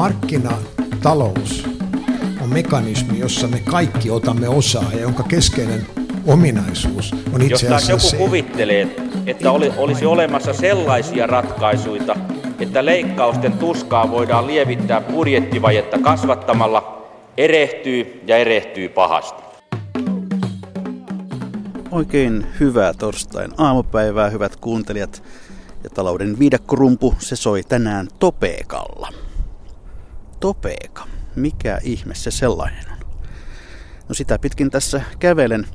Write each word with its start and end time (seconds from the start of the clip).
Markkinatalous 0.00 1.68
on 2.42 2.48
mekanismi, 2.48 3.18
jossa 3.18 3.48
me 3.48 3.60
kaikki 3.70 4.10
otamme 4.10 4.48
osaa 4.48 4.92
ja 4.92 5.00
jonka 5.00 5.22
keskeinen 5.22 5.86
ominaisuus 6.26 7.14
on 7.34 7.42
itse 7.42 7.66
asiassa 7.66 7.92
Jos 7.92 8.04
joku 8.04 8.10
se, 8.10 8.16
kuvittelee, 8.16 8.96
että 9.26 9.52
oli, 9.52 9.72
olisi 9.76 10.06
olemassa 10.06 10.52
sellaisia 10.52 11.26
ratkaisuja, 11.26 12.16
että 12.60 12.84
leikkausten 12.84 13.52
tuskaa 13.52 14.10
voidaan 14.10 14.46
lievittää 14.46 15.00
budjettivajetta 15.00 15.98
kasvattamalla, 15.98 17.08
erehtyy 17.36 18.22
ja 18.26 18.36
erehtyy 18.36 18.88
pahasti. 18.88 19.42
Oikein 21.90 22.46
hyvää 22.60 22.94
torstain 22.94 23.50
aamupäivää, 23.58 24.30
hyvät 24.30 24.56
kuuntelijat. 24.56 25.22
Ja 25.84 25.90
talouden 25.90 26.38
viidakkorumpu, 26.38 27.14
se 27.18 27.36
soi 27.36 27.62
tänään 27.62 28.08
Topeekalla. 28.18 29.29
Topeeka, 30.40 31.06
mikä 31.36 31.78
ihme 31.82 32.14
se 32.14 32.30
sellainen 32.30 32.84
on? 32.92 32.98
No 34.08 34.14
sitä 34.14 34.38
pitkin 34.38 34.70
tässä 34.70 35.02
kävelen. 35.18 35.66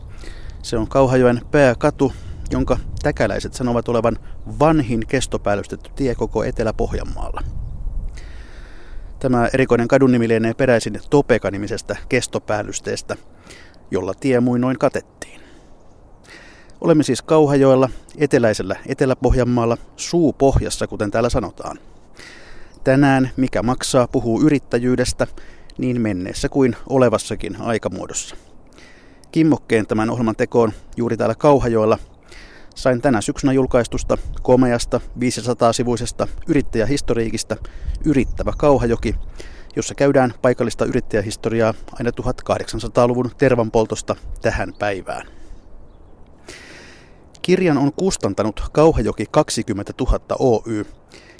Se 0.62 0.78
on 0.78 0.88
Kauhajoen 0.88 1.42
pääkatu, 1.52 2.14
jonka 2.52 2.78
täkäläiset 3.02 3.54
sanovat 3.54 3.90
olevan 3.90 4.18
vanhin 4.60 5.08
kestopäälystetty 5.08 5.90
tie 5.96 6.16
koko 6.16 6.44
Etelä-Pohjanmaalla. 6.44 7.42
Tämä 9.20 9.50
erikoinen 9.54 9.88
kadun 9.88 10.12
nimi 10.12 10.28
lienee 10.28 10.54
peräisin 10.54 11.00
Topeka-nimisestä 11.10 11.96
kestopäällysteestä, 12.10 13.16
jolla 13.92 14.14
tie 14.14 14.40
muinoin 14.40 14.80
katettiin. 14.80 15.42
Olemme 16.82 17.04
siis 17.04 17.22
Kauhajoella, 17.22 17.90
eteläisellä 18.18 18.76
Etelä-Pohjanmaalla, 18.88 19.78
suupohjassa, 19.96 20.88
kuten 20.88 21.12
täällä 21.12 21.30
sanotaan. 21.30 21.80
Tänään 22.86 23.30
Mikä 23.38 23.64
maksaa 23.64 24.08
puhuu 24.08 24.42
yrittäjyydestä 24.42 25.28
niin 25.78 26.02
menneessä 26.02 26.50
kuin 26.50 26.76
olevassakin 26.90 27.62
aikamuodossa. 27.62 28.36
Kimmokkeen 29.32 29.88
tämän 29.88 30.10
ohjelman 30.10 30.36
tekoon 30.36 30.74
juuri 30.98 31.18
täällä 31.18 31.36
Kauhajoella 31.36 31.98
sain 32.76 33.02
tänä 33.02 33.22
syksynä 33.22 33.54
julkaistusta 33.54 34.18
komeasta 34.42 35.02
500-sivuisesta 35.20 36.28
yrittäjähistoriikista 36.48 37.56
Yrittävä 38.06 38.54
Kauhajoki, 38.58 39.16
jossa 39.76 39.96
käydään 39.96 40.34
paikallista 40.42 40.86
yrittäjähistoriaa 40.86 41.74
aina 41.94 42.12
1800-luvun 42.22 43.32
tervanpoltosta 43.38 44.16
tähän 44.42 44.74
päivään. 44.80 45.28
Kirjan 47.42 47.78
on 47.78 47.94
kustantanut 47.94 48.64
Kauhajoki 48.72 49.26
20 49.32 49.94
000 50.00 50.20
Oy, 50.40 50.86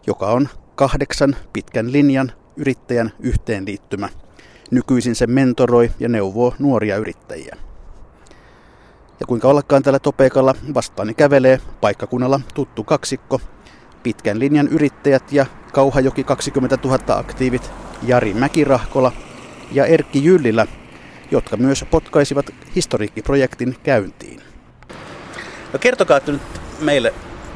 joka 0.08 0.28
on 0.28 0.50
kahdeksan 0.76 1.36
pitkän 1.54 1.92
linjan 1.92 2.32
yrittäjän 2.58 3.12
yhteenliittymä. 3.20 4.10
Nykyisin 4.72 5.16
se 5.16 5.28
mentoroi 5.28 5.92
ja 6.00 6.10
neuvoo 6.10 6.56
nuoria 6.60 6.98
yrittäjiä. 6.98 7.58
Ja 9.20 9.26
kuinka 9.26 9.48
ollakaan 9.48 9.84
tällä 9.84 10.00
Topeekalla 10.00 10.56
vastaani 10.74 11.14
kävelee 11.14 11.60
paikkakunnalla 11.82 12.40
tuttu 12.54 12.84
kaksikko, 12.84 13.42
pitkän 14.04 14.40
linjan 14.40 14.68
yrittäjät 14.68 15.32
ja 15.32 15.46
Kauhajoki 15.74 16.24
20 16.24 16.78
000 16.84 17.00
aktiivit 17.08 17.72
Jari 18.04 18.34
Mäkirahkola 18.34 19.12
ja 19.72 19.86
Erkki 19.86 20.26
Jyllilä, 20.26 20.68
jotka 21.32 21.58
myös 21.58 21.86
potkaisivat 21.92 22.46
historiikkiprojektin 22.76 23.76
käyntiin. 23.84 24.42
No 25.74 25.80
kertokaa 25.80 26.20
nyt 26.28 26.42
meille 26.80 27.14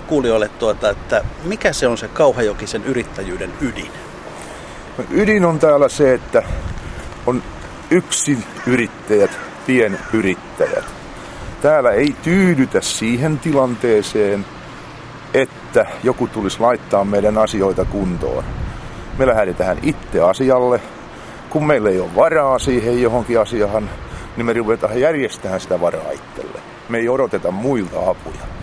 kuulijoille, 0.09 0.49
tuota, 0.49 0.89
että 0.89 1.23
mikä 1.43 1.73
se 1.73 1.88
on 1.88 1.97
se 1.97 2.07
Kauhajokisen 2.07 2.85
yrittäjyyden 2.85 3.53
ydin? 3.61 3.91
Ydin 5.11 5.45
on 5.45 5.59
täällä 5.59 5.89
se, 5.89 6.13
että 6.13 6.43
on 7.25 7.43
yksin 7.91 8.43
yrittäjät, 8.67 9.31
pienyrittäjät. 9.67 10.86
Täällä 11.61 11.92
ei 11.92 12.15
tyydytä 12.23 12.81
siihen 12.81 13.39
tilanteeseen, 13.39 14.45
että 15.33 15.86
joku 16.03 16.27
tulisi 16.27 16.59
laittaa 16.59 17.05
meidän 17.05 17.37
asioita 17.37 17.86
kuntoon. 17.86 18.43
Me 19.17 19.27
lähdetään 19.27 19.77
itse 19.81 20.21
asialle. 20.21 20.81
Kun 21.49 21.67
meillä 21.67 21.89
ei 21.89 21.99
ole 21.99 22.15
varaa 22.15 22.59
siihen 22.59 23.02
johonkin 23.02 23.39
asiahan, 23.39 23.89
niin 24.37 24.45
me 24.45 24.53
ruvetaan 24.53 24.99
järjestämään 24.99 25.61
sitä 25.61 25.81
varaa 25.81 26.11
itselle. 26.11 26.59
Me 26.89 26.98
ei 26.98 27.09
odoteta 27.09 27.52
muilta 27.52 27.99
apuja. 27.99 28.58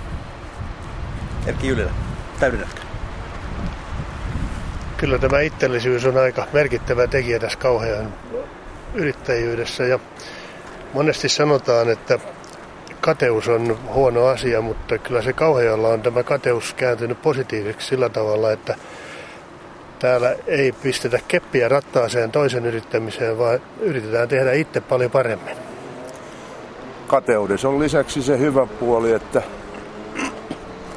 Erkki 1.47 1.69
Jylilä, 1.69 1.91
täydennätkö? 2.41 2.81
Kyllä 4.97 5.19
tämä 5.19 5.41
itsellisyys 5.41 6.05
on 6.05 6.17
aika 6.17 6.47
merkittävä 6.53 7.07
tekijä 7.07 7.39
tässä 7.39 7.59
kauhean 7.59 8.15
yrittäjyydessä 8.95 9.85
ja 9.85 9.99
monesti 10.93 11.29
sanotaan, 11.29 11.89
että 11.89 12.19
kateus 13.01 13.49
on 13.49 13.79
huono 13.95 14.27
asia, 14.27 14.61
mutta 14.61 14.99
kyllä 14.99 15.23
se 15.23 15.33
kauhealla 15.33 15.89
on 15.89 16.03
tämä 16.03 16.23
kateus 16.23 16.75
kääntynyt 16.75 17.23
positiiviseksi 17.23 17.87
sillä 17.87 18.09
tavalla, 18.09 18.53
että 18.53 18.77
täällä 19.99 20.35
ei 20.47 20.73
pistetä 20.73 21.19
keppiä 21.29 21.69
rattaaseen 21.69 22.33
toisen 22.33 22.67
yrittämiseen, 22.67 23.39
vaan 23.39 23.61
yritetään 23.81 24.29
tehdä 24.29 24.53
itse 24.53 24.81
paljon 24.81 25.11
paremmin. 25.11 25.57
Kateudessa 27.07 27.69
on 27.69 27.79
lisäksi 27.79 28.23
se 28.23 28.39
hyvä 28.39 28.67
puoli, 28.67 29.13
että 29.13 29.43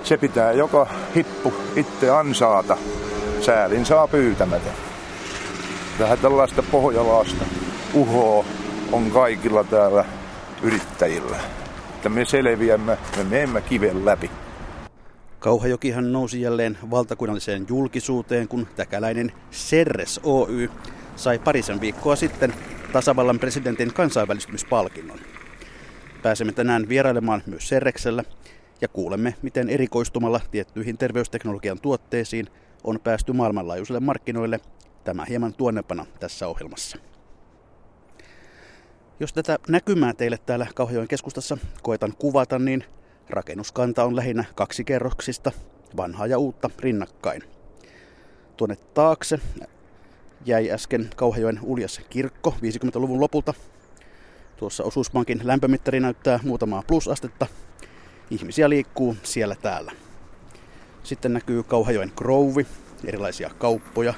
se 0.09 0.17
pitää 0.17 0.51
joka 0.51 0.87
hippu 1.15 1.53
itse 1.75 2.09
ansaata. 2.09 2.77
Säälin 3.41 3.85
saa 3.85 4.07
pyytämättä. 4.07 4.69
Vähän 5.99 6.19
tällaista 6.19 6.63
pohjalaasta 6.71 7.45
uhoa 7.93 8.45
on 8.91 9.11
kaikilla 9.11 9.63
täällä 9.63 10.05
yrittäjillä. 10.63 11.37
Että 11.95 12.09
me 12.09 12.25
selviämme, 12.25 12.97
me 13.17 13.23
menemme 13.23 13.61
kiven 13.61 14.05
läpi. 14.05 14.31
Kauhajokihan 15.39 16.11
nousi 16.11 16.41
jälleen 16.41 16.77
valtakunnalliseen 16.91 17.65
julkisuuteen, 17.69 18.47
kun 18.47 18.67
täkäläinen 18.75 19.31
Serres 19.51 20.19
Oy 20.23 20.69
sai 21.15 21.39
parisen 21.39 21.81
viikkoa 21.81 22.15
sitten 22.15 22.53
tasavallan 22.93 23.39
presidentin 23.39 23.93
kansainvälistymispalkinnon. 23.93 25.19
Pääsemme 26.21 26.53
tänään 26.53 26.89
vierailemaan 26.89 27.43
myös 27.45 27.67
Serreksellä 27.67 28.23
ja 28.81 28.88
kuulemme, 28.88 29.35
miten 29.41 29.69
erikoistumalla 29.69 30.41
tiettyihin 30.51 30.97
terveysteknologian 30.97 31.81
tuotteisiin 31.81 32.47
on 32.84 33.00
päästy 33.03 33.34
maailmanlaajuisille 33.34 34.00
markkinoille. 34.00 34.59
Tämä 35.03 35.25
hieman 35.25 35.53
tuonnepana 35.53 36.06
tässä 36.19 36.47
ohjelmassa. 36.47 36.97
Jos 39.19 39.34
tätä 39.34 39.59
näkymää 39.69 40.13
teille 40.13 40.38
täällä 40.45 40.68
Kauhajoen 40.75 41.07
keskustassa 41.07 41.57
koetan 41.81 42.13
kuvata, 42.18 42.59
niin 42.59 42.84
rakennuskanta 43.29 44.03
on 44.03 44.16
lähinnä 44.16 44.45
kaksikerroksista, 44.56 45.51
vanhaa 45.97 46.28
ja 46.28 46.38
uutta 46.38 46.69
rinnakkain. 46.79 47.44
Tuonne 48.57 48.75
taakse 48.75 49.39
jäi 50.45 50.72
äsken 50.72 51.09
Kauhajoen 51.16 51.59
uljas 51.63 52.01
kirkko 52.09 52.56
50-luvun 52.62 53.19
lopulta. 53.19 53.53
Tuossa 54.57 54.84
osuuspankin 54.84 55.39
lämpömittari 55.44 56.00
näyttää 56.00 56.39
muutamaa 56.44 56.84
plusastetta. 56.88 57.47
Ihmisiä 58.29 58.69
liikkuu 58.69 59.17
siellä 59.23 59.56
täällä. 59.56 59.91
Sitten 61.03 61.34
näkyy 61.34 61.63
Kauhajoen 61.63 62.12
Grove, 62.16 62.66
erilaisia 63.06 63.50
kauppoja. 63.57 64.13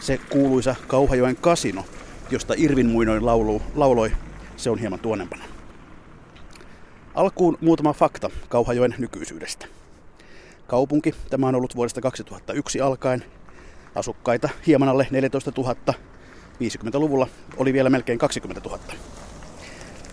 Se 0.00 0.20
kuuluisa 0.30 0.74
Kauhajoen 0.86 1.36
kasino, 1.36 1.84
josta 2.30 2.54
Irvin 2.56 2.86
muinoin 2.86 3.26
laulu, 3.26 3.62
lauloi, 3.74 4.12
se 4.56 4.70
on 4.70 4.78
hieman 4.78 4.98
tuonempana. 4.98 5.44
Alkuun 7.14 7.58
muutama 7.60 7.92
fakta 7.92 8.30
Kauhajoen 8.48 8.94
nykyisyydestä. 8.98 9.66
Kaupunki, 10.66 11.14
tämä 11.30 11.48
on 11.48 11.54
ollut 11.54 11.76
vuodesta 11.76 12.00
2001 12.00 12.80
alkaen. 12.80 13.24
Asukkaita 13.94 14.48
hieman 14.66 14.88
alle 14.88 15.06
14 15.10 15.52
000. 15.56 15.74
50-luvulla 16.52 17.28
oli 17.56 17.72
vielä 17.72 17.90
melkein 17.90 18.18
20 18.18 18.68
000. 18.68 18.78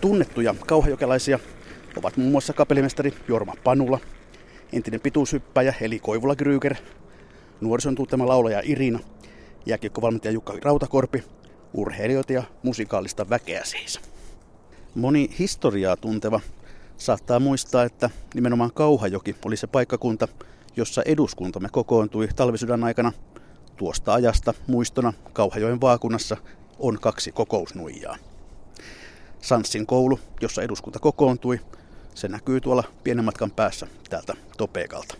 Tunnettuja 0.00 0.54
kauhajokelaisia 0.66 1.38
ovat 1.96 2.16
muun 2.16 2.30
muassa 2.30 2.52
kapelimestari 2.52 3.14
Jorma 3.28 3.54
Panula, 3.64 3.98
entinen 4.72 5.00
pituushyppäjä 5.00 5.74
Eli 5.80 5.98
Koivula 5.98 6.36
Gryger, 6.36 6.76
nuorison 7.60 7.94
tuntema 7.94 8.28
laulaja 8.28 8.62
Irina, 8.64 8.98
jääkiekkovalmentaja 9.66 10.32
Jukka 10.32 10.54
Rautakorpi, 10.62 11.24
urheilijoita 11.74 12.32
ja 12.32 12.42
musikaalista 12.62 13.30
väkeä 13.30 13.64
siis. 13.64 14.00
Moni 14.94 15.30
historiaa 15.38 15.96
tunteva 15.96 16.40
saattaa 16.96 17.40
muistaa, 17.40 17.84
että 17.84 18.10
nimenomaan 18.34 18.72
Kauhajoki 18.74 19.36
oli 19.44 19.56
se 19.56 19.66
paikkakunta, 19.66 20.28
jossa 20.76 21.02
eduskuntamme 21.02 21.68
kokoontui 21.72 22.28
talvisodan 22.36 22.84
aikana. 22.84 23.12
Tuosta 23.76 24.14
ajasta 24.14 24.54
muistona 24.66 25.12
Kauhajoen 25.32 25.80
vaakunnassa 25.80 26.36
on 26.78 26.98
kaksi 27.00 27.32
kokousnuijaa. 27.32 28.16
Sanssin 29.40 29.86
koulu, 29.86 30.20
jossa 30.40 30.62
eduskunta 30.62 30.98
kokoontui, 30.98 31.60
se 32.14 32.28
näkyy 32.28 32.60
tuolla 32.60 32.84
pienen 33.04 33.24
matkan 33.24 33.50
päässä 33.50 33.86
täältä 34.10 34.34
Topeekalta. 34.56 35.14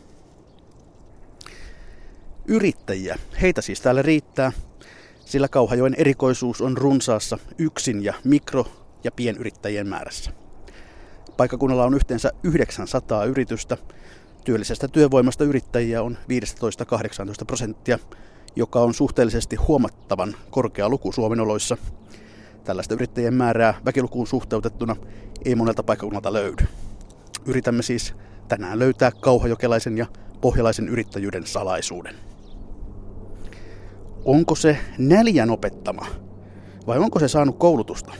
Yrittäjiä, 2.47 3.19
heitä 3.41 3.63
siis 3.63 3.81
täällä 3.81 4.03
riittää. 4.03 4.53
sillä 5.25 5.49
Kauhajoen 5.49 5.95
erikoisuus 5.99 6.61
on 6.61 6.77
runsaassa 6.77 7.39
yksin- 7.59 8.05
ja 8.05 8.15
mikro- 8.25 8.73
ja 9.05 9.13
pienyrittäjien 9.13 9.89
määrässä. 9.89 10.33
Paikkakunnalla 11.37 11.85
on 11.85 11.95
yhteensä 11.95 12.33
900 12.43 13.25
yritystä. 13.25 13.77
Työllisestä 14.45 14.89
työvoimasta 14.89 15.45
yrittäjiä 15.45 16.03
on 16.03 16.19
15-18 16.29 17.45
prosenttia, 17.47 17.99
joka 18.57 18.81
on 18.81 18.95
suhteellisesti 18.95 19.57
huomattavan 19.57 20.37
korkea 20.51 20.89
luku 20.89 21.13
Suomen 21.13 21.41
oloissa. 21.41 21.77
Tällaista 22.65 22.95
yrittäjien 22.95 23.35
määrää 23.35 23.75
väkilukuun 23.85 24.27
suhteutettuna 24.27 24.97
ei 25.45 25.55
monelta 25.55 25.83
paikkakunnalta 25.83 26.33
löydy. 26.33 26.65
Yritämme 27.47 27.83
siis 27.83 28.15
tänään 28.49 28.79
löytää 28.79 29.11
kauhajokelaisen 29.21 29.99
ja 29.99 30.07
pohjalaisen 30.41 30.89
yrittäjyyden 30.89 31.47
salaisuuden. 31.47 32.15
Onko 34.25 34.55
se 34.55 34.79
neljän 34.99 35.51
opettama 35.51 36.07
vai 36.87 36.99
onko 36.99 37.19
se 37.19 37.29
saanut 37.29 37.59
koulutusta? 37.59 38.13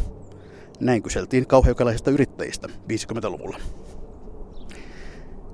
Näin 0.81 1.03
kyseltiin 1.03 1.47
kauheukelaisista 1.47 2.11
yrittäjistä 2.11 2.69
50-luvulla. 2.69 3.57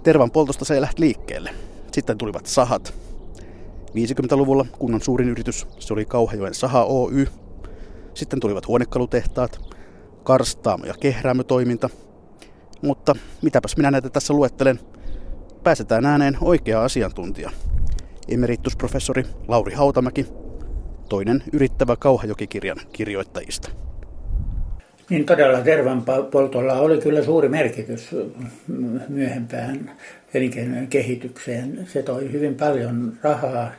Tervan 0.02 0.30
poltosta 0.30 0.64
se 0.64 0.80
lähti 0.80 1.00
liikkeelle. 1.00 1.50
Sitten 1.92 2.18
tulivat 2.18 2.46
sahat. 2.46 2.94
50-luvulla 3.86 4.66
kunnan 4.78 5.00
suurin 5.00 5.28
yritys, 5.28 5.66
se 5.78 5.92
oli 5.92 6.04
Kauhajoen 6.04 6.54
Saha 6.54 6.84
Oy. 6.84 7.26
Sitten 8.16 8.40
tulivat 8.40 8.66
huonekalutehtaat, 8.66 9.60
karstaamo- 10.24 10.86
ja 10.86 10.94
kehräämötoiminta. 11.00 11.90
Mutta 12.82 13.14
mitäpäs 13.42 13.76
minä 13.76 13.90
näitä 13.90 14.10
tässä 14.10 14.34
luettelen. 14.34 14.80
Pääsetään 15.62 16.06
ääneen 16.06 16.36
oikea 16.40 16.84
asiantuntija. 16.84 17.50
Emeritusprofessori 18.28 19.24
Lauri 19.48 19.74
Hautamäki, 19.74 20.26
toinen 21.08 21.42
yrittävä 21.52 21.96
Kauhajokikirjan 21.96 22.76
kirjoittajista. 22.92 23.70
Niin 25.10 25.26
todella 25.26 25.60
tervan 25.60 26.04
poltolla 26.30 26.72
oli 26.72 27.00
kyllä 27.00 27.22
suuri 27.22 27.48
merkitys 27.48 28.14
myöhempään 29.08 29.92
elinkeinojen 30.34 30.88
kehitykseen. 30.88 31.86
Se 31.92 32.02
toi 32.02 32.32
hyvin 32.32 32.54
paljon 32.54 33.12
rahaa 33.22 33.70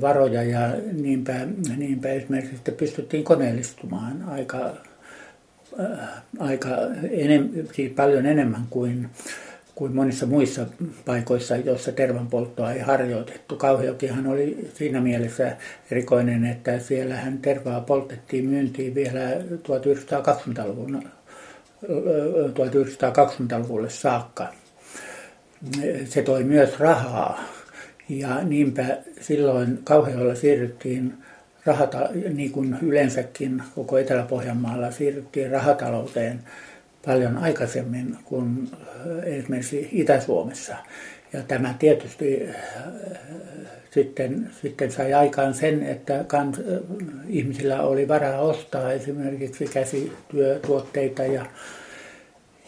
varoja 0.00 0.42
ja 0.42 0.74
niinpä, 0.92 1.34
niinpä 1.76 2.08
esimerkiksi 2.08 2.54
että 2.54 2.72
pystyttiin 2.72 3.24
koneellistumaan 3.24 4.24
aika, 4.28 4.70
äh, 5.80 6.08
aika 6.38 6.68
enem, 7.10 7.48
siis 7.72 7.92
paljon 7.92 8.26
enemmän 8.26 8.66
kuin 8.70 9.10
kuin 9.74 9.94
monissa 9.94 10.26
muissa 10.26 10.66
paikoissa, 11.04 11.56
joissa 11.56 11.92
tervanpolttoa 11.92 12.72
ei 12.72 12.80
harjoitettu. 12.80 13.56
Kauheokinhan 13.56 14.26
oli 14.26 14.70
siinä 14.74 15.00
mielessä 15.00 15.56
erikoinen, 15.90 16.44
että 16.44 16.78
siellähän 16.78 17.38
tervaa 17.38 17.80
poltettiin 17.80 18.48
myyntiin 18.48 18.94
vielä 18.94 19.20
1920-luvun 19.38 21.02
1920-luvulle 21.84 23.90
saakka. 23.90 24.48
Se 26.04 26.22
toi 26.22 26.44
myös 26.44 26.78
rahaa 26.78 27.44
ja 28.18 28.44
niinpä 28.44 28.98
silloin 29.20 29.78
Kauhealla 29.84 30.34
siirryttiin 30.34 31.14
rahata, 31.66 32.08
niin 32.34 32.52
kuin 32.52 32.76
yleensäkin 32.82 33.62
koko 33.74 33.98
Etelä-Pohjanmaalla 33.98 34.90
siirryttiin 34.90 35.50
rahatalouteen– 35.50 36.40
paljon 37.06 37.38
aikaisemmin 37.38 38.16
kuin 38.24 38.70
äh, 38.72 39.34
esimerkiksi 39.34 39.88
Itä-Suomessa. 39.92 40.76
Ja 41.32 41.42
tämä 41.42 41.74
tietysti 41.78 42.48
äh, 42.48 42.54
sitten, 43.90 44.50
sitten 44.62 44.92
sai 44.92 45.12
aikaan 45.12 45.54
sen, 45.54 45.82
että 45.82 46.24
kans, 46.26 46.58
äh, 46.58 46.64
ihmisillä 47.28 47.82
oli 47.82 48.08
varaa 48.08 48.40
ostaa 48.40 48.92
esimerkiksi 48.92 49.64
käsityötuotteita 49.64 51.22
ja, 51.22 51.46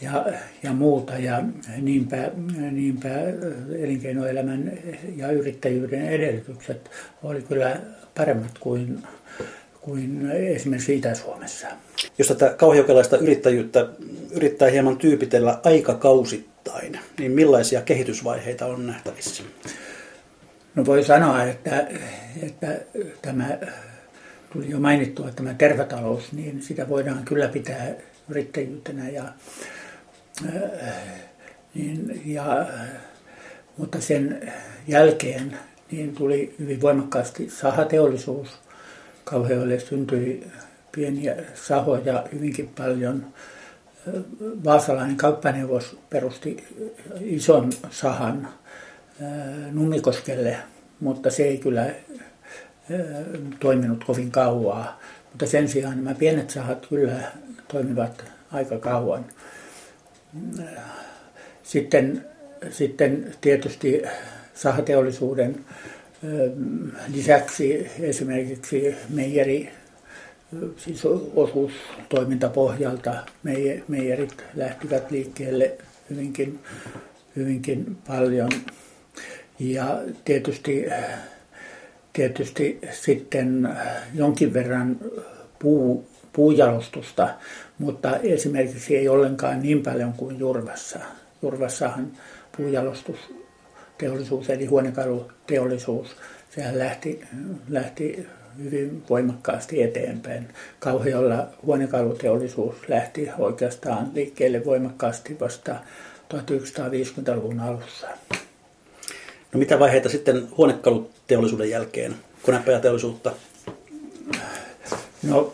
ja, 0.05 0.27
ja 0.63 0.73
muuta. 0.73 1.19
Ja 1.19 1.43
niinpä, 1.81 2.31
niinpä 2.71 3.09
elinkeinoelämän 3.79 4.73
ja 5.17 5.31
yrittäjyyden 5.31 6.09
edellytykset 6.09 6.91
oli 7.23 7.43
kyllä 7.43 7.77
paremmat 8.17 8.59
kuin, 8.61 9.03
kuin 9.81 10.31
esimerkiksi 10.31 10.97
Itä-Suomessa. 10.97 11.67
Jos 12.19 12.29
tätä 12.29 12.55
kauheukelaista 12.59 13.17
yrittäjyyttä 13.17 13.89
yrittää 14.31 14.71
hieman 14.71 14.97
tyypitellä 14.97 15.61
aikakausittain, 15.65 16.99
niin 17.19 17.33
millaisia 17.33 17.83
kehitysvaiheita 17.83 18.67
on 18.67 18.87
nähtävissä? 18.87 19.43
No 20.75 20.87
voi 20.87 21.05
sanoa, 21.05 21.45
että, 21.45 21.87
että 22.43 22.81
tämä 23.23 23.59
tuli 24.53 24.71
jo 24.71 24.81
mainittua, 24.81 25.29
että 25.29 25.37
tämä 25.37 25.55
tervetalous, 25.55 26.33
niin 26.33 26.63
sitä 26.63 26.89
voidaan 26.89 27.25
kyllä 27.25 27.49
pitää 27.49 27.95
yrittäjyytenä. 28.29 29.09
Ja, 29.09 29.25
niin, 31.75 32.23
ja, 32.25 32.67
mutta 33.77 34.01
sen 34.01 34.53
jälkeen 34.89 35.59
niin 35.91 36.15
tuli 36.15 36.55
hyvin 36.59 36.81
voimakkaasti 36.81 37.51
sahateollisuus. 37.51 38.49
Kauhealle 39.25 39.81
syntyi 39.81 40.47
pieniä 40.93 41.37
sahoja 41.55 42.25
hyvinkin 42.33 42.69
paljon. 42.69 43.27
Vaasalainen 44.65 45.17
kauppaneuvos 45.17 45.99
perusti 46.11 46.65
ison 47.21 47.71
sahan 47.91 48.49
Nummikoskelle, 49.73 50.57
mutta 51.01 51.31
se 51.31 51.43
ei 51.43 51.59
kyllä 51.59 51.91
toiminut 53.61 54.05
kovin 54.05 54.31
kauaa. 54.31 55.01
Mutta 55.31 55.47
sen 55.47 55.69
sijaan 55.69 56.05
nämä 56.05 56.15
pienet 56.15 56.51
sahat 56.51 56.87
kyllä 56.87 57.21
toimivat 57.69 58.25
aika 58.53 58.79
kauan. 58.79 59.25
Sitten, 61.63 62.25
sitten 62.71 63.35
tietysti 63.41 64.03
sahateollisuuden 64.55 65.65
lisäksi 67.09 67.91
esimerkiksi 68.01 68.95
meijeri 69.09 69.71
siis 70.77 71.03
osuustoimintapohjalta 71.35 73.15
meijerit 73.89 74.45
lähtivät 74.55 75.11
liikkeelle 75.11 75.73
hyvinkin, 76.11 76.59
hyvinkin 77.37 77.97
paljon. 78.07 78.51
Ja 79.59 80.03
tietysti, 80.25 80.87
tietysti 82.13 82.79
sitten 82.91 83.69
jonkin 84.15 84.55
verran 84.55 84.99
puu, 85.59 86.07
puujalostusta, 86.35 87.29
mutta 87.79 88.17
esimerkiksi 88.17 88.97
ei 88.97 89.09
ollenkaan 89.09 89.63
niin 89.63 89.83
paljon 89.83 90.13
kuin 90.13 90.39
Jurvassa. 90.39 90.99
Jurvassahan 91.43 92.13
puujalostusteollisuus 92.57 94.51
eli 94.51 94.67
huonekaluteollisuus, 94.67 96.17
sehän 96.51 96.79
lähti, 96.79 97.21
lähti 97.69 98.27
hyvin 98.63 99.03
voimakkaasti 99.11 99.83
eteenpäin. 99.83 100.49
Kauhealla 100.79 101.49
huonekaluteollisuus 101.67 102.77
lähti 102.89 103.29
oikeastaan 103.39 104.11
liikkeelle 104.15 104.65
voimakkaasti 104.65 105.41
vasta 105.41 105.77
1950-luvun 106.35 107.61
alussa. 107.61 108.07
No 109.53 109.59
mitä 109.59 109.79
vaiheita 109.79 110.09
sitten 110.09 110.49
huonekaluteollisuuden 110.57 111.71
jälkeen, 111.71 112.15
konepajateollisuutta? 112.43 113.33
No 115.23 115.53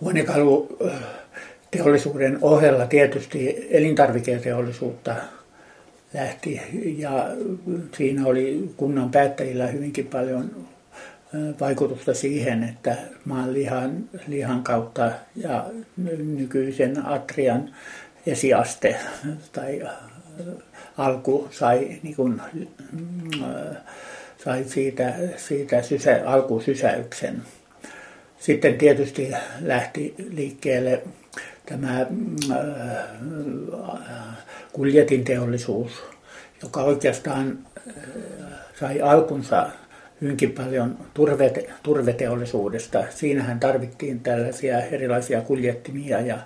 huonekaluteollisuuden 0.00 2.38
ohella 2.40 2.86
tietysti 2.86 3.68
elintarviketeollisuutta 3.70 5.14
lähti 6.14 6.60
ja 6.96 7.26
siinä 7.96 8.26
oli 8.26 8.70
kunnan 8.76 9.10
päättäjillä 9.10 9.66
hyvinkin 9.66 10.06
paljon 10.06 10.50
vaikutusta 11.60 12.14
siihen, 12.14 12.64
että 12.64 12.96
maan 13.24 13.54
lihan, 13.54 14.04
lihan 14.26 14.62
kautta 14.62 15.12
ja 15.36 15.64
nykyisen 16.36 17.06
atrian 17.06 17.74
esiaste 18.26 18.96
tai 19.52 19.82
alku 20.98 21.48
sai, 21.50 21.98
niin 22.02 22.16
kuin, 22.16 22.40
sai 24.44 24.64
siitä, 24.64 25.14
siitä 25.36 25.82
sysä, 25.82 26.22
alkusysäyksen. 26.26 27.42
Sitten 28.38 28.78
tietysti 28.78 29.32
lähti 29.60 30.14
liikkeelle 30.30 31.02
tämä 31.66 32.06
kuljetin 34.72 35.24
teollisuus, 35.24 35.92
joka 36.62 36.82
oikeastaan 36.82 37.58
äh, 37.88 37.94
sai 38.80 39.02
alkunsa 39.02 39.70
hyvinkin 40.20 40.52
paljon 40.52 40.98
turvete, 41.14 41.66
turveteollisuudesta. 41.82 43.04
Siinähän 43.10 43.60
tarvittiin 43.60 44.20
tällaisia 44.20 44.80
erilaisia 44.80 45.40
kuljettimia 45.40 46.20
ja, 46.20 46.38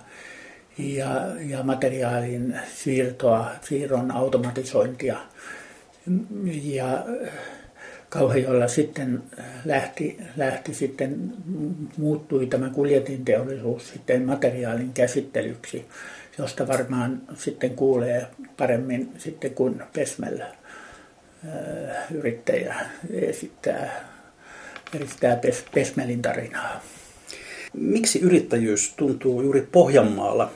ja, 0.77 1.25
ja 1.49 1.63
materiaalin 1.63 2.59
siirtoa, 2.75 3.51
siirron 3.61 4.11
automatisointia. 4.11 5.17
Ja 6.63 7.05
Kauhajoella 8.13 8.67
sitten 8.67 9.23
lähti, 9.65 10.17
lähti 10.37 10.73
sitten, 10.73 11.33
muuttui 11.97 12.45
tämä 12.45 12.69
kuljetinteollisuus 12.69 13.89
sitten 13.89 14.25
materiaalin 14.25 14.93
käsittelyksi, 14.93 15.85
josta 16.37 16.67
varmaan 16.67 17.21
sitten 17.35 17.75
kuulee 17.75 18.27
paremmin 18.57 19.11
sitten 19.17 19.51
kuin 19.51 19.83
Pesmällä 19.93 20.45
yrittäjä 22.11 22.75
esittää, 23.13 24.09
esittää 25.01 25.39
Pesmelin 25.73 26.21
tarinaa. 26.21 26.81
Miksi 27.73 28.19
yrittäjyys 28.19 28.93
tuntuu 28.97 29.41
juuri 29.41 29.67
Pohjanmaalla, 29.71 30.51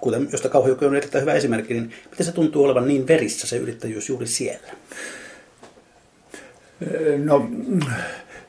kuten 0.00 0.28
josta 0.32 0.48
Kauhajoki 0.48 0.84
on 0.84 0.96
erittäin 0.96 1.22
hyvä 1.22 1.34
esimerkki, 1.34 1.74
niin 1.74 1.92
miten 2.10 2.26
se 2.26 2.32
tuntuu 2.32 2.64
olevan 2.64 2.88
niin 2.88 3.08
verissä 3.08 3.46
se 3.46 3.56
yrittäjyys 3.56 4.08
juuri 4.08 4.26
siellä? 4.26 4.72
No 7.24 7.50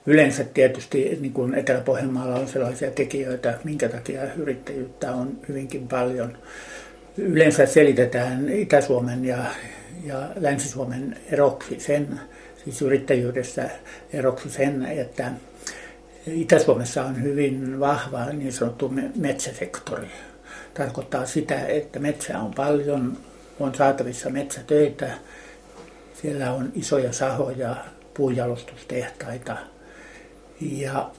yleensä 0.06 0.44
tietysti 0.44 1.18
niin 1.22 1.34
kuin 1.34 1.54
Etelä-Pohjanmaalla 1.54 2.36
on 2.36 2.48
sellaisia 2.48 2.92
tekijöitä, 2.92 3.60
minkä 3.64 3.90
takia 3.90 4.34
yrittäjyyttä 4.34 5.12
on 5.12 5.40
hyvinkin 5.48 5.88
paljon. 5.88 6.38
Yleensä 7.18 7.66
selitetään 7.66 8.50
Itä-Suomen 8.50 9.26
ja, 9.26 9.38
ja 10.06 10.30
Länsi-Suomen 10.36 11.18
eroksi 11.32 11.80
sen, 11.80 12.20
siis 12.64 12.82
yrittäjyydessä 12.82 13.70
eroksi 14.14 14.50
sen, 14.50 14.86
että 14.86 15.32
Itä-Suomessa 16.28 17.04
on 17.04 17.24
hyvin 17.24 17.80
vahva 17.80 18.26
niin 18.26 18.54
sanottu 18.54 18.94
metsäsektori. 19.16 20.08
Tarkoittaa 20.74 21.26
sitä, 21.26 21.66
että 21.66 22.00
metsää 22.00 22.42
on 22.42 22.54
paljon, 22.54 23.18
on 23.60 23.76
saatavissa 23.76 24.30
metsätöitä, 24.30 25.12
siellä 26.22 26.52
on 26.52 26.72
isoja 26.76 27.14
sahoja, 27.14 27.76
puujalostustehtaita 28.20 29.58
ja 30.62 31.12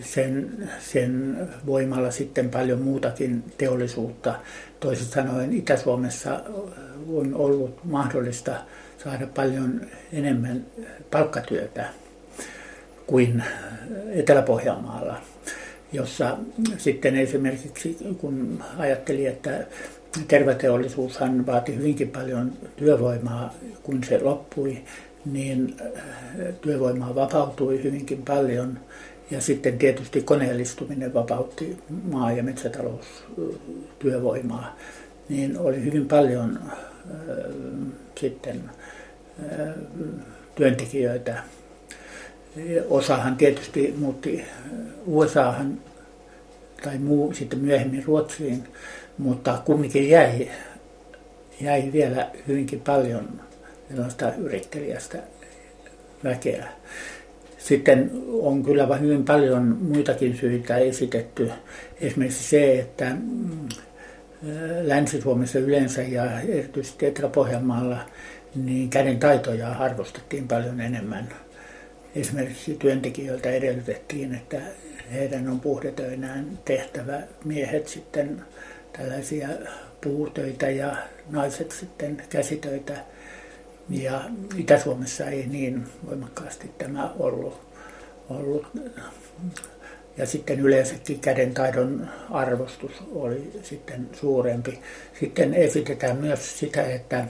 sen, 0.00 0.68
sen 0.78 1.36
voimalla 1.66 2.10
sitten 2.10 2.50
paljon 2.50 2.80
muutakin 2.80 3.44
teollisuutta. 3.58 4.34
Toisin 4.80 5.06
sanoen 5.06 5.52
Itä-Suomessa 5.52 6.40
on 7.08 7.34
ollut 7.34 7.84
mahdollista 7.84 8.54
saada 9.04 9.26
paljon 9.26 9.80
enemmän 10.12 10.66
palkkatyötä 11.10 11.88
kuin 13.06 13.42
Etelä-Pohjanmaalla, 14.12 15.20
jossa 15.92 16.38
sitten 16.78 17.16
esimerkiksi 17.16 17.98
kun 18.18 18.64
ajatteli, 18.78 19.26
että 19.26 19.66
terveteollisuushan 20.28 21.46
vaati 21.46 21.76
hyvinkin 21.76 22.08
paljon 22.10 22.52
työvoimaa, 22.76 23.54
kun 23.82 24.04
se 24.04 24.20
loppui, 24.22 24.84
niin 25.32 25.76
äh, 25.80 25.86
työvoimaa 26.60 27.14
vapautui 27.14 27.82
hyvinkin 27.82 28.22
paljon. 28.22 28.78
Ja 29.30 29.40
sitten 29.40 29.78
tietysti 29.78 30.22
koneellistuminen 30.22 31.14
vapautti 31.14 31.78
maa- 32.10 32.32
ja 32.32 32.42
metsätaloustyövoimaa. 32.42 34.76
Niin 35.28 35.58
oli 35.58 35.84
hyvin 35.84 36.08
paljon 36.08 36.58
äh, 36.70 36.76
sitten 38.20 38.70
äh, 39.52 39.68
työntekijöitä. 40.54 41.42
Osahan 42.88 43.36
tietysti 43.36 43.94
muutti 43.98 44.44
USAhan 45.06 45.80
tai 46.84 46.98
muu 46.98 47.32
sitten 47.32 47.58
myöhemmin 47.58 48.04
Ruotsiin, 48.04 48.64
mutta 49.18 49.62
kumminkin 49.64 50.08
jäi, 50.08 50.48
jäi 51.60 51.92
vielä 51.92 52.30
hyvinkin 52.48 52.80
paljon 52.80 53.40
sellaista 53.88 54.32
yrittelijästä 54.34 55.18
väkeä. 56.24 56.66
Sitten 57.58 58.10
on 58.40 58.62
kyllä 58.62 58.96
hyvin 58.96 59.24
paljon 59.24 59.62
muitakin 59.80 60.36
syitä 60.36 60.76
esitetty. 60.76 61.50
Esimerkiksi 62.00 62.44
se, 62.44 62.78
että 62.78 63.10
mm, 63.10 63.68
Länsi-Suomessa 64.82 65.58
yleensä 65.58 66.02
ja 66.02 66.40
erityisesti 66.40 67.06
Etelä-Pohjanmaalla 67.06 67.98
niin 68.54 68.90
käden 68.90 69.18
taitoja 69.18 69.68
arvostettiin 69.68 70.48
paljon 70.48 70.80
enemmän. 70.80 71.28
Esimerkiksi 72.14 72.74
työntekijöiltä 72.74 73.50
edellytettiin, 73.50 74.34
että 74.34 74.60
heidän 75.12 75.48
on 75.48 75.60
puhdetöinään 75.60 76.58
tehtävä 76.64 77.22
miehet 77.44 77.88
sitten 77.88 78.42
tällaisia 78.92 79.48
puutöitä 80.00 80.70
ja 80.70 80.96
naiset 81.30 81.70
sitten 81.70 82.22
käsitöitä 82.30 82.94
ja 83.90 84.24
Itä-Suomessa 84.56 85.24
ei 85.24 85.46
niin 85.46 85.86
voimakkaasti 86.06 86.70
tämä 86.78 87.10
ollut. 87.18 87.60
ollut. 88.30 88.66
Ja 90.16 90.26
sitten 90.26 90.60
yleensäkin 90.60 91.20
kädentaidon 91.20 92.08
arvostus 92.30 92.92
oli 93.14 93.60
sitten 93.62 94.08
suurempi. 94.12 94.78
Sitten 95.20 95.54
esitetään 95.54 96.16
myös 96.16 96.58
sitä, 96.58 96.82
että, 96.82 97.24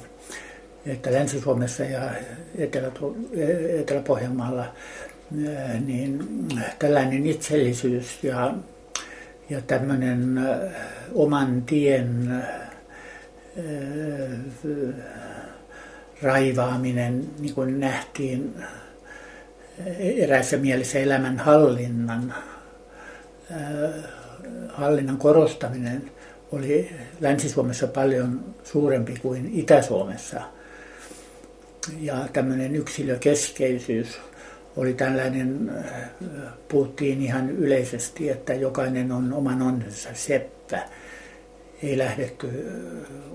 että 0.87 1.13
Länsi-Suomessa 1.13 1.85
ja 1.85 2.11
Etelä- 2.59 2.93
Etelä-Pohjanmaalla 3.81 4.75
niin 5.87 6.29
tällainen 6.79 7.27
itsellisyys 7.27 8.25
ja, 8.25 8.55
ja 9.51 9.61
tämmöinen 9.61 10.41
oman 11.15 11.63
tien 11.63 12.43
raivaaminen, 16.23 17.31
niin 17.39 17.55
kuin 17.55 17.81
nähtiin 17.81 18.55
eräässä 19.99 20.57
mielessä 20.57 20.99
elämän 20.99 21.39
hallinnan, 21.39 22.35
hallinnan 24.69 25.17
korostaminen 25.17 26.11
oli 26.53 26.91
Länsi-Suomessa 27.21 27.87
paljon 27.87 28.55
suurempi 28.65 29.19
kuin 29.23 29.51
Itä-Suomessa. 29.55 30.41
Ja 32.01 32.29
tämmöinen 32.33 32.77
yksilökeskeisyys 32.77 34.21
oli 34.77 34.95
tällainen, 34.95 35.73
puhuttiin 36.69 37.23
ihan 37.23 37.51
yleisesti, 37.51 38.31
että 38.31 38.55
jokainen 38.55 39.13
on 39.13 39.33
oman 39.33 39.63
onnensa 39.63 40.09
seppä 40.15 40.83
ei 41.83 41.99
lähdetty 41.99 42.49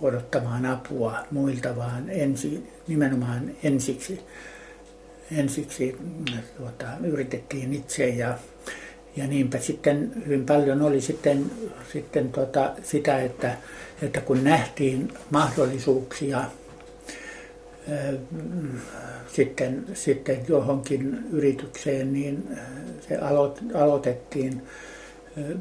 odottamaan 0.01 0.65
apua 0.65 1.13
muilta, 1.31 1.75
vaan 1.75 2.09
ensi, 2.09 2.67
nimenomaan 2.87 3.51
ensiksi, 3.63 4.19
ensiksi 5.37 5.97
tuota, 6.57 6.85
yritettiin 7.03 7.73
itse 7.73 8.07
ja, 8.09 8.37
ja 9.15 9.27
niinpä 9.27 9.59
sitten 9.59 10.11
hyvin 10.25 10.45
paljon 10.45 10.81
oli 10.81 11.01
sitten, 11.01 11.51
sitten 11.93 12.31
tuota, 12.31 12.73
sitä, 12.83 13.21
että, 13.21 13.57
että 14.01 14.21
kun 14.21 14.43
nähtiin 14.43 15.13
mahdollisuuksia 15.29 16.43
sitten, 19.27 19.85
sitten 19.93 20.39
johonkin 20.47 21.19
yritykseen, 21.31 22.13
niin 22.13 22.57
se 23.07 23.17
aloit, 23.17 23.59
aloitettiin 23.73 24.61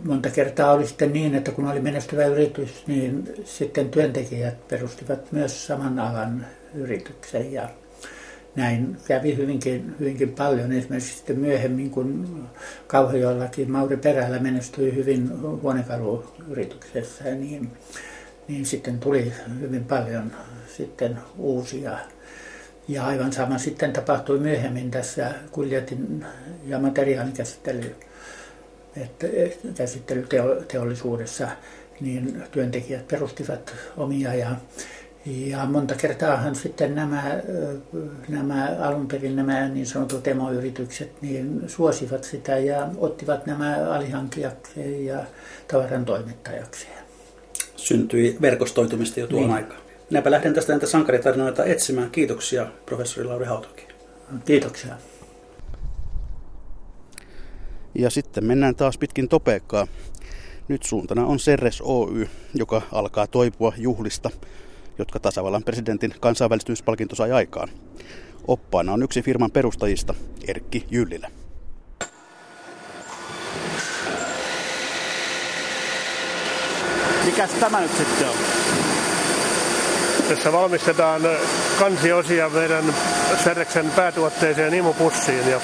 monta 0.05 0.31
kertaa 0.31 0.73
oli 0.73 0.87
sitten 0.87 1.12
niin, 1.12 1.35
että 1.35 1.53
kun 1.53 1.67
oli 1.67 1.81
menestyvä 1.81 2.25
yritys, 2.25 2.87
niin 2.87 3.35
sitten 3.45 3.89
työntekijät 3.89 4.69
perustivat 4.69 5.33
myös 5.33 5.67
saman 5.67 5.99
alan 5.99 6.47
yrityksen 6.75 7.53
ja 7.53 7.69
näin 8.57 8.97
kävi 9.07 9.37
hyvinkin, 9.37 9.95
hyvinkin 10.00 10.29
paljon. 10.33 10.73
Esimerkiksi 10.73 11.17
sitten 11.17 11.39
myöhemmin, 11.39 11.91
kun 11.91 12.41
Kauhajoellakin 12.87 13.71
Mauri 13.71 13.97
Perällä 13.97 14.39
menestyi 14.39 14.95
hyvin 14.95 15.43
huonekaluyrityksessä, 15.43 17.25
niin, 17.25 17.73
niin 18.49 18.67
sitten 18.67 18.99
tuli 18.99 19.33
hyvin 19.61 19.85
paljon 19.85 20.33
sitten 20.77 21.19
uusia. 21.39 21.99
Ja 22.89 23.07
aivan 23.07 23.33
sama 23.33 23.59
sitten 23.59 23.93
tapahtui 23.93 24.39
myöhemmin 24.39 24.91
tässä 24.91 25.35
kuljetin 25.53 26.25
ja 26.67 26.79
materiaalikäsittelyyn 26.79 28.10
että 28.97 29.27
käsittelyteollisuudessa 29.75 31.49
niin 32.01 32.43
työntekijät 32.51 33.09
perustivat 33.09 33.75
omia 33.97 34.35
ja, 34.35 34.57
ja 35.27 35.67
monta 35.67 35.95
kertaahan 35.95 36.55
sitten 36.55 36.95
nämä, 36.95 37.41
nämä 38.29 38.77
alun 38.81 39.09
perin 39.09 39.37
nämä 39.37 39.69
niin 39.69 39.87
sanotut 39.87 40.29
emoyritykset 40.29 41.23
niin 41.23 41.63
suosivat 41.67 42.25
sitä 42.25 42.59
ja 42.59 42.89
ottivat 42.99 43.47
nämä 43.47 43.77
alihankijakseen 43.91 45.07
ja 45.07 45.25
tavaran 45.69 46.05
toimittajakseen. 46.05 47.01
Syntyi 47.77 48.37
verkostoitumista 48.41 49.21
jo 49.21 49.27
tuon 49.27 49.43
niin. 49.43 49.53
aikaan. 49.53 49.81
Minäpä 50.11 50.31
lähden 50.31 50.55
tästä 50.55 50.73
näitä 50.73 50.87
sankaritarinoita 50.87 51.65
etsimään. 51.65 52.11
Kiitoksia 52.11 52.67
professori 52.87 53.27
Lauri 53.27 53.47
Hautoki. 53.47 53.89
Kiitoksia. 54.45 54.95
Ja 57.95 58.11
sitten 58.11 58.45
mennään 58.45 58.77
taas 58.77 58.99
pitkin 58.99 59.29
topeekkaa. 59.29 59.87
Nyt 60.69 60.83
suuntana 60.83 61.27
on 61.27 61.39
Serres 61.39 61.81
Oy, 61.81 62.29
joka 62.55 62.83
alkaa 62.93 63.27
toipua 63.27 63.73
juhlista, 63.77 64.31
jotka 64.99 65.21
tasavallan 65.21 65.65
presidentin 65.65 66.15
kansainvälistymispalkinto 66.21 67.15
sai 67.15 67.33
aikaan. 67.33 67.69
Oppaana 68.49 68.93
on 68.93 69.03
yksi 69.03 69.23
firman 69.23 69.51
perustajista, 69.51 70.15
Erkki 70.49 70.87
Jyllilä. 70.91 71.31
Mikäs 77.25 77.51
tämä 77.51 77.81
nyt 77.81 77.97
sitten 77.97 78.29
on? 78.29 78.35
Tässä 80.29 80.53
valmistetaan 80.53 81.23
kansiosia 81.79 82.49
meidän 82.49 82.95
Serreksen 83.45 83.91
päätuotteeseen 83.91 84.75
imupussiin 84.75 85.49
ja 85.49 85.61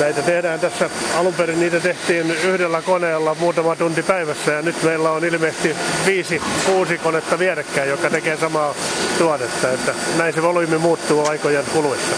näitä 0.00 0.22
tehdään 0.22 0.60
tässä, 0.60 0.90
alun 1.16 1.34
perin 1.34 1.60
niitä 1.60 1.80
tehtiin 1.80 2.30
yhdellä 2.30 2.82
koneella 2.82 3.34
muutama 3.34 3.76
tunti 3.76 4.02
päivässä 4.02 4.52
ja 4.52 4.62
nyt 4.62 4.82
meillä 4.82 5.10
on 5.10 5.24
ilmeisesti 5.24 5.76
viisi, 6.06 6.42
kuusi 6.66 6.98
konetta 6.98 7.38
vierekkäin, 7.38 7.90
joka 7.90 8.10
tekee 8.10 8.36
samaa 8.36 8.74
tuotetta, 9.18 9.72
että 9.72 9.94
näin 10.18 10.34
se 10.34 10.42
volyymi 10.42 10.78
muuttuu 10.78 11.26
aikojen 11.26 11.64
kuluessa. 11.72 12.16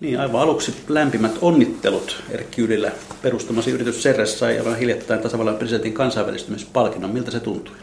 Niin, 0.00 0.20
aivan 0.20 0.40
aluksi 0.40 0.74
lämpimät 0.88 1.32
onnittelut 1.40 2.22
Erkki 2.30 2.62
Ylillä. 2.62 2.92
Perustamasi 3.22 3.70
yritys 3.70 4.02
Serres 4.02 4.38
sai 4.38 4.58
aivan 4.58 4.76
hiljattain 4.76 5.20
tasavallan 5.20 5.56
presidentin 5.56 5.92
kansainvälistymispalkinnon. 5.92 7.10
Miltä 7.10 7.30
se 7.30 7.40
tuntui? 7.40 7.76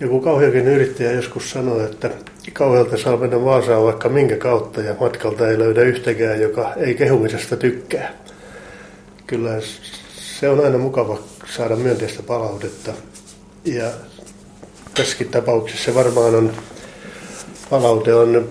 Joku 0.00 0.20
kauheakin 0.20 0.68
yrittäjä 0.68 1.12
joskus 1.12 1.50
sanoi, 1.50 1.84
että 1.84 2.10
kauhealta 2.52 2.96
saa 2.98 3.16
mennä 3.16 3.44
Vaasaan 3.44 3.84
vaikka 3.84 4.08
minkä 4.08 4.36
kautta 4.36 4.80
ja 4.80 4.94
matkalta 5.00 5.48
ei 5.48 5.58
löydä 5.58 5.82
yhtäkään, 5.82 6.40
joka 6.40 6.74
ei 6.74 6.94
kehumisesta 6.94 7.56
tykkää. 7.56 8.12
Kyllä 9.26 9.50
se 10.16 10.48
on 10.48 10.64
aina 10.64 10.78
mukava 10.78 11.18
saada 11.56 11.76
myönteistä 11.76 12.22
palautetta. 12.22 12.92
Ja 13.64 13.90
tässäkin 14.94 15.28
tapauksessa 15.28 15.94
varmaan 15.94 16.34
on 16.34 16.52
palaute 17.70 18.14
on 18.14 18.48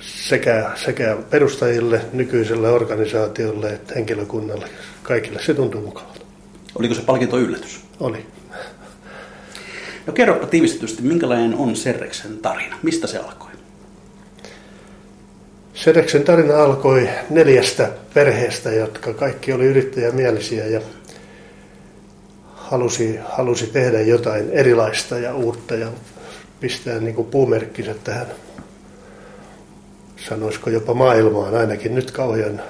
sekä, 0.00 0.70
sekä 0.84 1.16
perustajille, 1.30 2.00
nykyiselle 2.12 2.70
organisaatiolle 2.70 3.70
että 3.70 3.94
henkilökunnalle. 3.94 4.68
Kaikille 5.02 5.42
se 5.42 5.54
tuntuu 5.54 5.80
mukavalta. 5.80 6.20
Oliko 6.74 6.94
se 6.94 7.02
palkinto 7.02 7.38
yllätys? 7.38 7.80
Oli. 8.00 8.26
No 10.10 10.14
kerropa 10.14 10.46
tiivistetysti, 10.46 11.02
minkälainen 11.02 11.54
on 11.54 11.76
Serreksen 11.76 12.38
tarina? 12.38 12.78
Mistä 12.82 13.06
se 13.06 13.18
alkoi? 13.18 13.50
Serreksen 15.74 16.22
tarina 16.22 16.62
alkoi 16.62 17.08
neljästä 17.30 17.90
perheestä, 18.14 18.70
jotka 18.70 19.14
kaikki 19.14 19.52
oli 19.52 19.64
yrittäjämielisiä 19.64 20.66
ja 20.66 20.80
halusi, 22.54 23.18
halusi 23.24 23.66
tehdä 23.66 24.00
jotain 24.00 24.50
erilaista 24.50 25.18
ja 25.18 25.34
uutta 25.34 25.74
ja 25.74 25.88
pistää 26.60 26.98
niin 26.98 27.14
kuin 27.14 27.28
puumerkkinsä 27.28 27.94
tähän, 28.04 28.26
sanoisiko 30.28 30.70
jopa 30.70 30.94
maailmaan, 30.94 31.54
ainakin 31.54 31.94
nyt 31.94 32.10
kauhean 32.10 32.62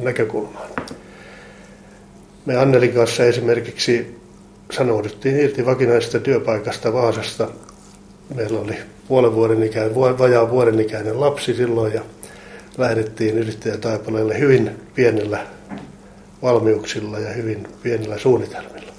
näkökulmaan. 0.00 0.68
Me 2.46 2.56
Annelin 2.56 2.92
kanssa 2.92 3.24
esimerkiksi 3.24 4.23
sanouduttiin 4.70 5.40
irti 5.40 5.66
vakinaisesta 5.66 6.20
työpaikasta 6.20 6.92
Vaasasta. 6.92 7.48
Meillä 8.34 8.60
oli 8.60 8.76
puolen 9.08 9.34
vuoden 9.34 9.62
ikäinen, 9.62 9.94
vajaa 9.94 10.50
vuoden 10.50 10.80
ikäinen 10.80 11.20
lapsi 11.20 11.54
silloin 11.54 11.92
ja 11.92 12.00
lähdettiin 12.78 13.38
yrittäjätaipaleelle 13.38 14.38
hyvin 14.38 14.70
pienellä 14.94 15.46
valmiuksilla 16.42 17.18
ja 17.18 17.32
hyvin 17.32 17.68
pienillä 17.82 18.18
suunnitelmilla. 18.18 18.92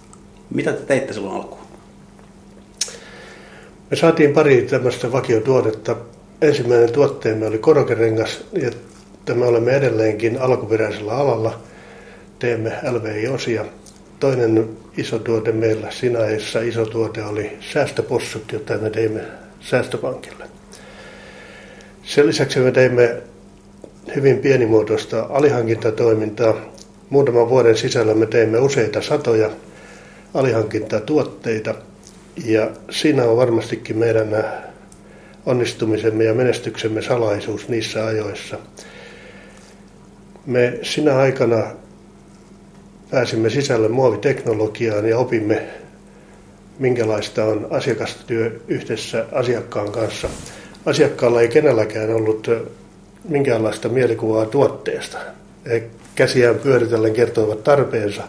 Mitä 0.50 0.74
te 0.74 0.82
teitte 0.82 1.14
silloin 1.14 1.36
alkuun? 1.36 1.66
Me 3.92 3.98
saatiin 3.98 4.34
pari 4.34 4.62
tämmöistä 4.62 5.12
vakiotuotetta. 5.12 5.96
Ensimmäinen 6.42 6.92
tuotteemme 6.92 7.48
oli 7.48 7.58
korokerengas 7.58 8.44
ja 8.54 8.72
me 9.36 9.46
olemme 9.46 9.72
edelleenkin 9.72 10.42
alkuperäisellä 10.42 11.14
alalla. 11.14 11.60
Teemme 12.40 12.74
LVI-osia 12.92 13.66
Toinen 14.20 14.70
iso 14.98 15.20
tuote 15.20 15.52
meillä 15.52 15.92
Sinaissa, 15.92 16.60
iso 16.60 16.86
tuote 16.86 17.24
oli 17.24 17.58
säästöpossut, 17.74 18.52
jota 18.52 18.78
me 18.78 18.90
teimme 18.90 19.22
säästöpankille. 19.60 20.46
Sen 22.04 22.28
lisäksi 22.28 22.60
me 22.60 22.72
teimme 22.72 23.18
hyvin 24.16 24.38
pienimuotoista 24.38 25.28
alihankintatoimintaa. 25.30 26.56
Muutaman 27.10 27.50
vuoden 27.50 27.78
sisällä 27.78 28.14
me 28.14 28.26
teimme 28.26 28.60
useita 28.60 29.02
satoja 29.02 29.50
alihankintatuotteita 30.34 31.76
ja 32.46 32.72
siinä 32.90 33.24
on 33.24 33.38
varmastikin 33.38 33.98
meidän 33.98 34.46
onnistumisemme 35.46 36.24
ja 36.24 36.34
menestyksemme 36.34 37.02
salaisuus 37.02 37.70
niissä 37.70 38.06
ajoissa. 38.06 38.58
Me 40.46 40.80
sinä 40.82 41.18
aikana 41.18 41.64
pääsimme 43.12 43.50
sisälle 43.50 43.88
muoviteknologiaan 43.88 45.10
ja 45.10 45.18
opimme, 45.18 45.64
minkälaista 46.80 47.46
on 47.46 47.68
asiakastyö 47.70 48.60
yhdessä 48.68 49.26
asiakkaan 49.32 49.92
kanssa. 49.92 50.30
Asiakkaalla 50.86 51.42
ei 51.42 51.48
kenelläkään 51.48 52.10
ollut 52.10 52.48
minkäänlaista 53.30 53.90
mielikuvaa 53.90 54.46
tuotteesta. 54.46 55.18
He 55.66 55.84
käsiään 56.16 56.56
pyöritellen 56.56 57.14
kertoivat 57.14 57.64
tarpeensa 57.64 58.24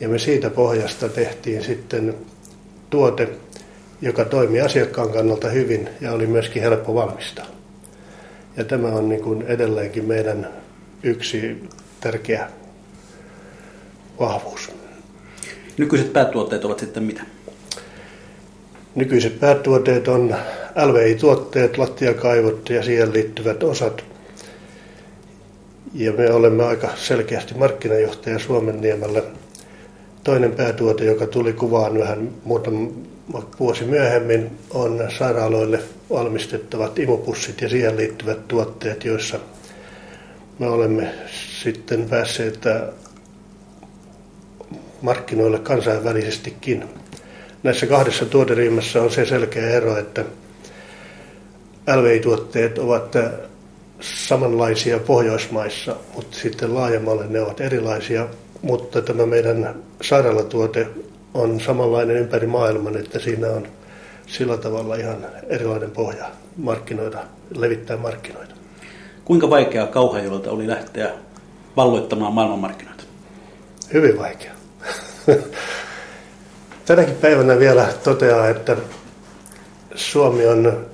ja 0.00 0.08
me 0.08 0.18
siitä 0.18 0.50
pohjasta 0.50 1.08
tehtiin 1.08 1.64
sitten 1.64 2.14
tuote, 2.90 3.28
joka 4.02 4.24
toimi 4.24 4.60
asiakkaan 4.60 5.10
kannalta 5.10 5.48
hyvin 5.48 5.88
ja 6.00 6.12
oli 6.12 6.26
myöskin 6.26 6.62
helppo 6.62 6.94
valmistaa. 6.94 7.46
Ja 8.56 8.64
tämä 8.64 8.88
on 8.88 9.08
niin 9.08 9.22
kuin 9.22 9.42
edelleenkin 9.42 10.04
meidän 10.04 10.48
yksi 11.02 11.62
tärkeä 12.00 12.48
vahvuus. 14.20 14.70
Nykyiset 15.78 16.12
päätuotteet 16.12 16.64
ovat 16.64 16.78
sitten 16.78 17.02
mitä? 17.02 17.22
Nykyiset 18.94 19.40
päätuotteet 19.40 20.08
on 20.08 20.36
LVI-tuotteet, 20.84 21.78
lattiakaivot 21.78 22.70
ja 22.70 22.82
siihen 22.82 23.12
liittyvät 23.12 23.62
osat. 23.62 24.04
Ja 25.94 26.12
me 26.12 26.32
olemme 26.32 26.64
aika 26.64 26.88
selkeästi 26.96 27.54
markkinajohtaja 27.54 28.38
Suomen 28.38 28.80
niemellä. 28.80 29.22
Toinen 30.24 30.52
päätuote, 30.52 31.04
joka 31.04 31.26
tuli 31.26 31.52
kuvaan 31.52 31.98
vähän 31.98 32.30
muutama 32.44 32.90
vuosi 33.60 33.84
myöhemmin, 33.84 34.50
on 34.70 35.08
sairaaloille 35.18 35.80
valmistettavat 36.10 36.98
imupussit 36.98 37.60
ja 37.60 37.68
siihen 37.68 37.96
liittyvät 37.96 38.48
tuotteet, 38.48 39.04
joissa 39.04 39.38
me 40.58 40.66
olemme 40.66 41.14
sitten 41.60 42.08
päässeet 42.08 42.58
markkinoille 45.04 45.58
kansainvälisestikin. 45.58 46.84
Näissä 47.62 47.86
kahdessa 47.86 48.26
tuoteryhmässä 48.26 49.02
on 49.02 49.10
se 49.10 49.26
selkeä 49.26 49.70
ero, 49.70 49.96
että 49.96 50.24
LVI-tuotteet 51.96 52.78
ovat 52.78 53.16
samanlaisia 54.00 54.98
Pohjoismaissa, 54.98 55.96
mutta 56.14 56.36
sitten 56.36 56.74
laajemmalle 56.74 57.26
ne 57.26 57.40
ovat 57.40 57.60
erilaisia. 57.60 58.26
Mutta 58.62 59.02
tämä 59.02 59.26
meidän 59.26 59.74
sairaalatuote 60.02 60.86
on 61.34 61.60
samanlainen 61.60 62.16
ympäri 62.16 62.46
maailman, 62.46 62.96
että 62.96 63.18
siinä 63.18 63.48
on 63.48 63.66
sillä 64.26 64.56
tavalla 64.56 64.94
ihan 64.94 65.26
erilainen 65.48 65.90
pohja 65.90 66.26
markkinoida, 66.56 67.18
levittää 67.56 67.96
markkinoita. 67.96 68.54
Kuinka 69.24 69.50
vaikeaa 69.50 69.86
Kauhajolta 69.86 70.50
oli 70.50 70.68
lähteä 70.68 71.10
valloittamaan 71.76 72.32
maailmanmarkkinoita? 72.32 73.04
Hyvin 73.92 74.18
vaikea. 74.18 74.53
Tänäkin 76.86 77.14
päivänä 77.14 77.58
vielä 77.58 77.88
toteaa, 78.04 78.48
että 78.48 78.76
Suomi 79.94 80.46
on 80.46 80.86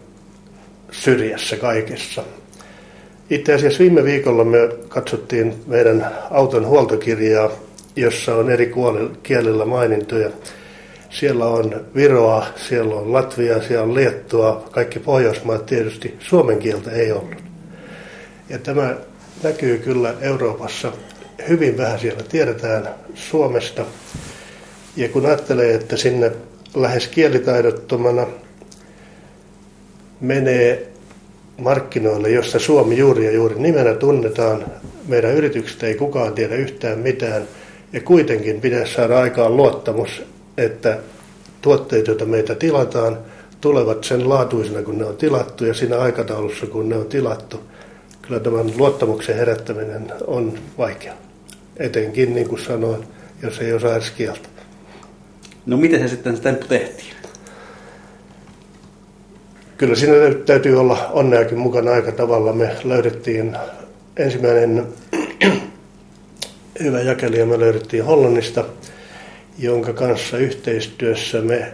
syrjässä 0.91 1.57
kaikessa. 1.57 2.25
Itse 3.31 3.55
asiassa 3.55 3.79
viime 3.79 4.05
viikolla 4.05 4.45
me 4.45 4.59
katsottiin 4.89 5.63
meidän 5.67 6.11
auton 6.31 6.67
huoltokirjaa, 6.67 7.51
jossa 7.97 8.35
on 8.35 8.51
eri 8.51 8.73
kielillä 9.23 9.65
mainintoja. 9.65 10.31
Siellä 11.11 11.47
on 11.47 11.87
Viroa, 11.95 12.47
siellä 12.57 12.95
on 12.95 13.13
Latvia, 13.13 13.63
siellä 13.63 13.83
on 13.83 13.95
Liettua, 13.95 14.69
kaikki 14.71 14.99
Pohjoismaat 14.99 15.67
tietysti. 15.67 16.17
Suomen 16.19 16.59
kieltä 16.59 16.91
ei 16.91 17.13
ollut. 17.13 17.43
Ja 18.49 18.59
tämä 18.59 18.97
näkyy 19.43 19.79
kyllä 19.79 20.15
Euroopassa 20.21 20.93
hyvin 21.49 21.79
vähän 21.79 22.01
siellä 22.01 22.23
tiedetään 22.23 22.89
Suomesta. 23.15 23.85
Ja 24.97 25.09
kun 25.09 25.27
ajattelee, 25.27 25.75
että 25.75 25.97
sinne 25.97 26.33
lähes 26.75 27.09
kielitaidottomana 27.09 28.27
menee 30.21 30.89
markkinoille, 31.59 32.31
jossa 32.31 32.59
Suomi 32.59 32.99
juuri 32.99 33.25
ja 33.25 33.33
juuri 33.33 33.55
nimenä 33.59 33.95
tunnetaan, 33.95 34.65
meidän 35.09 35.35
yritykset 35.35 35.83
ei 35.83 35.95
kukaan 35.95 36.33
tiedä 36.33 36.55
yhtään 36.55 36.99
mitään, 36.99 37.43
ja 37.93 38.01
kuitenkin 38.01 38.61
pitäisi 38.61 38.95
saada 38.95 39.19
aikaan 39.19 39.57
luottamus, 39.57 40.23
että 40.57 40.99
tuotteet, 41.63 42.07
joita 42.07 42.25
meitä 42.25 42.55
tilataan, 42.55 43.19
tulevat 43.61 44.05
sen 44.05 44.29
laatuisena, 44.29 44.83
kun 44.83 44.99
ne 44.99 45.05
on 45.05 45.17
tilattu 45.17 45.65
ja 45.65 45.75
siinä 45.75 45.99
aikataulussa, 45.99 46.67
kun 46.67 46.89
ne 46.89 46.97
on 46.97 47.07
tilattu. 47.07 47.61
Kyllä 48.23 48.41
tämän 48.41 48.73
luottamuksen 48.77 49.37
herättäminen 49.37 50.13
on 50.27 50.59
vaikea. 50.79 51.15
Etenkin, 51.81 52.35
niin 52.35 52.49
kuin 52.49 52.61
sanoin, 52.61 53.05
jos 53.43 53.59
ei 53.59 53.73
osaa 53.73 53.93
edes 53.93 54.11
kieltä. 54.11 54.49
No 55.67 55.77
miten 55.77 56.01
se 56.01 56.09
sitten 56.09 56.37
se 56.37 56.43
temppu 56.43 56.67
tehtiin? 56.67 57.15
Kyllä 59.77 59.95
siinä 59.95 60.15
täytyy 60.47 60.81
olla 60.81 61.11
onneakin 61.13 61.59
mukana 61.59 61.91
aika 61.91 62.13
tavalla. 62.13 62.53
Me 62.53 62.77
löydettiin 62.85 63.57
ensimmäinen 64.17 64.87
hyvä 66.83 67.01
jakelija, 67.01 67.47
me 67.47 67.61
löydettiin 67.61 68.05
Hollannista, 68.05 68.65
jonka 69.59 69.93
kanssa 69.93 70.39
yhteistyössä 70.39 71.41
me 71.41 71.73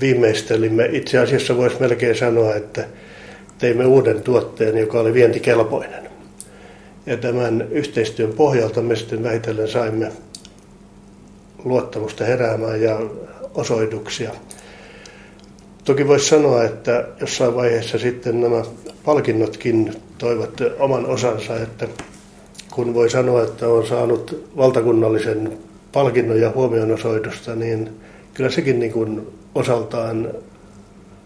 viimeistelimme. 0.00 0.88
Itse 0.92 1.18
asiassa 1.18 1.56
voisi 1.56 1.80
melkein 1.80 2.16
sanoa, 2.16 2.54
että 2.54 2.84
teimme 3.58 3.86
uuden 3.86 4.22
tuotteen, 4.22 4.78
joka 4.78 5.00
oli 5.00 5.14
vientikelpoinen. 5.14 6.09
Ja 7.10 7.16
tämän 7.16 7.68
yhteistyön 7.70 8.32
pohjalta 8.32 8.82
me 8.82 8.96
sitten 8.96 9.22
vähitellen 9.22 9.68
saimme 9.68 10.12
luottamusta 11.64 12.24
heräämään 12.24 12.82
ja 12.82 13.00
osoituksia. 13.54 14.30
Toki 15.84 16.08
voisi 16.08 16.28
sanoa, 16.28 16.64
että 16.64 17.08
jossain 17.20 17.54
vaiheessa 17.54 17.98
sitten 17.98 18.40
nämä 18.40 18.62
palkinnotkin 19.04 19.94
toivat 20.18 20.50
oman 20.78 21.06
osansa, 21.06 21.56
että 21.56 21.88
kun 22.70 22.94
voi 22.94 23.10
sanoa, 23.10 23.42
että 23.42 23.68
on 23.68 23.86
saanut 23.86 24.50
valtakunnallisen 24.56 25.58
palkinnon 25.92 26.40
ja 26.40 26.50
huomionosoitusta, 26.50 27.54
niin 27.54 28.00
kyllä 28.34 28.50
sekin 28.50 28.78
niin 28.78 28.92
kuin 28.92 29.26
osaltaan 29.54 30.34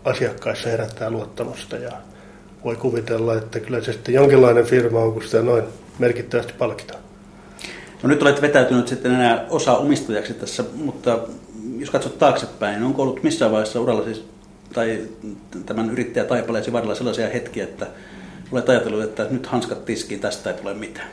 asiakkaissa 0.04 0.68
herättää 0.68 1.10
luottamusta 1.10 1.76
ja 1.76 1.92
voi 2.64 2.76
kuvitella, 2.76 3.34
että 3.34 3.60
kyllä 3.60 3.80
se 3.80 3.92
sitten 3.92 4.14
jonkinlainen 4.14 4.66
firma 4.66 4.98
on, 4.98 5.12
kun 5.12 5.22
sitä 5.22 5.42
noin 5.42 5.64
merkittävästi 5.98 6.52
palkitaan. 6.58 7.00
No 8.02 8.08
nyt 8.08 8.22
olet 8.22 8.42
vetäytynyt 8.42 8.88
sitten 8.88 9.14
enää 9.14 9.46
osa 9.50 9.76
omistajaksi 9.76 10.34
tässä, 10.34 10.64
mutta 10.74 11.18
jos 11.78 11.90
katsot 11.90 12.18
taaksepäin, 12.18 12.82
onko 12.82 13.02
ollut 13.02 13.22
missään 13.22 13.50
vaiheessa 13.50 13.80
uralla 13.80 14.04
siis, 14.04 14.24
tai 14.72 15.00
tämän 15.66 15.90
yrittäjätaipaleesi 15.90 16.72
varrella 16.72 16.94
sellaisia 16.94 17.28
hetkiä, 17.28 17.64
että 17.64 17.86
olet 18.52 18.68
ajatellut, 18.68 19.04
että 19.04 19.26
nyt 19.30 19.46
hanskat 19.46 19.84
tiskiin, 19.84 20.20
tästä 20.20 20.50
ei 20.50 20.56
tule 20.56 20.74
mitään? 20.74 21.08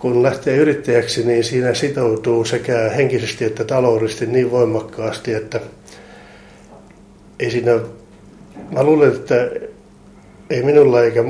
kun 0.00 0.22
lähtee 0.22 0.56
yrittäjäksi, 0.56 1.26
niin 1.26 1.44
siinä 1.44 1.74
sitoutuu 1.74 2.44
sekä 2.44 2.90
henkisesti 2.96 3.44
että 3.44 3.64
taloudellisesti 3.64 4.26
niin 4.26 4.50
voimakkaasti, 4.50 5.34
että 5.34 5.60
ei 7.40 7.50
siinä, 7.50 7.80
mä 8.70 8.82
luulen, 8.82 9.12
että 9.12 9.50
ei 10.50 10.62
minulla 10.62 11.02
eikä 11.02 11.24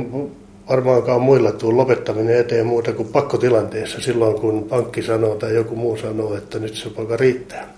varmaankaan 0.68 1.20
muilla 1.20 1.52
tule 1.52 1.74
lopettaminen 1.74 2.40
eteen 2.40 2.66
muuta 2.66 2.92
kuin 2.92 3.08
pakkotilanteessa 3.08 4.00
silloin, 4.00 4.40
kun 4.40 4.64
pankki 4.64 5.02
sanoo 5.02 5.34
tai 5.34 5.54
joku 5.54 5.76
muu 5.76 5.96
sanoo, 5.96 6.36
että 6.36 6.58
nyt 6.58 6.74
se 6.74 6.90
poika 6.90 7.16
riittää. 7.16 7.68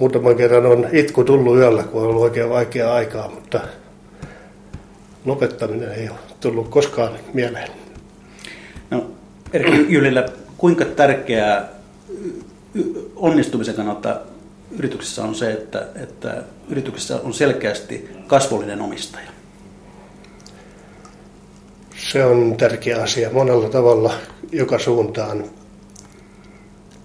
Muutaman 0.00 0.36
kerran 0.36 0.66
on 0.66 0.88
itku 0.92 1.24
tullut 1.24 1.56
yöllä, 1.56 1.82
kun 1.82 2.02
on 2.02 2.08
ollut 2.08 2.22
oikein 2.22 2.50
vaikea 2.50 2.94
aikaa, 2.94 3.28
mutta 3.28 3.60
lopettaminen 5.24 5.92
ei 5.92 6.08
ole 6.08 6.18
tullut 6.40 6.68
koskaan 6.68 7.12
mieleen. 7.34 7.68
No, 8.90 9.10
Erkki 9.52 9.86
Jylillä, 9.88 10.28
kuinka 10.58 10.84
tärkeää 10.84 11.68
onnistumisen 13.16 13.74
kannalta 13.74 14.20
yrityksessä 14.70 15.24
on 15.24 15.34
se, 15.34 15.52
että, 15.52 15.86
että 16.02 16.42
yrityksessä 16.68 17.20
on 17.24 17.34
selkeästi 17.34 18.10
kasvollinen 18.26 18.80
omistaja? 18.80 19.30
Se 21.96 22.24
on 22.24 22.56
tärkeä 22.56 23.02
asia 23.02 23.30
monella 23.30 23.68
tavalla 23.68 24.14
joka 24.52 24.78
suuntaan. 24.78 25.44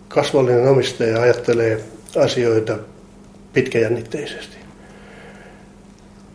Kasvollinen 0.08 0.70
omistaja 0.70 1.22
ajattelee 1.22 1.84
asioita 2.16 2.78
pitkäjännitteisesti. 3.54 4.58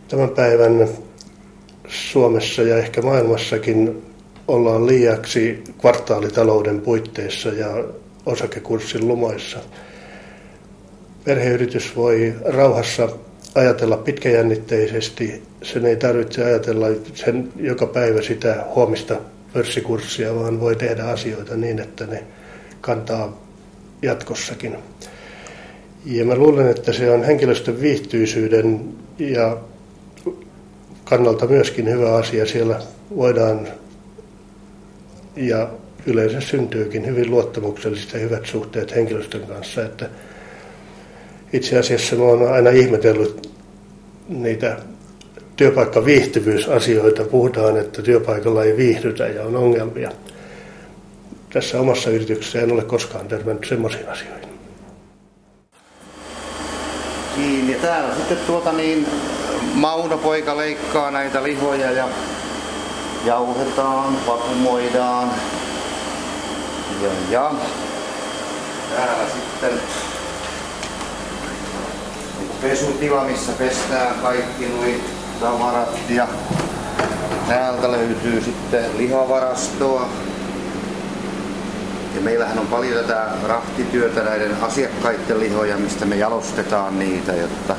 Tämän 0.07 0.29
päivän 0.29 0.89
Suomessa 1.87 2.61
ja 2.61 2.77
ehkä 2.77 3.01
maailmassakin 3.01 4.03
ollaan 4.47 4.87
liiaksi 4.87 5.63
kvartaalitalouden 5.81 6.81
puitteissa 6.81 7.49
ja 7.49 7.83
osakekurssin 8.25 9.07
lumoissa. 9.07 9.59
Perheyritys 11.23 11.95
voi 11.95 12.33
rauhassa 12.45 13.09
ajatella 13.55 13.97
pitkäjännitteisesti. 13.97 15.43
Sen 15.63 15.85
ei 15.85 15.95
tarvitse 15.95 16.43
ajatella 16.43 16.87
sen 17.13 17.49
joka 17.55 17.85
päivä 17.85 18.21
sitä 18.21 18.65
huomista 18.75 19.15
pörssikurssia, 19.53 20.35
vaan 20.35 20.59
voi 20.59 20.75
tehdä 20.75 21.03
asioita 21.03 21.55
niin, 21.55 21.79
että 21.79 22.07
ne 22.07 22.23
kantaa 22.81 23.41
jatkossakin. 24.01 24.75
Ja 26.05 26.25
mä 26.25 26.35
luulen, 26.35 26.67
että 26.67 26.93
se 26.93 27.11
on 27.11 27.23
henkilöstön 27.23 27.81
viihtyisyyden 27.81 28.81
ja 29.19 29.57
kannalta 31.03 31.47
myöskin 31.47 31.89
hyvä 31.89 32.15
asia. 32.15 32.45
Siellä 32.45 32.81
voidaan 33.15 33.67
ja 35.35 35.69
yleensä 36.05 36.41
syntyykin 36.41 37.05
hyvin 37.05 37.31
luottamukselliset 37.31 38.13
ja 38.13 38.19
hyvät 38.19 38.45
suhteet 38.45 38.95
henkilöstön 38.95 39.41
kanssa. 39.41 39.85
Että 39.85 40.09
itse 41.53 41.79
asiassa 41.79 42.15
mä 42.15 42.23
oon 42.23 42.53
aina 42.53 42.69
ihmetellyt 42.69 43.49
niitä 44.27 44.77
työpaikkaviihtyvyysasioita. 45.55 47.23
Puhutaan, 47.23 47.77
että 47.77 48.01
työpaikalla 48.01 48.63
ei 48.63 48.77
viihdytä 48.77 49.27
ja 49.27 49.43
on 49.43 49.55
ongelmia. 49.55 50.11
Tässä 51.53 51.79
omassa 51.79 52.09
yrityksessä 52.09 52.61
en 52.61 52.71
ole 52.71 52.83
koskaan 52.83 53.27
törmännyt 53.27 53.65
semmoisiin 53.69 54.09
asioihin. 54.09 54.49
Ja 57.69 57.77
täällä 57.81 58.15
sitten 58.15 58.37
tuota 58.47 58.71
niin, 58.71 59.07
Mauno 59.73 60.17
poika 60.17 60.57
leikkaa 60.57 61.11
näitä 61.11 61.43
lihoja 61.43 61.91
ja 61.91 62.09
jauhetaan, 63.25 64.17
vakumoidaan. 64.27 65.31
Ja, 67.01 67.09
ja 67.31 67.51
täällä 68.95 69.23
sitten 69.29 69.79
pesutila, 72.61 73.23
missä 73.23 73.51
pestään 73.51 74.15
kaikki 74.21 74.65
nuo 74.65 74.85
tavarat 75.39 75.99
ja 76.09 76.27
täältä 77.47 77.91
löytyy 77.91 78.41
sitten 78.41 78.97
lihavarastoa. 78.97 80.09
Ja 82.15 82.21
meillähän 82.21 82.59
on 82.59 82.67
paljon 82.67 83.05
tätä 83.05 83.27
rahtityötä 83.47 84.23
näiden 84.23 84.55
asiakkaiden 84.61 85.39
lihoja, 85.39 85.77
mistä 85.77 86.05
me 86.05 86.15
jalostetaan 86.15 86.99
niitä, 86.99 87.33
jotta 87.33 87.75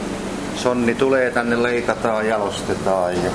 sonni 0.56 0.94
tulee 0.94 1.30
tänne, 1.30 1.62
leikataan, 1.62 2.28
jalostetaan 2.28 3.14
ja 3.24 3.30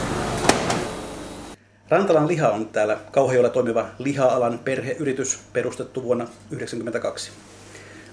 Rantalan 1.90 2.28
liha 2.28 2.50
on 2.50 2.68
täällä 2.68 2.98
Kauhajoella 3.12 3.50
toimiva 3.50 3.86
liha-alan 4.00 4.60
perheyritys 4.64 5.40
perustettu 5.54 6.04
vuonna 6.04 6.26
1992. 6.26 7.32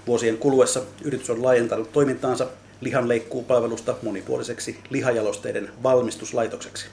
Vuosien 0.07 0.37
kuluessa 0.37 0.81
yritys 1.03 1.29
on 1.29 1.43
laajentanut 1.43 1.91
toimintaansa 1.91 2.47
lihanleikkuupalvelusta 2.83 3.95
monipuoliseksi 4.01 4.79
lihajalosteiden 4.89 5.69
valmistuslaitokseksi. 5.83 6.85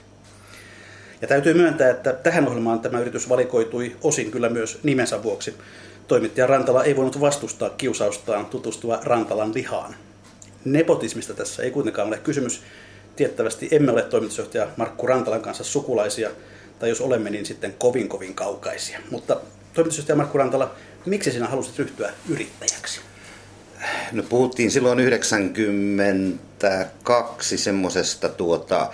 Ja 1.21 1.27
täytyy 1.27 1.53
myöntää, 1.53 1.89
että 1.89 2.13
tähän 2.13 2.47
ohjelmaan 2.47 2.79
tämä 2.79 2.99
yritys 2.99 3.29
valikoitui 3.29 3.95
osin 4.03 4.31
kyllä 4.31 4.49
myös 4.49 4.79
nimensä 4.83 5.23
vuoksi. 5.23 5.53
Toimittaja 6.07 6.47
Rantala 6.47 6.83
ei 6.83 6.95
voinut 6.95 7.21
vastustaa 7.21 7.69
kiusaustaan 7.69 8.45
tutustua 8.45 8.99
Rantalan 9.03 9.53
lihaan. 9.53 9.95
Nepotismista 10.65 11.33
tässä 11.33 11.63
ei 11.63 11.71
kuitenkaan 11.71 12.07
ole 12.07 12.17
kysymys. 12.17 12.63
Tiettävästi 13.15 13.67
emme 13.71 13.91
ole 13.91 14.01
toimitusjohtaja 14.01 14.67
Markku 14.77 15.07
Rantalan 15.07 15.41
kanssa 15.41 15.63
sukulaisia– 15.63 16.29
tai 16.81 16.89
jos 16.89 17.01
olemme, 17.01 17.29
niin 17.29 17.45
sitten 17.45 17.75
kovin 17.77 18.09
kovin 18.09 18.33
kaukaisia. 18.33 18.99
Mutta 19.09 19.41
toimitusjohtaja 19.73 20.15
Markku 20.15 20.37
Rantala, 20.37 20.75
miksi 21.05 21.31
sinä 21.31 21.47
halusit 21.47 21.79
ryhtyä 21.79 22.13
yrittäjäksi? 22.29 23.01
No 24.11 24.23
puhuttiin 24.23 24.71
silloin 24.71 24.99
92 24.99 27.57
semmoisesta 27.57 28.29
tuota, 28.29 28.89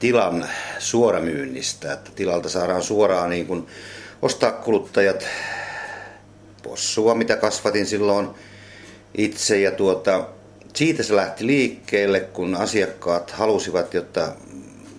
tilan 0.00 0.48
suoramyynnistä, 0.78 1.92
että 1.92 2.10
tilalta 2.14 2.48
saadaan 2.48 2.82
suoraan 2.82 3.30
niin 3.30 3.46
kuin 3.46 3.66
ostaa 4.22 4.52
kuluttajat 4.52 5.26
possua, 6.62 7.14
mitä 7.14 7.36
kasvatin 7.36 7.86
silloin 7.86 8.28
itse. 9.18 9.60
Ja 9.60 9.70
tuota, 9.70 10.28
siitä 10.74 11.02
se 11.02 11.16
lähti 11.16 11.46
liikkeelle, 11.46 12.20
kun 12.20 12.54
asiakkaat 12.54 13.30
halusivat, 13.30 13.94
jotta 13.94 14.32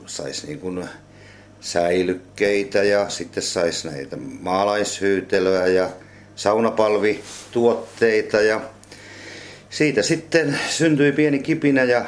saisi 0.06 0.48
niin 0.48 0.60
kuin 0.60 0.90
säilykkeitä 1.62 2.84
ja 2.84 3.10
sitten 3.10 3.44
saisi 3.44 3.88
näitä 3.88 4.18
maalaishyytelöä 4.18 5.68
ja 5.68 5.90
saunapalvituotteita 6.36 8.42
ja 8.42 8.62
siitä 9.74 10.02
sitten 10.02 10.60
syntyi 10.70 11.12
pieni 11.12 11.40
kipinä 11.40 11.84
ja 11.84 12.06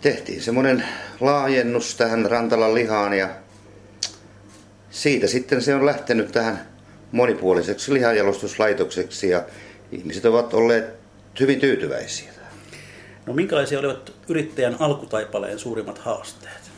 tehtiin 0.00 0.42
semmoinen 0.42 0.84
laajennus 1.20 1.94
tähän 1.94 2.30
Rantalan 2.30 2.74
lihaan 2.74 3.12
ja 3.12 3.28
siitä 4.90 5.26
sitten 5.26 5.62
se 5.62 5.74
on 5.74 5.86
lähtenyt 5.86 6.32
tähän 6.32 6.66
monipuoliseksi 7.12 7.94
lihanjalostuslaitokseksi 7.94 9.28
ja 9.28 9.44
ihmiset 9.92 10.24
ovat 10.24 10.54
olleet 10.54 10.84
hyvin 11.40 11.60
tyytyväisiä. 11.60 12.32
No 13.26 13.32
minkälaisia 13.32 13.78
olivat 13.78 14.12
yrittäjän 14.28 14.76
alkutaipaleen 14.78 15.58
suurimmat 15.58 15.98
haasteet? 15.98 16.70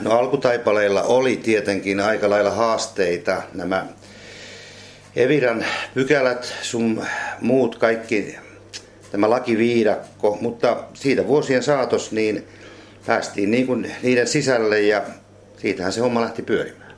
No 0.00 0.10
alkutaipaleilla 0.10 1.02
oli 1.02 1.36
tietenkin 1.36 2.00
aika 2.00 2.30
lailla 2.30 2.50
haasteita. 2.50 3.42
Nämä 3.54 3.86
Eviran 5.16 5.64
pykälät, 5.94 6.54
sun 6.62 7.06
muut 7.40 7.78
kaikki, 7.78 8.36
tämä 9.10 9.30
lakiviidakko, 9.30 10.38
mutta 10.40 10.84
siitä 10.94 11.26
vuosien 11.26 11.62
saatos 11.62 12.12
niin 12.12 12.44
päästiin 13.06 13.50
niin 13.50 13.66
kuin 13.66 13.92
niiden 14.02 14.26
sisälle 14.26 14.80
ja 14.80 15.02
siitähän 15.56 15.92
se 15.92 16.00
homma 16.00 16.20
lähti 16.20 16.42
pyörimään. 16.42 16.94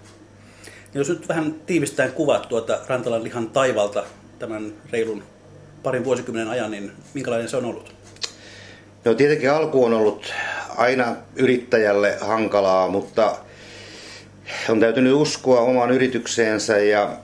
Jos 0.94 1.08
nyt 1.08 1.28
vähän 1.28 1.54
tiivistään 1.66 2.12
kuvat 2.12 2.48
tuota 2.48 2.78
Rantalan 2.86 3.24
lihan 3.24 3.50
taivalta 3.50 4.04
tämän 4.38 4.72
reilun 4.90 5.22
parin 5.82 6.04
vuosikymmenen 6.04 6.48
ajan, 6.48 6.70
niin 6.70 6.92
minkälainen 7.14 7.48
se 7.48 7.56
on 7.56 7.64
ollut? 7.64 7.94
No 9.04 9.14
tietenkin 9.14 9.50
alku 9.50 9.84
on 9.84 9.94
ollut 9.94 10.32
aina 10.76 11.16
yrittäjälle 11.36 12.18
hankalaa, 12.20 12.88
mutta 12.88 13.36
on 14.68 14.80
täytynyt 14.80 15.12
uskoa 15.12 15.60
omaan 15.60 15.90
yritykseensä 15.90 16.78
ja 16.78 17.16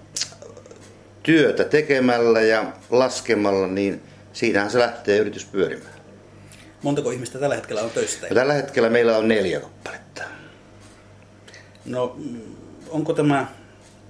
työtä 1.22 1.64
tekemällä 1.64 2.40
ja 2.40 2.64
laskemalla, 2.90 3.66
niin 3.66 4.00
siinähän 4.38 4.70
se 4.70 4.78
lähtee 4.78 5.18
yritys 5.18 5.44
pyörimään. 5.44 5.94
Montako 6.82 7.10
ihmistä 7.10 7.38
tällä 7.38 7.54
hetkellä 7.54 7.82
on 7.82 7.90
töissä 7.90 8.26
No, 8.30 8.34
tällä 8.34 8.52
hetkellä 8.52 8.90
meillä 8.90 9.16
on 9.16 9.28
neljä 9.28 9.60
kappaletta. 9.60 10.22
No, 11.84 12.16
onko 12.88 13.12
tämä 13.12 13.46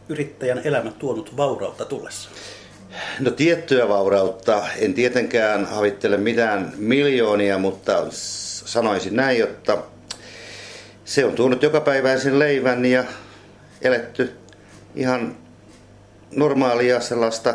yrittäjän 0.08 0.60
elämä 0.64 0.90
tuonut 0.90 1.36
vaurautta 1.36 1.84
tullessa? 1.84 2.30
No 3.20 3.30
tiettyä 3.30 3.88
vaurautta. 3.88 4.62
En 4.78 4.94
tietenkään 4.94 5.64
havittele 5.64 6.16
mitään 6.16 6.72
miljoonia, 6.76 7.58
mutta 7.58 8.06
sanoisin 8.10 9.16
näin, 9.16 9.42
että 9.42 9.78
se 11.04 11.24
on 11.24 11.32
tuonut 11.32 11.62
joka 11.62 11.80
päiväisen 11.80 12.38
leivän 12.38 12.84
ja 12.84 13.04
eletty 13.82 14.36
ihan 14.94 15.36
normaalia 16.30 17.00
sellaista 17.00 17.54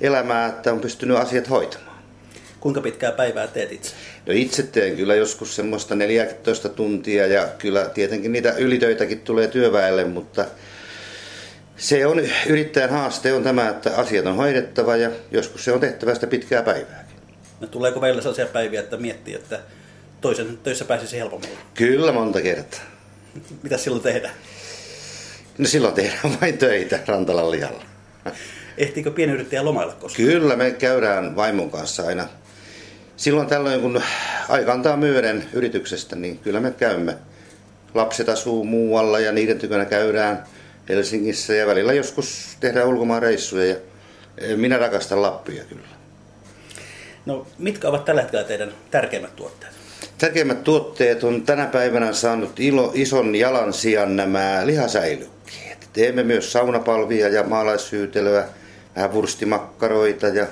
elämää, 0.00 0.46
että 0.46 0.72
on 0.72 0.80
pystynyt 0.80 1.16
asiat 1.16 1.50
hoitamaan. 1.50 1.91
Kuinka 2.62 2.80
pitkää 2.80 3.12
päivää 3.12 3.46
teet 3.46 3.72
itse? 3.72 3.94
No 4.26 4.32
itse 4.36 4.62
teen 4.62 4.96
kyllä 4.96 5.14
joskus 5.14 5.56
semmoista 5.56 5.94
14 5.94 6.68
tuntia 6.68 7.26
ja 7.26 7.48
kyllä 7.58 7.84
tietenkin 7.84 8.32
niitä 8.32 8.52
ylitöitäkin 8.52 9.20
tulee 9.20 9.48
työväelle, 9.48 10.04
mutta 10.04 10.44
se 11.76 12.06
on 12.06 12.20
yrittäjän 12.46 12.90
haaste 12.90 13.32
on 13.32 13.42
tämä, 13.42 13.68
että 13.68 13.96
asiat 13.96 14.26
on 14.26 14.36
hoidettava 14.36 14.96
ja 14.96 15.10
joskus 15.30 15.64
se 15.64 15.72
on 15.72 15.80
tehtävä 15.80 16.14
sitä 16.14 16.26
pitkää 16.26 16.62
päivääkin. 16.62 17.16
No 17.60 17.66
tuleeko 17.66 18.00
meillä 18.00 18.22
sellaisia 18.22 18.46
päiviä, 18.46 18.80
että 18.80 18.96
miettii, 18.96 19.34
että 19.34 19.60
toisen 20.20 20.58
töissä 20.62 20.84
pääsisi 20.84 21.18
helpommin? 21.18 21.50
Kyllä 21.74 22.12
monta 22.12 22.40
kertaa. 22.40 22.80
Mitä 23.62 23.76
silloin 23.76 24.02
tehdään? 24.02 24.34
No 25.58 25.66
silloin 25.66 25.94
tehdään 25.94 26.40
vain 26.40 26.58
töitä 26.58 27.00
Rantalan 27.06 27.50
lihalla. 27.50 27.84
Ehtiikö 28.78 29.10
pienyrittäjä 29.10 29.64
lomailla 29.64 29.92
koskaan? 29.92 30.28
Kyllä, 30.28 30.56
me 30.56 30.70
käydään 30.70 31.36
vaimon 31.36 31.70
kanssa 31.70 32.06
aina. 32.06 32.28
Silloin 33.22 33.46
tällöin, 33.46 33.80
kun 33.80 34.02
aika 34.48 34.72
antaa 34.72 34.96
myöden 34.96 35.44
yrityksestä, 35.52 36.16
niin 36.16 36.38
kyllä 36.38 36.60
me 36.60 36.70
käymme. 36.70 37.16
Lapset 37.94 38.28
asuu 38.28 38.64
muualla 38.64 39.20
ja 39.20 39.32
niiden 39.32 39.58
tykönä 39.58 39.84
käydään 39.84 40.44
Helsingissä 40.88 41.54
ja 41.54 41.66
välillä 41.66 41.92
joskus 41.92 42.56
tehdään 42.60 42.88
ulkomaan 42.88 43.22
reissuja 43.22 43.76
ja 44.40 44.56
minä 44.56 44.78
rakastan 44.78 45.22
Lappia 45.22 45.64
kyllä. 45.64 45.86
No 47.26 47.46
mitkä 47.58 47.88
ovat 47.88 48.04
tällä 48.04 48.22
hetkellä 48.22 48.44
teidän 48.44 48.74
tärkeimmät 48.90 49.36
tuotteet? 49.36 49.72
Tärkeimmät 50.18 50.64
tuotteet 50.64 51.24
on 51.24 51.42
tänä 51.42 51.66
päivänä 51.66 52.12
saanut 52.12 52.60
ilo, 52.60 52.90
ison 52.94 53.34
jalansijan 53.34 54.16
nämä 54.16 54.62
lihasäilykkeet. 54.64 55.88
Teemme 55.92 56.22
myös 56.22 56.52
saunapalvia 56.52 57.28
ja 57.28 57.42
maalaissyytelöä, 57.42 58.48
vähän 58.96 59.12
vurstimakkaroita 59.12 60.26
ja 60.26 60.46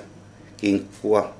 kinkkua. 0.57 1.40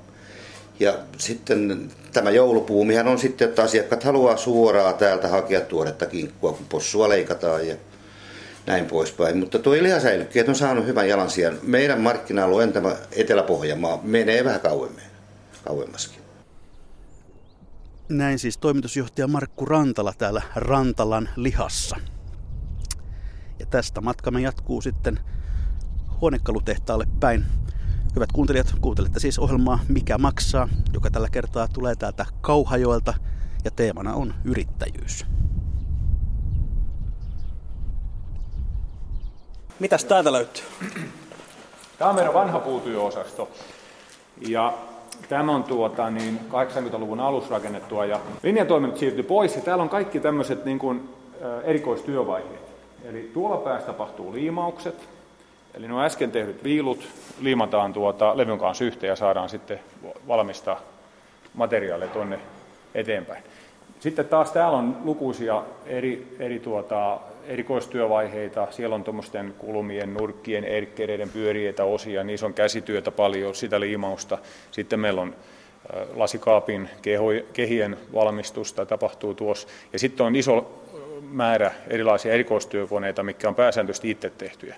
Ja 0.81 0.99
sitten 1.17 1.91
tämä 2.13 2.29
joulupuumihan 2.31 3.07
on 3.07 3.19
sitten, 3.19 3.49
että 3.49 3.63
asiakkaat 3.63 4.03
haluaa 4.03 4.37
suoraan 4.37 4.95
täältä 4.95 5.27
hakea 5.27 5.61
tuoretta 5.61 6.05
kinkkua, 6.05 6.53
kun 6.53 6.65
possua 6.69 7.09
leikataan 7.09 7.67
ja 7.67 7.75
näin 8.65 8.85
poispäin. 8.85 9.37
Mutta 9.37 9.59
tuo 9.59 9.73
lihasäilykkeet 9.73 10.49
on 10.49 10.55
saanut 10.55 10.85
hyvän 10.85 11.09
jalansijan. 11.09 11.57
Meidän 11.63 12.01
markkina-alueen 12.01 12.73
tämä 12.73 12.95
Etelä-Pohjanmaa 13.11 13.99
menee 14.03 14.43
vähän 14.43 14.59
kauemmin, 14.59 15.03
kauemmaskin. 15.65 16.21
Näin 18.09 18.39
siis 18.39 18.57
toimitusjohtaja 18.57 19.27
Markku 19.27 19.65
Rantala 19.65 20.13
täällä 20.17 20.41
Rantalan 20.55 21.29
lihassa. 21.35 21.97
Ja 23.59 23.65
tästä 23.65 24.01
matkamme 24.01 24.41
jatkuu 24.41 24.81
sitten 24.81 25.19
huonekalutehtaalle 26.21 27.05
päin. 27.19 27.45
Hyvät 28.15 28.31
kuuntelijat, 28.31 28.73
kuuntelette 28.81 29.19
siis 29.19 29.39
ohjelmaa 29.39 29.79
Mikä 29.87 30.17
maksaa, 30.17 30.69
joka 30.93 31.11
tällä 31.11 31.29
kertaa 31.29 31.67
tulee 31.67 31.95
täältä 31.95 32.25
Kauhajoelta 32.41 33.13
ja 33.65 33.71
teemana 33.71 34.13
on 34.13 34.33
yrittäjyys. 34.45 35.25
Mitäs 39.79 40.05
täältä 40.05 40.31
löytyy? 40.31 40.63
Tämä 41.97 42.09
on 42.09 42.15
meidän 42.15 42.33
vanha 42.33 42.59
puutyöosasto. 42.59 43.49
Ja 44.47 44.73
tämä 45.29 45.55
on 45.55 45.63
tuota, 45.63 46.09
niin 46.09 46.39
80-luvun 46.49 47.19
alussa 47.19 47.49
rakennettua 47.49 48.05
ja 48.05 48.19
linjatoiminnot 48.43 48.99
siirtyi 48.99 49.23
pois 49.23 49.55
ja 49.55 49.61
täällä 49.61 49.81
on 49.81 49.89
kaikki 49.89 50.19
tämmöiset 50.19 50.65
niin 50.65 50.79
kuin, 50.79 51.09
erikoistyövaiheet. 51.63 52.71
Eli 53.03 53.31
tuolla 53.33 53.57
päässä 53.57 53.87
tapahtuu 53.87 54.33
liimaukset, 54.33 55.09
eli 55.73 55.87
nuo 55.87 56.01
äsken 56.01 56.31
tehdyt 56.31 56.63
viilut 56.63 57.07
liimataan 57.41 57.93
tuota 57.93 58.37
levyn 58.37 58.59
kanssa 58.59 58.83
yhteen 58.85 59.09
ja 59.09 59.15
saadaan 59.15 59.49
sitten 59.49 59.79
valmista 60.27 60.77
materiaaleja 61.53 62.11
tuonne 62.11 62.39
eteenpäin. 62.95 63.43
Sitten 63.99 64.25
taas 64.25 64.51
täällä 64.51 64.77
on 64.77 64.97
lukuisia 65.03 65.63
eri, 65.85 66.35
eri 66.39 66.59
tuota, 66.59 67.19
erikoistyövaiheita. 67.47 68.67
Siellä 68.71 68.95
on 68.95 69.03
tuommoisten 69.03 69.53
kulmien, 69.57 70.13
nurkkien, 70.13 70.63
erkkereiden 70.63 71.29
pyöriitä 71.29 71.83
osia, 71.83 72.23
niissä 72.23 72.45
on 72.45 72.53
käsityötä 72.53 73.11
paljon, 73.11 73.55
sitä 73.55 73.79
liimausta. 73.79 74.37
Sitten 74.71 74.99
meillä 74.99 75.21
on 75.21 75.35
lasikaapin 76.15 76.89
kehien 77.53 77.97
valmistusta 78.13 78.85
tapahtuu 78.85 79.33
tuossa. 79.33 79.67
Ja 79.93 79.99
sitten 79.99 80.25
on 80.25 80.35
iso 80.35 80.83
määrä 81.21 81.71
erilaisia 81.87 82.33
erikoistyökoneita, 82.33 83.23
mikä 83.23 83.47
on 83.47 83.55
pääsääntöisesti 83.55 84.09
itse 84.09 84.29
tehtyjä. 84.29 84.75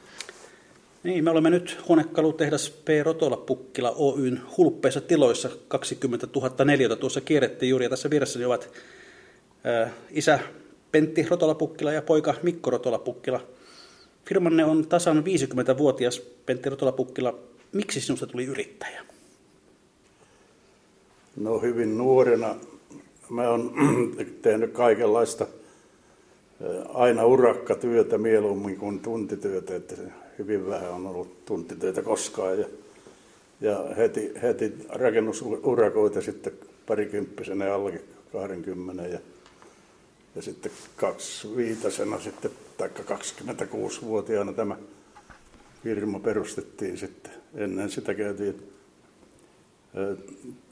Niin, 1.03 1.23
me 1.23 1.29
olemme 1.29 1.49
nyt 1.49 1.77
huonekalutehdas 1.87 2.69
P. 2.69 2.87
Rotola 3.03 3.37
Pukkila 3.37 3.91
Oyn 3.97 4.41
hulppeissa 4.57 5.01
tiloissa 5.01 5.49
20 5.67 6.27
000 6.35 6.65
neliötä. 6.65 6.95
Tuossa 6.95 7.21
kierrettiin 7.21 7.69
juuri 7.69 7.85
ja 7.85 7.89
tässä 7.89 8.09
vieressäni 8.09 8.45
ovat 8.45 8.69
ää, 9.63 9.93
isä 10.11 10.39
Pentti 10.91 11.25
Rotolapukkila 11.29 11.91
ja 11.91 12.01
poika 12.01 12.33
Mikko 12.43 12.69
Rotolapukkila. 12.69 13.47
Firmanne 14.25 14.65
on 14.65 14.87
tasan 14.87 15.23
50-vuotias 15.23 16.19
Pentti 16.19 16.69
Rotolapukkila. 16.69 17.39
Miksi 17.71 18.01
sinusta 18.01 18.27
tuli 18.27 18.45
yrittäjä? 18.45 19.01
No 21.35 21.59
hyvin 21.59 21.97
nuorena. 21.97 22.55
Mä 23.29 23.49
oon 23.49 23.73
tehnyt 24.41 24.71
kaikenlaista 24.71 25.47
aina 26.93 27.25
urakkatyötä 27.25 28.17
mieluummin 28.17 28.77
kuin 28.77 28.99
tuntityötä, 28.99 29.75
että 29.75 29.95
hyvin 30.39 30.67
vähän 30.67 30.91
on 30.91 31.07
ollut 31.07 31.45
tuntitöitä 31.45 32.01
koskaan. 32.01 32.59
Ja, 32.59 32.65
ja 33.61 33.85
heti, 33.97 34.31
heti 34.41 34.73
rakennusurakoita 34.89 36.21
sitten 36.21 36.53
parikymppisenä 36.85 37.73
alle 37.73 38.01
20 38.31 39.03
ja 39.03 39.19
ja 40.35 40.41
sitten 40.41 40.71
viitasena 41.55 42.19
sitten, 42.19 42.51
taikka 42.77 43.15
26-vuotiaana 43.15 44.53
tämä 44.53 44.77
firma 45.83 46.19
perustettiin 46.19 46.97
sitten. 46.97 47.31
Ennen 47.55 47.89
sitä 47.89 48.13
käytiin 48.13 48.69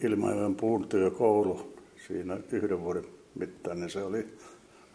Ilmajoen 0.01 0.55
puuntyökoulu 0.55 1.73
siinä 2.07 2.37
yhden 2.51 2.81
vuoden 2.81 3.05
mittainen. 3.35 3.89
Se 3.89 4.03
oli 4.03 4.27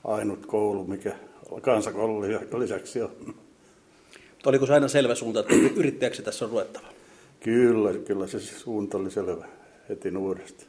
ainut 0.04 0.46
koulu, 0.46 0.84
mikä 0.84 1.16
kansakoulu 1.60 2.22
lisäksi 2.58 3.02
on. 3.02 3.34
Oliko 4.46 4.66
se 4.66 4.74
aina 4.74 4.88
selvä 4.88 5.14
suunta, 5.14 5.40
että 5.40 5.54
yrittäjäksi 5.76 6.22
tässä 6.22 6.44
on 6.44 6.50
luettava? 6.50 6.86
Kyllä, 7.40 7.92
kyllä 7.92 8.26
se 8.26 8.40
suunta 8.40 8.98
oli 8.98 9.10
selvä. 9.10 9.48
heti 9.88 10.10
nuoresta. 10.10 10.64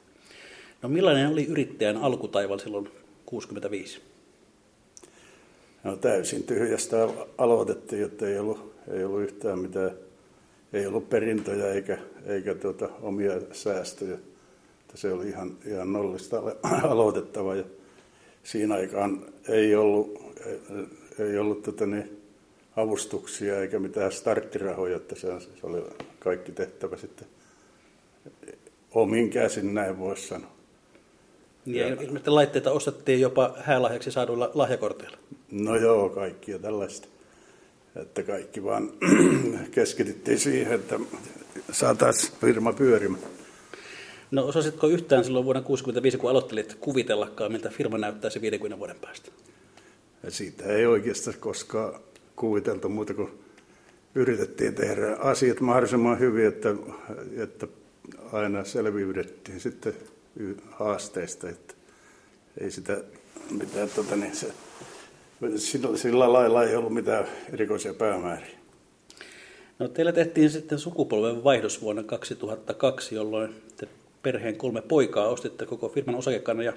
No 0.81 0.89
millainen 0.89 1.29
oli 1.29 1.45
yrittäjän 1.45 1.97
alkutaival 1.97 2.59
silloin 2.59 2.89
65? 3.25 4.01
No 5.83 5.95
täysin 5.95 6.43
tyhjästä 6.43 7.07
aloitettiin, 7.37 8.05
että 8.05 8.27
ei 8.27 8.39
ollut, 8.39 8.73
ei 8.91 9.03
ollut 9.03 9.21
yhtään 9.21 9.59
mitään, 9.59 9.91
ei 10.73 10.85
ollut 10.85 11.09
perintöjä 11.09 11.73
eikä, 11.73 11.97
eikä 12.25 12.55
tuota, 12.55 12.89
omia 13.01 13.33
säästöjä. 13.51 14.17
Että 14.81 14.97
se 14.97 15.11
oli 15.11 15.27
ihan, 15.27 15.57
ihan 15.65 15.93
nollista 15.93 16.43
aloitettava 16.83 17.55
ja 17.55 17.63
siinä 18.43 18.75
aikaan 18.75 19.25
ei 19.47 19.75
ollut, 19.75 20.21
ei, 20.45 20.59
ei 21.19 21.37
ollut 21.37 21.63
tota, 21.63 21.85
niin, 21.85 22.16
avustuksia 22.77 23.61
eikä 23.61 23.79
mitään 23.79 24.11
starttirahoja, 24.11 24.95
että 24.95 25.15
se, 25.15 25.39
se 25.39 25.67
oli 25.67 25.83
kaikki 26.19 26.51
tehtävä 26.51 26.97
sitten 26.97 27.27
omin 28.91 29.29
käsin, 29.29 29.73
näin 29.73 29.99
voisi 29.99 30.27
sanoa. 30.27 30.51
Niin, 31.65 31.79
ja 31.79 31.87
ilmeisesti 31.87 32.29
laitteita 32.29 32.71
ostettiin 32.71 33.21
jopa 33.21 33.55
häälahjaksi 33.57 34.11
saaduilla 34.11 34.51
lahjakorteilla. 34.53 35.17
No 35.51 35.75
joo, 35.75 36.09
kaikkia 36.09 36.59
tällaista. 36.59 37.07
Että 37.95 38.23
kaikki 38.23 38.63
vaan 38.63 38.91
keskityttiin 39.71 40.39
siihen, 40.39 40.73
että 40.73 40.99
saataisiin 41.71 42.33
firma 42.41 42.73
pyörimään. 42.73 43.23
No 44.31 44.47
osasitko 44.47 44.87
yhtään 44.87 45.23
silloin 45.23 45.45
vuonna 45.45 45.61
1965, 45.61 46.17
kun 46.17 46.29
aloittelit, 46.29 46.77
kuvitellakaan, 46.79 47.51
miltä 47.51 47.69
firma 47.69 47.97
näyttäisi 47.97 48.41
50 48.41 48.79
vuoden 48.79 48.99
päästä? 49.01 49.31
Ja 50.23 50.31
siitä 50.31 50.65
ei 50.65 50.85
oikeastaan 50.85 51.37
koskaan 51.39 51.99
kuviteltu 52.37 52.89
muuta 52.89 53.13
kuin 53.13 53.29
yritettiin 54.15 54.75
tehdä 54.75 55.15
asiat 55.15 55.59
mahdollisimman 55.59 56.19
hyvin, 56.19 56.47
että, 56.47 56.75
että 57.37 57.67
aina 58.31 58.63
selviydettiin 58.63 59.59
sitten 59.59 59.93
haasteista, 60.71 61.49
että 61.49 61.73
ei 62.61 62.71
sitä 62.71 62.97
mitään, 63.51 63.89
tota, 63.95 64.15
niin 64.15 64.35
se, 64.35 64.47
sillä, 65.55 65.97
sillä 65.97 66.33
lailla 66.33 66.63
ei 66.63 66.75
ollut 66.75 66.93
mitään 66.93 67.25
erikoisia 67.53 67.93
päämääriä. 67.93 68.57
No, 69.79 69.87
teillä 69.87 70.11
tehtiin 70.11 70.49
sitten 70.49 70.79
sukupolven 70.79 71.43
vaihdos 71.43 71.81
vuonna 71.81 72.03
2002, 72.03 73.15
jolloin 73.15 73.55
te 73.77 73.87
perheen 74.23 74.57
kolme 74.57 74.81
poikaa 74.81 75.27
ostitte 75.27 75.65
koko 75.65 75.89
firman 75.89 76.15
osakekannan 76.15 76.65
ja 76.65 76.73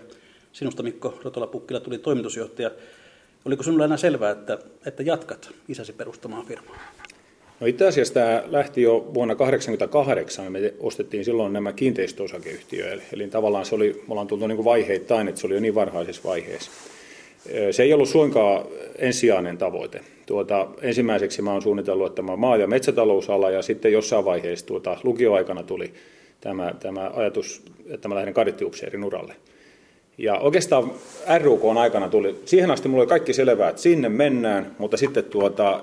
sinusta 0.52 0.82
Mikko 0.82 1.20
Rotola-Pukkila 1.24 1.80
tuli 1.80 1.98
toimitusjohtaja. 1.98 2.70
Oliko 3.44 3.62
sinulla 3.62 3.84
enää 3.84 3.96
selvää, 3.96 4.30
että, 4.30 4.58
että 4.86 5.02
jatkat 5.02 5.50
isäsi 5.68 5.92
perustamaan 5.92 6.46
firmaa? 6.46 6.76
No 7.60 7.66
itse 7.66 7.86
asiassa 7.86 8.14
tämä 8.14 8.42
lähti 8.46 8.82
jo 8.82 9.10
vuonna 9.14 9.34
1988, 9.34 10.52
me 10.52 10.74
ostettiin 10.80 11.24
silloin 11.24 11.52
nämä 11.52 11.72
kiinteistöosakeyhtiöille, 11.72 13.02
eli 13.12 13.28
tavallaan 13.28 13.66
se 13.66 13.74
oli, 13.74 13.92
me 13.92 14.12
ollaan 14.12 14.26
tultu 14.26 14.46
niin 14.46 14.64
vaiheittain, 14.64 15.28
että 15.28 15.40
se 15.40 15.46
oli 15.46 15.54
jo 15.54 15.60
niin 15.60 15.74
varhaisessa 15.74 16.22
vaiheessa. 16.24 16.70
Se 17.70 17.82
ei 17.82 17.92
ollut 17.92 18.08
suinkaan 18.08 18.66
ensisijainen 18.98 19.58
tavoite. 19.58 20.00
Tuota, 20.26 20.68
ensimmäiseksi 20.82 21.42
mä 21.42 21.50
olen 21.50 21.62
suunnitellut, 21.62 22.06
että 22.06 22.22
mä 22.22 22.36
maa- 22.36 22.56
ja 22.56 22.66
metsätalousala 22.66 23.50
ja 23.50 23.62
sitten 23.62 23.92
jossain 23.92 24.24
vaiheessa 24.24 24.66
tuota, 24.66 24.96
lukioaikana 25.02 25.62
tuli 25.62 25.92
tämä, 26.40 26.74
tämä 26.80 27.10
ajatus, 27.14 27.62
että 27.88 28.08
mä 28.08 28.14
lähden 28.14 28.34
kadettiupseerin 28.34 29.04
uralle. 29.04 29.34
Ja 30.20 30.38
oikeastaan 30.38 30.92
RUK 31.42 31.62
aikana 31.78 32.08
tuli, 32.08 32.40
siihen 32.44 32.70
asti 32.70 32.88
mulla 32.88 33.02
oli 33.02 33.08
kaikki 33.08 33.32
selvää, 33.32 33.68
että 33.68 33.82
sinne 33.82 34.08
mennään, 34.08 34.74
mutta 34.78 34.96
sitten 34.96 35.24
tuota, 35.24 35.82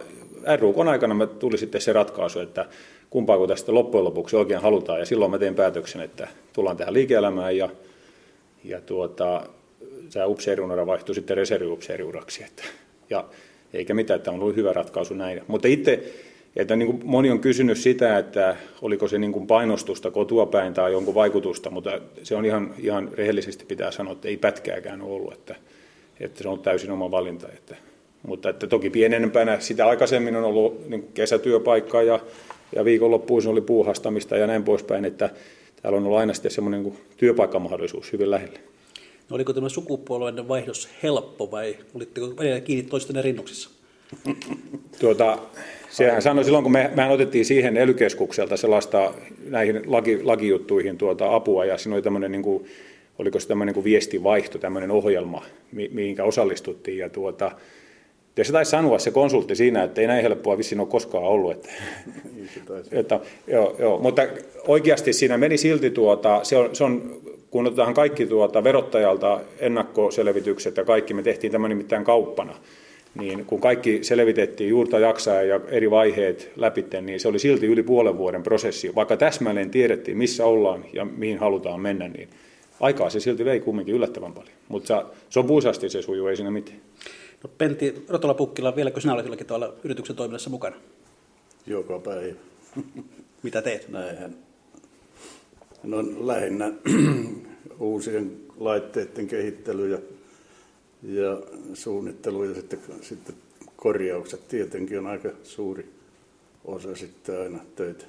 RUK 0.60 0.78
aikana 0.78 1.14
me 1.14 1.28
tuli 1.28 1.58
sitten 1.58 1.82
se 1.82 1.94
ratkaisu, 1.94 2.40
että 2.40 2.66
kumpaako 3.10 3.48
tästä 3.48 3.74
loppujen 3.74 4.04
lopuksi 4.04 4.36
oikein 4.36 4.62
halutaan. 4.62 5.00
Ja 5.00 5.06
silloin 5.06 5.32
mä 5.32 5.40
tein 5.40 5.56
päätöksen, 5.56 6.02
että 6.02 6.28
tullaan 6.54 6.78
tähän 6.78 6.94
liike-elämään 6.94 7.58
ja, 7.58 7.70
ja 8.64 8.82
tuota, 8.82 9.44
tämä 10.14 10.26
upseeriunara 10.26 10.86
vaihtui 10.86 11.16
sitten 11.16 11.38
reserviupseeriuraksi. 11.38 12.44
Että, 12.44 12.64
ja 13.10 13.26
eikä 13.74 13.94
mitään, 13.94 14.18
että 14.18 14.32
on 14.32 14.40
ollut 14.40 14.56
hyvä 14.56 14.74
ratkaisu 14.74 15.14
näin. 15.14 15.42
Mutta 15.48 15.68
itse, 15.68 16.14
että 16.58 16.76
niin 16.76 16.88
kuin 16.88 17.02
moni 17.04 17.32
on 17.32 17.40
kysynyt 17.40 17.78
sitä, 17.78 18.18
että 18.18 18.56
oliko 18.82 19.08
se 19.08 19.18
niin 19.18 19.32
kuin 19.32 19.48
painostusta 19.48 20.12
kotua 20.12 20.46
päin 20.46 20.74
tai 20.74 20.92
jonkun 20.92 21.16
vaikutusta, 21.16 21.70
mutta 21.70 22.02
se 22.24 22.36
on 22.36 22.46
ihan, 22.46 22.74
ihan 22.80 23.10
rehellisesti 23.14 23.66
pitää 23.66 23.92
sanoa, 23.92 24.14
että 24.14 24.28
ei 24.28 24.38
pätkääkään 24.38 25.02
ollut, 25.02 25.34
että, 25.34 25.56
että 26.20 26.44
se 26.44 26.50
on 26.50 26.60
täysin 26.60 26.92
oma 26.92 27.12
valinta. 27.12 27.48
Että, 27.48 27.76
mutta 28.24 28.50
että 28.50 28.68
toki 28.68 28.90
pienempänä 28.90 29.60
sitä 29.60 29.88
aikaisemmin 29.88 30.36
on 30.36 30.44
ollut 30.44 30.90
niin 30.90 31.10
kesätyöpaikkaa 31.14 32.04
ja, 32.04 32.20
ja 32.76 32.86
viikonloppuisin 32.86 33.52
oli 33.52 33.62
puuhastamista 33.62 34.38
ja 34.38 34.48
näin 34.48 34.64
poispäin, 34.64 35.06
että 35.06 35.30
täällä 35.82 35.98
on 35.98 36.06
ollut 36.06 36.20
aina 36.20 36.34
sitten 36.34 36.52
semmoinen 36.52 36.84
niin 36.84 36.98
työpaikkamahdollisuus 37.18 38.14
hyvin 38.14 38.32
lähellä. 38.32 38.60
No 39.30 39.36
oliko 39.36 39.54
tämä 39.54 39.70
sukupolven 39.70 40.48
vaihdos 40.48 40.90
helppo 41.04 41.52
vai 41.52 41.76
olitteko 41.96 42.28
välillä 42.38 42.60
kiinni 42.60 42.90
toisten 42.90 43.24
rinnuksissa? 43.24 43.77
Tuota, 45.00 45.38
sehän 45.90 46.22
sanoi 46.22 46.44
silloin, 46.44 46.64
kun 46.64 46.72
me, 46.72 46.92
mehän 46.96 47.12
otettiin 47.12 47.46
siihen 47.46 47.78
ely 47.78 47.96
sellaista 48.56 49.14
näihin 49.50 49.82
laki, 49.86 50.24
lakijuttuihin 50.24 50.98
tuota 50.98 51.36
apua 51.36 51.66
ja 51.66 51.78
siinä 51.78 51.96
oli 51.96 52.02
tämmöinen 52.02 52.32
niin 52.32 52.44
kuin, 52.44 52.66
oliko 53.20 53.40
se 53.40 53.48
tämmöinen 53.48 53.76
niin 53.76 53.84
viestivaihto, 53.84 54.58
tämmöinen 54.58 54.92
ohjelma, 54.92 55.44
mi, 55.72 55.90
mihinkä 55.94 56.24
osallistuttiin 56.24 56.98
ja 56.98 57.10
tuota, 57.10 57.52
ja 58.38 58.44
se 58.44 58.52
taisi 58.52 58.72
sanoa 58.72 59.00
se 59.00 59.12
konsultti 59.12 59.56
siinä, 59.56 59.84
että 59.84 60.02
ei 60.02 60.08
näin 60.08 60.22
helppoa 60.22 60.58
vissiin 60.58 60.80
ole 60.80 60.88
koskaan 60.88 61.24
ollut. 61.24 61.52
Että, 61.52 61.70
niin 62.36 62.50
että, 62.92 63.20
joo, 63.48 63.76
joo, 63.80 64.00
mutta 64.00 64.22
oikeasti 64.68 65.14
siinä 65.14 65.38
meni 65.38 65.58
silti, 65.58 65.90
tuota, 65.90 66.40
se 66.44 66.58
on, 66.58 66.76
se 66.76 66.84
on 66.84 67.22
kun 67.52 67.68
otetaan 67.68 67.94
kaikki 67.94 68.26
tuota 68.26 68.64
verottajalta 68.64 69.40
ennakkoselvitykset 69.60 70.78
ja 70.78 70.86
kaikki, 70.86 71.14
me 71.14 71.24
tehtiin 71.24 71.52
tämä 71.52 71.68
nimittäin 71.68 72.04
kauppana, 72.04 72.56
niin 73.20 73.46
kun 73.46 73.62
kaikki 73.62 74.04
selvitettiin 74.04 74.70
juurta 74.70 75.00
jaksaa 75.00 75.42
ja 75.42 75.60
eri 75.68 75.92
vaiheet 75.92 76.52
läpi, 76.56 76.86
niin 77.02 77.20
se 77.20 77.28
oli 77.28 77.40
silti 77.40 77.66
yli 77.66 77.84
puolen 77.84 78.18
vuoden 78.18 78.44
prosessi. 78.44 78.96
Vaikka 78.96 79.18
täsmälleen 79.18 79.72
tiedettiin, 79.72 80.18
missä 80.18 80.46
ollaan 80.46 80.86
ja 80.94 81.06
mihin 81.06 81.38
halutaan 81.38 81.82
mennä, 81.82 82.08
niin 82.08 82.30
aikaa 82.80 83.10
se 83.10 83.20
silti 83.20 83.46
vei 83.46 83.60
kumminkin 83.60 83.96
yllättävän 83.96 84.34
paljon. 84.34 84.54
Mutta 84.68 85.06
se 85.30 85.40
on 85.40 85.48
puusasti 85.48 85.90
se 85.90 86.02
sujuu, 86.02 86.28
ei 86.28 86.36
siinä 86.36 86.52
mitään. 86.52 86.80
No 87.44 87.50
Pentti 87.58 88.06
Rotola-Pukkila, 88.10 88.76
vieläkö 88.76 89.02
sinä 89.02 89.14
olet 89.14 89.26
jollakin 89.26 89.48
tavalla 89.48 89.74
yrityksen 89.84 90.16
toiminnassa 90.16 90.50
mukana? 90.50 90.76
Joka 91.68 92.00
päivä. 92.00 92.34
Mitä 93.44 93.62
teet? 93.62 93.90
Näinhän. 93.90 94.36
No 95.84 95.98
lähinnä 96.28 96.72
uusien 97.80 98.32
laitteiden 98.58 99.28
kehittely 99.28 99.90
ja, 99.90 99.98
ja 101.04 101.42
suunnittelu 101.74 102.44
ja 102.44 102.56
sitten, 102.56 102.80
sitten 103.02 103.36
korjaukset 103.76 104.48
tietenkin 104.48 105.00
on 105.00 105.08
aika 105.08 105.30
suuri 105.44 105.90
osa 106.66 106.96
sitten 106.96 107.42
aina 107.42 107.60
töitä. 107.76 108.06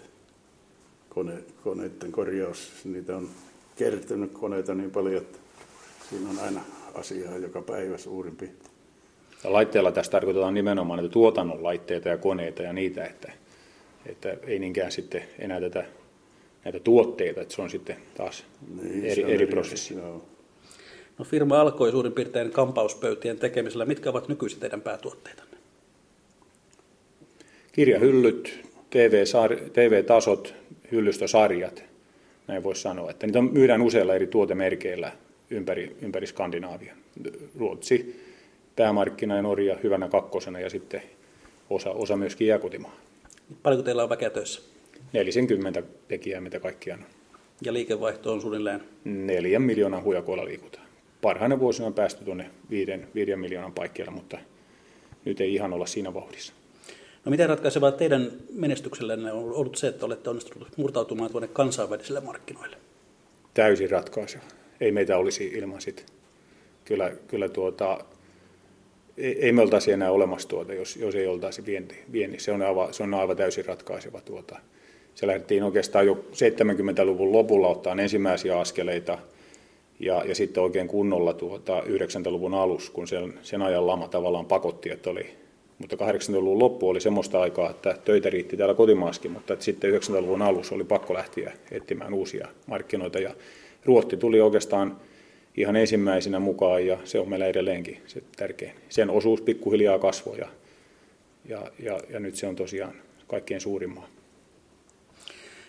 Kone, 1.08 1.32
koneiden 1.64 2.12
korjaus, 2.12 2.72
niitä 2.84 3.16
on 3.16 3.28
kertynyt 3.76 4.32
koneita 4.32 4.74
niin 4.74 4.90
paljon, 4.90 5.22
että 5.22 5.38
siinä 6.10 6.30
on 6.30 6.38
aina 6.38 6.60
asiaa 6.94 7.36
joka 7.36 7.62
päivä 7.62 7.98
suurin 7.98 8.36
piirtein. 8.36 8.70
Ja 9.44 9.52
laitteella 9.52 9.92
tässä 9.92 10.12
tarkoitetaan 10.12 10.54
nimenomaan 10.54 10.98
näitä 10.98 11.12
tuotannon 11.12 11.62
laitteita 11.62 12.08
ja 12.08 12.18
koneita 12.18 12.62
ja 12.62 12.72
niitä, 12.72 13.04
että, 13.04 13.32
että 14.06 14.36
ei 14.46 14.58
niinkään 14.58 14.92
sitten 14.92 15.22
enää 15.38 15.60
tätä, 15.60 15.84
näitä 16.64 16.80
tuotteita, 16.80 17.40
että 17.40 17.54
se 17.54 17.62
on 17.62 17.70
sitten 17.70 17.96
taas 18.16 18.44
niin, 18.82 19.04
eri, 19.04 19.22
eri 19.22 19.46
prosessi. 19.46 19.94
Joo. 19.94 20.24
No 21.18 21.24
firma 21.24 21.60
alkoi 21.60 21.90
suurin 21.90 22.12
piirtein 22.12 22.50
kampauspöytien 22.50 23.38
tekemisellä. 23.38 23.84
Mitkä 23.84 24.10
ovat 24.10 24.28
nykyiset 24.28 24.60
teidän 24.60 24.80
päätuotteitanne? 24.80 25.56
Kirjahyllyt, 27.72 28.60
TV-tasot, 29.72 30.54
hyllystösarjat, 30.92 31.84
näin 32.46 32.62
voisi 32.62 32.82
sanoa. 32.82 33.10
Että 33.10 33.26
niitä 33.26 33.42
myydään 33.42 33.82
useilla 33.82 34.14
eri 34.14 34.26
tuotemerkeillä 34.26 35.12
ympäri, 35.50 35.96
ympäri 36.02 36.26
Skandinaavia. 36.26 36.94
Ruotsi, 37.58 38.24
päämarkkina 38.76 39.36
ja 39.36 39.42
Norja 39.42 39.76
hyvänä 39.82 40.08
kakkosena 40.08 40.60
ja 40.60 40.70
sitten 40.70 41.02
osa, 41.70 41.90
osa 41.90 42.16
myöskin 42.16 42.46
jääkotimaa. 42.46 42.96
Paljonko 43.62 43.84
teillä 43.84 44.02
on 44.02 44.08
väkeä 44.08 44.30
töissä? 44.30 44.60
40 45.12 45.82
tekijää, 46.08 46.40
mitä 46.40 46.60
kaikkiaan 46.60 47.00
on. 47.00 47.06
Ja 47.62 47.72
liikevaihto 47.72 48.32
on 48.32 48.40
suunnilleen? 48.40 48.82
Neljän 49.04 49.62
miljoonan 49.62 50.04
hujakoilla 50.04 50.44
liikutaan. 50.44 50.87
Parhaina 51.22 51.58
vuosina 51.58 51.86
on 51.86 51.94
päästy 51.94 52.24
tuonne 52.24 52.50
viiden, 52.70 53.08
viiden 53.14 53.38
miljoonan 53.38 53.72
paikkeilla, 53.72 54.12
mutta 54.12 54.38
nyt 55.24 55.40
ei 55.40 55.54
ihan 55.54 55.72
olla 55.72 55.86
siinä 55.86 56.14
vauhdissa. 56.14 56.52
No 57.24 57.30
miten 57.30 57.48
ratkaisevaa 57.48 57.92
teidän 57.92 58.32
menestyksellenne 58.52 59.32
on 59.32 59.52
ollut 59.52 59.76
se, 59.76 59.88
että 59.88 60.06
olette 60.06 60.30
onnistuneet 60.30 60.76
murtautumaan 60.76 61.30
tuonne 61.30 61.48
kansainvälisille 61.48 62.20
markkinoille? 62.20 62.76
Täysin 63.54 63.90
ratkaiseva. 63.90 64.44
Ei 64.80 64.92
meitä 64.92 65.18
olisi 65.18 65.46
ilman 65.46 65.80
sitä. 65.80 66.02
Kyllä, 66.84 67.12
kyllä 67.28 67.48
tuota, 67.48 68.04
ei 69.16 69.52
me 69.52 69.62
oltaisi 69.62 69.92
enää 69.92 70.10
olemassa 70.10 70.48
tuota, 70.48 70.74
jos, 70.74 70.96
jos 70.96 71.14
ei 71.14 71.26
oltaisi 71.26 71.66
vienti, 71.66 71.94
vienti. 72.12 72.40
Se, 72.40 72.52
on 72.52 72.62
aivan, 72.62 72.94
se 72.94 73.02
on 73.02 73.14
aivan 73.14 73.36
täysin 73.36 73.64
ratkaiseva 73.64 74.20
tuota, 74.20 74.56
se 75.14 75.26
lähdettiin 75.26 75.62
oikeastaan 75.62 76.06
jo 76.06 76.24
70-luvun 76.32 77.32
lopulla 77.32 77.68
ottaa 77.68 77.96
ensimmäisiä 77.98 78.58
askeleita 78.60 79.18
ja, 80.00 80.24
ja 80.24 80.34
sitten 80.34 80.62
oikein 80.62 80.88
kunnolla 80.88 81.34
tuota 81.34 81.80
90-luvun 81.80 82.54
alus, 82.54 82.90
kun 82.90 83.08
sen, 83.08 83.34
sen 83.42 83.62
ajan 83.62 83.86
lama 83.86 84.08
tavallaan 84.08 84.46
pakotti, 84.46 84.90
että 84.90 85.10
oli, 85.10 85.26
mutta 85.78 85.96
80-luvun 85.96 86.58
loppu 86.58 86.88
oli 86.88 87.00
semmoista 87.00 87.40
aikaa, 87.40 87.70
että 87.70 87.98
töitä 88.04 88.30
riitti 88.30 88.56
täällä 88.56 88.74
kotimaaskin, 88.74 89.30
mutta 89.30 89.52
että 89.52 89.64
sitten 89.64 89.94
90-luvun 89.94 90.42
alus 90.42 90.72
oli 90.72 90.84
pakko 90.84 91.14
lähteä 91.14 91.52
etsimään 91.70 92.14
uusia 92.14 92.48
markkinoita 92.66 93.18
ja 93.18 93.34
Ruotti 93.84 94.16
tuli 94.16 94.40
oikeastaan 94.40 94.96
ihan 95.56 95.76
ensimmäisenä 95.76 96.38
mukaan 96.38 96.86
ja 96.86 96.98
se 97.04 97.20
on 97.20 97.28
meillä 97.28 97.46
edelleenkin 97.46 98.02
se 98.06 98.22
tärkein. 98.36 98.72
Sen 98.88 99.10
osuus 99.10 99.40
pikkuhiljaa 99.40 99.98
kasvoi 99.98 100.38
ja, 100.38 100.48
ja, 101.48 101.70
ja, 101.78 102.00
ja 102.10 102.20
nyt 102.20 102.36
se 102.36 102.46
on 102.46 102.56
tosiaan 102.56 102.94
kaikkein 103.26 103.60
suurin 103.60 103.90
maa. 103.90 104.08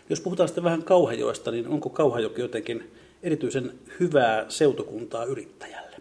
Jos 0.10 0.22
puhutaan 0.22 0.50
sitten 0.50 0.64
vähän 0.64 0.84
Kauhajoesta, 0.84 1.52
niin 1.52 1.68
onko 1.68 1.90
Kauhajoki 1.90 2.42
jotenkin 2.42 2.84
erityisen 3.24 3.72
hyvää 4.00 4.46
seutukuntaa 4.50 5.26
yrittäjälle? 5.26 5.98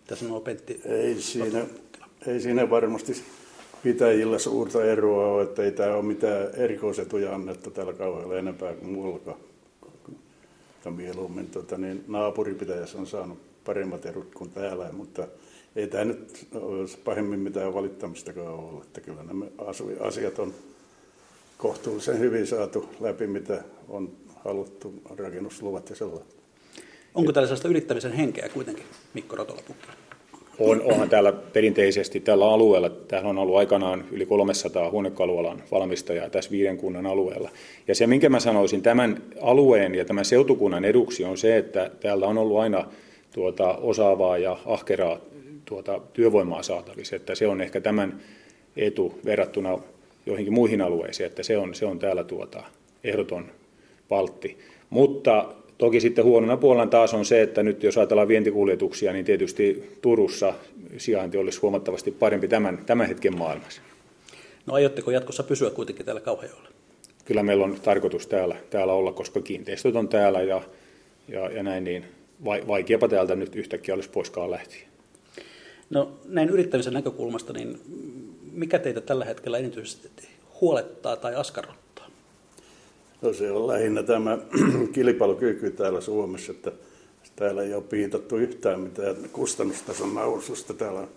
Mitä 0.00 0.16
sanoo 0.16 0.40
Pentti? 0.40 0.80
Ei 0.84 1.20
siinä, 1.20 1.64
ei 2.26 2.40
siinä 2.40 2.70
varmasti 2.70 3.22
pitäjillä 3.82 4.38
suurta 4.38 4.84
eroa 4.84 5.26
ole, 5.26 5.42
että 5.42 5.62
ei 5.62 5.72
tämä 5.72 5.94
ole 5.94 6.02
mitään 6.02 6.54
erikoisetuja 6.54 7.34
annettu 7.34 7.70
täällä 7.70 7.92
kauhealla 7.92 8.38
enempää 8.38 8.74
kuin 8.74 8.92
muuallakaan. 8.92 9.38
Mieluummin 10.96 11.46
tota, 11.46 11.78
niin 11.78 12.04
naapuripitäjässä 12.08 12.98
on 12.98 13.06
saanut 13.06 13.38
paremmat 13.64 14.06
erot 14.06 14.34
kuin 14.34 14.50
täällä, 14.50 14.92
mutta 14.92 15.28
ei 15.76 15.86
tämä 15.86 16.04
nyt 16.04 16.48
pahemmin 17.04 17.40
mitään 17.40 17.74
valittamistakaan 17.74 18.54
ole. 18.54 18.82
Että 18.82 19.00
kyllä 19.00 19.22
nämä 19.22 19.44
asiat 20.00 20.38
on 20.38 20.54
kohtuullisen 21.58 22.18
hyvin 22.18 22.46
saatu 22.46 22.88
läpi, 23.00 23.26
mitä 23.26 23.64
on 23.88 24.12
haluttu, 24.44 24.94
rakennusluvat 25.16 25.90
ja 25.90 25.96
sellainen. 25.96 26.26
Onko 27.14 27.32
tällä 27.32 27.46
sellaista 27.46 27.68
yrittämisen 27.68 28.12
henkeä 28.12 28.48
kuitenkin, 28.48 28.84
Mikko 29.14 29.36
Rotolapukki? 29.36 29.88
On, 30.58 30.82
onhan 30.82 31.08
täällä 31.08 31.32
perinteisesti 31.32 32.20
tällä 32.20 32.48
alueella, 32.48 32.90
täällä 32.90 33.28
on 33.28 33.38
ollut 33.38 33.56
aikanaan 33.56 34.04
yli 34.12 34.26
300 34.26 34.90
huonekalualan 34.90 35.62
valmistajaa 35.70 36.30
tässä 36.30 36.50
viiden 36.50 36.76
kunnan 36.76 37.06
alueella. 37.06 37.50
Ja 37.88 37.94
se, 37.94 38.06
minkä 38.06 38.28
mä 38.28 38.40
sanoisin 38.40 38.82
tämän 38.82 39.22
alueen 39.40 39.94
ja 39.94 40.04
tämän 40.04 40.24
seutukunnan 40.24 40.84
eduksi 40.84 41.24
on 41.24 41.38
se, 41.38 41.56
että 41.56 41.90
täällä 42.00 42.26
on 42.26 42.38
ollut 42.38 42.58
aina 42.58 42.86
tuota, 43.34 43.74
osaavaa 43.74 44.38
ja 44.38 44.58
ahkeraa 44.66 45.18
tuota, 45.64 46.00
työvoimaa 46.12 46.62
saatavissa, 46.62 47.16
että 47.16 47.34
se 47.34 47.46
on 47.46 47.60
ehkä 47.60 47.80
tämän 47.80 48.20
etu 48.76 49.18
verrattuna 49.24 49.78
joihinkin 50.26 50.54
muihin 50.54 50.80
alueisiin, 50.80 51.26
että 51.26 51.42
se 51.42 51.58
on, 51.58 51.74
se 51.74 51.86
on 51.86 51.98
täällä 51.98 52.24
tuota, 52.24 52.62
ehdoton 53.04 53.50
valtti. 54.10 54.58
Mutta 54.90 55.54
toki 55.78 56.00
sitten 56.00 56.24
huonona 56.24 56.56
puolella 56.56 56.86
taas 56.86 57.14
on 57.14 57.24
se, 57.24 57.42
että 57.42 57.62
nyt 57.62 57.82
jos 57.82 57.98
ajatellaan 57.98 58.28
vientikuljetuksia, 58.28 59.12
niin 59.12 59.24
tietysti 59.24 59.98
Turussa 60.02 60.54
sijainti 60.96 61.38
olisi 61.38 61.60
huomattavasti 61.60 62.10
parempi 62.10 62.48
tämän, 62.48 62.78
tämän 62.86 63.08
hetken 63.08 63.38
maailmassa. 63.38 63.82
No 64.66 64.74
aiotteko 64.74 65.10
jatkossa 65.10 65.42
pysyä 65.42 65.70
kuitenkin 65.70 66.06
täällä 66.06 66.20
Kauhajoella? 66.20 66.68
Kyllä 67.24 67.42
meillä 67.42 67.64
on 67.64 67.76
tarkoitus 67.82 68.26
täällä, 68.26 68.56
täällä 68.70 68.92
olla, 68.92 69.12
koska 69.12 69.40
kiinteistöt 69.40 69.96
on 69.96 70.08
täällä 70.08 70.42
ja, 70.42 70.62
ja, 71.28 71.50
ja 71.50 71.62
näin, 71.62 71.84
niin 71.84 72.04
vaikeapa 72.44 73.08
täältä 73.08 73.34
nyt 73.34 73.56
yhtäkkiä 73.56 73.94
olisi 73.94 74.10
poiskaan 74.10 74.50
lähtiä. 74.50 74.88
No 75.90 76.12
näin 76.24 76.48
yrittämisen 76.48 76.92
näkökulmasta, 76.92 77.52
niin 77.52 77.80
mikä 78.52 78.78
teitä 78.78 79.00
tällä 79.00 79.24
hetkellä 79.24 79.58
erityisesti 79.58 80.28
huolettaa 80.60 81.16
tai 81.16 81.34
askarruttaa? 81.34 81.85
No 83.22 83.32
se 83.32 83.52
on 83.52 83.66
lähinnä 83.66 84.02
tämä 84.02 84.38
kilpailukyky 84.92 85.70
täällä 85.70 86.00
Suomessa, 86.00 86.52
että 86.52 86.72
täällä 87.36 87.62
ei 87.62 87.74
ole 87.74 87.82
piitattu 87.82 88.36
yhtään 88.36 88.80
mitään 88.80 89.16
kustannustason 89.32 90.14
noususta. 90.14 90.74
Täällä 90.74 91.08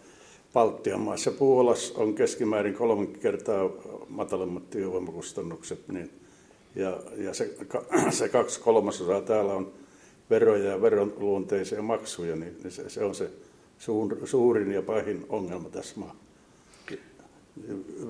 Baltian 0.54 1.00
maassa 1.00 1.32
Puolassa 1.32 1.94
on 1.98 2.16
keskimäärin 2.16 2.74
kolme 2.74 3.08
kertaa 3.08 3.70
matalammat 4.10 4.70
työvoimakustannukset, 4.70 5.88
niin, 5.88 6.10
ja, 6.76 7.00
ja 7.18 7.34
se, 7.34 7.56
se 8.10 8.30
kaksi 8.30 8.60
kolmasosaa 8.60 9.22
täällä 9.22 9.54
on 9.54 9.72
veroja 10.30 10.70
ja 10.70 10.82
veronluonteisia 10.82 11.82
maksuja, 11.82 12.36
niin, 12.36 12.58
niin 12.64 12.72
se, 12.72 12.90
se 12.90 13.04
on 13.04 13.16
se 13.16 13.32
suurin 14.26 14.72
ja 14.72 14.82
pahin 14.82 15.26
ongelma 15.30 15.70
tässä 15.70 16.00
maa 16.00 16.16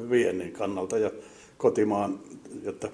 viennin 0.09 0.51
kannalta 0.51 0.97
ja 0.97 1.11
kotimaan, 1.57 2.19
jotta 2.63 2.89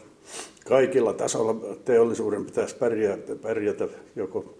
kaikilla 0.68 1.14
tasolla 1.14 1.76
teollisuuden 1.86 2.46
pitäisi 2.46 2.76
pärjätä, 2.76 3.36
pärjätä 3.36 3.88
joko 4.16 4.58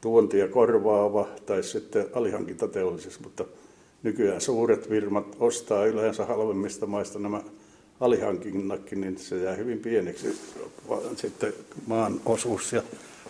tuontia 0.00 0.48
korvaava 0.48 1.28
tai 1.46 1.62
sitten 1.62 2.06
alihankintateollisuus, 2.12 3.20
mutta 3.20 3.44
nykyään 4.02 4.40
suuret 4.40 4.88
firmat 4.88 5.36
ostaa 5.40 5.86
yleensä 5.86 6.24
halvemmista 6.24 6.86
maista 6.86 7.18
nämä 7.18 7.42
alihankinnatkin, 8.00 9.00
niin 9.00 9.18
se 9.18 9.36
jää 9.36 9.54
hyvin 9.54 9.78
pieneksi 9.78 10.38
sitten 11.16 11.52
maan 11.86 12.20
osuus 12.26 12.72
ja 12.72 12.82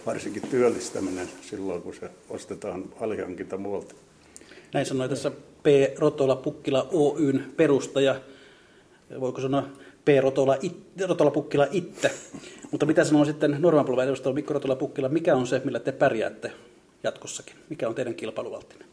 varsinkin 0.06 0.42
työllistäminen 0.50 1.28
silloin, 1.42 1.82
kun 1.82 1.94
se 1.94 2.10
ostetaan 2.30 2.84
alihankinta 3.00 3.56
muualta. 3.56 3.94
Näin 4.74 4.86
sanoi 4.86 5.08
tässä 5.08 5.30
P. 5.62 5.66
Rotola 5.98 6.36
Pukkila 6.36 6.88
Oyn 6.92 7.44
perustaja, 7.56 8.20
voiko 9.20 9.40
sanoa 9.40 9.64
P. 10.08 10.10
Rotola, 10.20 10.56
it, 10.62 10.76
Rotola 11.08 11.30
Pukkila 11.30 11.66
itse. 11.70 12.10
Mutta 12.70 12.86
mitä 12.86 13.04
sanoo 13.04 13.24
sitten 13.24 13.56
Normapolven 13.58 14.06
edustaja 14.06 14.32
Mikko 14.32 14.54
Rotola 14.54 14.76
Pukkila, 14.76 15.08
mikä 15.08 15.36
on 15.36 15.46
se, 15.46 15.60
millä 15.64 15.80
te 15.80 15.92
pärjäätte 15.92 16.52
jatkossakin? 17.02 17.54
Mikä 17.68 17.88
on 17.88 17.94
teidän 17.94 18.14
kilpailuvaltinen? 18.14 18.88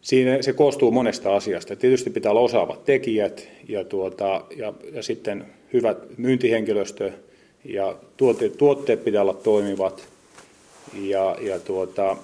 Siinä 0.00 0.42
se 0.42 0.52
koostuu 0.52 0.90
monesta 0.90 1.36
asiasta. 1.36 1.76
Tietysti 1.76 2.10
pitää 2.10 2.30
olla 2.30 2.40
osaavat 2.40 2.84
tekijät 2.84 3.48
ja, 3.68 3.84
tuota, 3.84 4.44
ja, 4.56 4.72
ja 4.92 5.02
sitten 5.02 5.46
hyvät 5.72 5.98
myyntihenkilöstö 6.18 7.12
ja 7.64 7.96
tuotteet, 8.16 8.56
tuotteet 8.56 9.04
pitää 9.04 9.22
olla 9.22 9.34
toimivat 9.34 10.08
ja, 10.94 11.36
ja 11.40 11.60
tuota, 11.60 12.16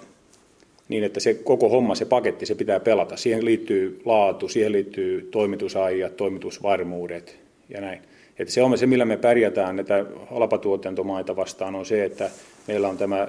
niin, 0.89 1.05
että 1.05 1.21
se 1.21 1.35
koko 1.35 1.69
homma, 1.69 1.95
se 1.95 2.05
paketti, 2.05 2.47
se 2.47 2.55
pitää 2.55 2.81
pelata. 2.81 3.17
Siihen 3.17 3.45
liittyy 3.45 4.01
laatu, 4.05 4.49
siihen 4.49 4.73
liittyy 4.73 5.29
toimitusajat, 5.31 6.17
toimitusvarmuudet 6.17 7.39
ja 7.69 7.81
näin. 7.81 8.03
Että 8.39 8.55
se 8.55 8.63
on 8.63 8.79
se, 8.79 8.87
millä 8.87 9.05
me 9.05 9.17
pärjätään 9.17 9.77
näitä 9.77 10.05
halpatuotantomaita 10.31 11.37
vastaan, 11.37 11.75
on 11.75 11.87
se, 11.87 12.05
että 12.05 12.31
meillä 12.69 12.89
on 12.89 12.99
tämä, 12.99 13.29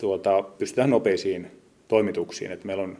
tuota, 0.00 0.42
pystytään 0.42 0.90
nopeisiin 0.90 1.46
toimituksiin. 1.88 2.52
Että 2.52 2.66
meillä 2.66 2.82
on 2.82 2.98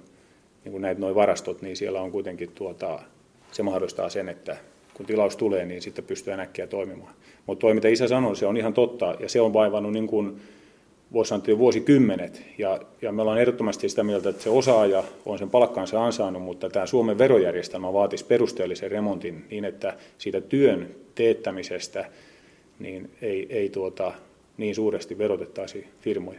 niin 0.64 0.82
näitä 0.82 1.00
noin 1.00 1.14
varastot, 1.14 1.62
niin 1.62 1.76
siellä 1.76 2.00
on 2.00 2.10
kuitenkin, 2.10 2.50
tuota, 2.54 3.00
se 3.52 3.62
mahdollistaa 3.62 4.08
sen, 4.08 4.28
että 4.28 4.56
kun 4.94 5.06
tilaus 5.06 5.36
tulee, 5.36 5.66
niin 5.66 5.82
sitten 5.82 6.04
pystytään 6.04 6.40
äkkiä 6.40 6.66
toimimaan. 6.66 7.14
Mutta 7.46 7.60
toi, 7.60 7.74
mitä 7.74 7.88
isä 7.88 8.08
sanoi, 8.08 8.36
se 8.36 8.46
on 8.46 8.56
ihan 8.56 8.74
totta, 8.74 9.14
ja 9.20 9.28
se 9.28 9.40
on 9.40 9.52
vaivannut 9.52 9.92
niin 9.92 10.06
kuin 10.06 10.40
voisi 11.14 11.28
sanoa, 11.28 11.44
jo 11.48 11.58
vuosikymmenet. 11.58 12.42
Ja, 12.58 12.80
ja 13.02 13.12
me 13.12 13.22
ollaan 13.22 13.40
ehdottomasti 13.40 13.88
sitä 13.88 14.02
mieltä, 14.02 14.28
että 14.28 14.42
se 14.42 14.50
osaaja 14.50 15.04
on 15.26 15.38
sen 15.38 15.50
palkkaansa 15.50 16.04
ansainnut, 16.04 16.42
mutta 16.42 16.70
tämä 16.70 16.86
Suomen 16.86 17.18
verojärjestelmä 17.18 17.92
vaatisi 17.92 18.24
perusteellisen 18.24 18.90
remontin 18.90 19.44
niin, 19.50 19.64
että 19.64 19.94
siitä 20.18 20.40
työn 20.40 20.88
teettämisestä 21.14 22.04
niin 22.78 23.10
ei, 23.22 23.46
ei 23.50 23.68
tuota, 23.68 24.12
niin 24.56 24.74
suuresti 24.74 25.18
verotettaisi 25.18 25.86
firmoja. 26.00 26.38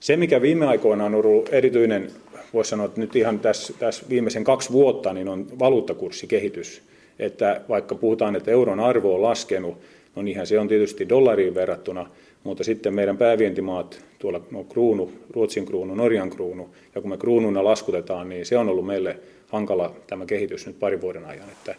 Se, 0.00 0.16
mikä 0.16 0.42
viime 0.42 0.66
aikoina 0.66 1.04
on 1.04 1.14
ollut 1.14 1.48
erityinen, 1.52 2.10
voisi 2.54 2.70
sanoa, 2.70 2.86
että 2.86 3.00
nyt 3.00 3.16
ihan 3.16 3.38
tässä, 3.38 3.72
tässä 3.78 4.06
viimeisen 4.08 4.44
kaksi 4.44 4.72
vuotta, 4.72 5.12
niin 5.12 5.28
on 5.28 5.46
valuuttakurssikehitys. 5.58 6.82
Että 7.18 7.60
vaikka 7.68 7.94
puhutaan, 7.94 8.36
että 8.36 8.50
euron 8.50 8.80
arvo 8.80 9.14
on 9.14 9.22
laskenut, 9.22 9.78
no 10.16 10.22
niinhän 10.22 10.46
se 10.46 10.58
on 10.58 10.68
tietysti 10.68 11.08
dollariin 11.08 11.54
verrattuna, 11.54 12.06
mutta 12.44 12.64
sitten 12.64 12.94
meidän 12.94 13.18
päävientimaat, 13.18 14.04
tuolla 14.18 14.40
no, 14.50 14.64
kruunu, 14.64 15.12
Ruotsin 15.30 15.66
kruunu, 15.66 15.94
Norjan 15.94 16.30
kruunu, 16.30 16.70
ja 16.94 17.00
kun 17.00 17.10
me 17.10 17.16
kruununa 17.16 17.64
laskutetaan, 17.64 18.28
niin 18.28 18.46
se 18.46 18.58
on 18.58 18.68
ollut 18.68 18.86
meille 18.86 19.18
hankala 19.48 19.94
tämä 20.06 20.26
kehitys 20.26 20.66
nyt 20.66 20.78
parin 20.78 21.00
vuoden 21.00 21.24
ajan. 21.24 21.50
Että, 21.50 21.74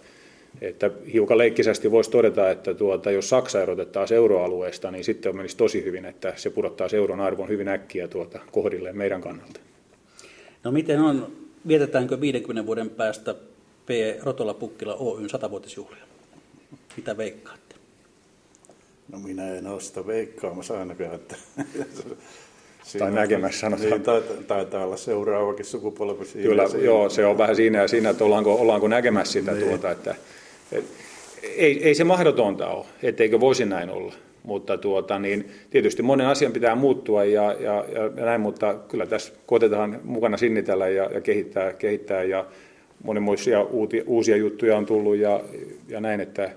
että 0.62 0.92
hiukan 1.14 1.38
leikkisästi 1.38 1.92
voisi 1.92 2.12
todeta, 2.12 2.52
että 2.52 2.74
tuota, 2.74 3.12
jos 3.12 3.30
Saksa 3.30 3.62
erotettaisiin 3.62 4.16
euroalueesta, 4.16 4.92
niin 4.92 5.04
sitten 5.04 5.36
menisi 5.36 5.58
tosi 5.58 5.84
hyvin, 5.84 6.06
että 6.06 6.34
se 6.36 6.50
pudottaa 6.50 6.88
euron 6.94 7.20
arvon 7.20 7.50
hyvin 7.50 7.68
äkkiä 7.68 8.08
tuota 8.08 8.40
kohdilleen 8.52 8.98
meidän 8.98 9.22
kannalta. 9.22 9.60
No 10.64 10.72
miten 10.72 11.00
on, 11.00 11.32
vietetäänkö 11.68 12.22
50 12.22 12.66
vuoden 12.66 12.90
päästä 12.90 13.36
P. 13.86 13.90
Rotola 14.24 14.54
Pukkila 14.54 14.96
Oyn 14.96 15.26
100-vuotisjuhlia? 15.26 16.04
Mitä 16.98 17.18
veikkaat? 17.18 17.61
No 19.12 19.20
minä 19.20 19.56
en 19.56 19.68
ole 19.68 19.82
sitä 19.82 20.08
veikkaamassa 20.08 20.80
ainakaan, 20.80 21.16
että 21.16 21.36
tai 23.00 23.12
näkemässä 23.12 23.60
sanotaan. 23.60 23.90
Niin, 23.90 24.02
taitaa, 24.02 24.36
taitaa 24.48 24.86
olla 24.86 24.98
seuraavakin 24.98 25.66
sukupolvi 25.66 26.26
siinä. 26.26 26.50
Kyllä, 26.50 26.70
siinä. 26.70 26.86
joo, 26.86 27.10
se 27.10 27.26
on 27.26 27.38
vähän 27.38 27.56
siinä 27.56 27.82
ja 27.82 27.88
siinä, 27.88 28.10
että 28.10 28.24
ollaanko, 28.24 28.56
ollaanko 28.56 28.88
näkemässä 28.88 29.34
sitä 29.34 29.52
niin. 29.52 29.68
tuota, 29.68 29.92
että 29.92 30.16
et, 30.72 30.86
ei, 31.44 31.88
ei 31.88 31.96
se 31.96 32.04
mahdotonta 32.04 32.68
ole, 32.70 32.86
etteikö 33.04 33.40
voisi 33.40 33.66
näin 33.66 33.90
olla. 33.90 34.14
Mutta 34.44 34.78
tuota, 34.78 35.20
niin 35.20 35.52
tietysti 35.70 36.02
monen 36.04 36.28
asian 36.28 36.52
pitää 36.52 36.76
muuttua 36.76 37.24
ja, 37.24 37.54
ja, 37.54 37.86
ja 37.94 38.26
näin, 38.26 38.42
mutta 38.42 38.74
kyllä 38.74 39.06
tässä 39.06 39.34
koitetaan 39.46 40.00
mukana 40.04 40.38
sinnitellä 40.38 40.90
ja, 40.90 41.10
ja 41.14 41.22
kehittää, 41.22 41.74
kehittää 41.74 42.24
ja 42.24 42.46
monenmoisia 43.04 43.66
uusia 44.06 44.38
juttuja 44.38 44.78
on 44.78 44.86
tullut 44.86 45.16
ja, 45.16 45.42
ja 45.88 46.02
näin, 46.02 46.22
että 46.22 46.52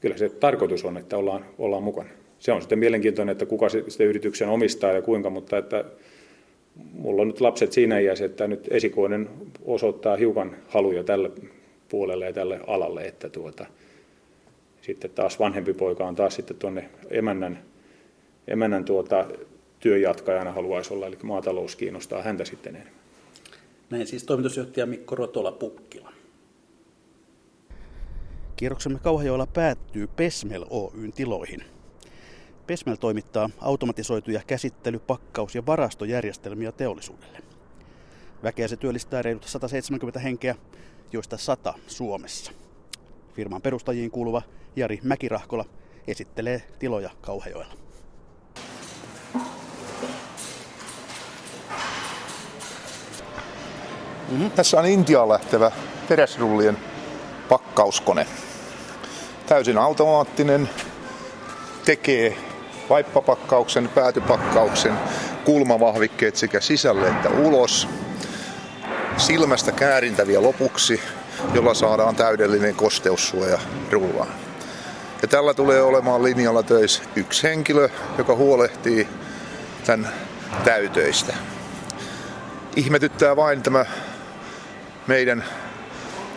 kyllä 0.00 0.16
se 0.16 0.28
tarkoitus 0.28 0.84
on, 0.84 0.96
että 0.96 1.16
ollaan, 1.16 1.44
ollaan 1.58 1.82
mukana. 1.82 2.08
Se 2.38 2.52
on 2.52 2.62
sitten 2.62 2.78
mielenkiintoinen, 2.78 3.32
että 3.32 3.46
kuka 3.46 3.68
sitä 3.68 4.04
yrityksen 4.04 4.48
omistaa 4.48 4.92
ja 4.92 5.02
kuinka, 5.02 5.30
mutta 5.30 5.58
että 5.58 5.84
mulla 6.92 7.22
on 7.22 7.28
nyt 7.28 7.40
lapset 7.40 7.72
siinä 7.72 7.98
iässä, 7.98 8.24
että 8.24 8.46
nyt 8.46 8.68
esikoinen 8.70 9.28
osoittaa 9.64 10.16
hiukan 10.16 10.56
haluja 10.68 11.04
tälle 11.04 11.30
puolelle 11.88 12.26
ja 12.26 12.32
tälle 12.32 12.60
alalle, 12.66 13.02
että 13.02 13.28
tuota, 13.28 13.66
sitten 14.82 15.10
taas 15.10 15.38
vanhempi 15.38 15.74
poika 15.74 16.04
on 16.04 16.16
taas 16.16 16.34
sitten 16.34 16.56
tuonne 16.56 16.90
emännän, 17.10 17.58
emännän 18.48 18.84
tuota, 18.84 19.26
työjatkajana 19.80 20.52
haluaisi 20.52 20.94
olla, 20.94 21.06
eli 21.06 21.18
maatalous 21.22 21.76
kiinnostaa 21.76 22.22
häntä 22.22 22.44
sitten 22.44 22.74
enemmän. 22.74 22.94
Näin 23.90 24.06
siis 24.06 24.24
toimitusjohtaja 24.24 24.86
Mikko 24.86 25.14
Rotola-Pukkila. 25.14 26.12
Kierroksemme 28.56 28.98
Kauhajoella 28.98 29.46
päättyy 29.46 30.06
Pesmel 30.06 30.66
Oyn 30.70 31.12
tiloihin. 31.12 31.64
Pesmel 32.66 32.96
toimittaa 32.96 33.50
automatisoituja 33.60 34.40
käsittely-, 34.46 34.98
pakkaus- 34.98 35.54
ja 35.54 35.66
varastojärjestelmiä 35.66 36.72
teollisuudelle. 36.72 37.38
Väkeä 38.42 38.68
se 38.68 38.76
työllistää 38.76 39.22
reilut 39.22 39.44
170 39.44 40.20
henkeä, 40.20 40.54
joista 41.12 41.36
100 41.36 41.74
Suomessa. 41.86 42.52
Firman 43.34 43.62
perustajiin 43.62 44.10
kuuluva 44.10 44.42
Jari 44.76 45.00
Mäkirahkola 45.02 45.64
esittelee 46.06 46.62
tiloja 46.78 47.10
Kauhajoella. 47.20 47.74
Mm-hmm. 54.30 54.50
Tässä 54.50 54.78
on 54.78 54.86
Intiaan 54.86 55.28
lähtevä 55.28 55.72
teräsrullien 56.08 56.78
pakkauskone. 57.48 58.26
Täysin 59.46 59.78
automaattinen, 59.78 60.68
tekee 61.84 62.36
vaippapakkauksen, 62.90 63.88
päätypakkauksen, 63.88 64.92
kulmavahvikkeet 65.44 66.36
sekä 66.36 66.60
sisälle 66.60 67.08
että 67.08 67.28
ulos. 67.28 67.88
Silmästä 69.16 69.72
käärintäviä 69.72 70.42
lopuksi, 70.42 71.00
jolla 71.54 71.74
saadaan 71.74 72.16
täydellinen 72.16 72.74
kosteussuoja 72.74 73.58
rullaan. 73.90 74.28
Ja 75.22 75.28
tällä 75.28 75.54
tulee 75.54 75.82
olemaan 75.82 76.22
linjalla 76.22 76.62
töissä 76.62 77.02
yksi 77.16 77.42
henkilö, 77.42 77.88
joka 78.18 78.34
huolehtii 78.34 79.08
tämän 79.86 80.12
täytöistä. 80.64 81.34
Ihmetyttää 82.76 83.36
vain 83.36 83.62
tämä 83.62 83.84
meidän 85.06 85.44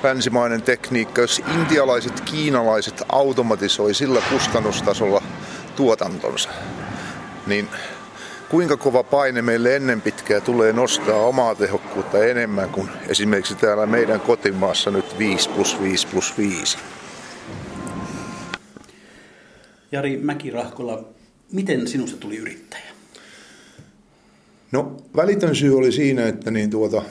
länsimainen 0.03 0.61
tekniikka, 0.61 1.21
jos 1.21 1.41
intialaiset, 1.59 2.21
kiinalaiset 2.21 3.03
automatisoi 3.09 3.93
sillä 3.93 4.21
kustannustasolla 4.29 5.23
tuotantonsa, 5.75 6.49
niin 7.47 7.69
kuinka 8.49 8.77
kova 8.77 9.03
paine 9.03 9.41
meille 9.41 9.75
ennen 9.75 10.01
pitkää 10.01 10.41
tulee 10.41 10.73
nostaa 10.73 11.15
omaa 11.15 11.55
tehokkuutta 11.55 12.25
enemmän 12.25 12.69
kuin 12.69 12.89
esimerkiksi 13.07 13.55
täällä 13.55 13.85
meidän 13.85 14.19
kotimaassa 14.19 14.91
nyt 14.91 15.17
5 15.17 15.49
plus 15.49 15.81
5 15.81 16.07
plus 16.07 16.37
5. 16.37 16.77
Jari 19.91 20.17
Mäki-Rahkola, 20.17 21.03
miten 21.51 21.87
sinusta 21.87 22.17
tuli 22.17 22.37
yrittäjä? 22.37 22.83
No 24.71 24.97
välitön 25.15 25.55
syy 25.55 25.77
oli 25.77 25.91
siinä, 25.91 26.27
että 26.27 26.51
niin 26.51 26.69
tuota, 26.69 27.01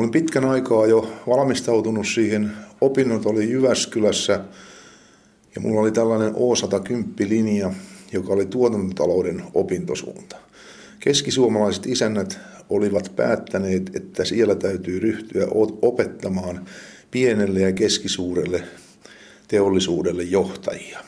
olin 0.00 0.10
pitkän 0.10 0.44
aikaa 0.44 0.86
jo 0.86 1.12
valmistautunut 1.26 2.06
siihen. 2.06 2.50
Opinnot 2.80 3.26
oli 3.26 3.50
Jyväskylässä 3.50 4.40
ja 5.54 5.60
mulla 5.60 5.80
oli 5.80 5.92
tällainen 5.92 6.34
O110-linja, 6.34 7.72
joka 8.12 8.32
oli 8.32 8.46
tuotantotalouden 8.46 9.42
opintosuunta. 9.54 10.36
Keskisuomalaiset 11.00 11.86
isännät 11.86 12.38
olivat 12.70 13.12
päättäneet, 13.16 13.90
että 13.96 14.24
siellä 14.24 14.54
täytyy 14.54 15.00
ryhtyä 15.00 15.46
opettamaan 15.82 16.66
pienelle 17.10 17.60
ja 17.60 17.72
keskisuurelle 17.72 18.62
teollisuudelle 19.48 20.22
johtajia. 20.22 20.98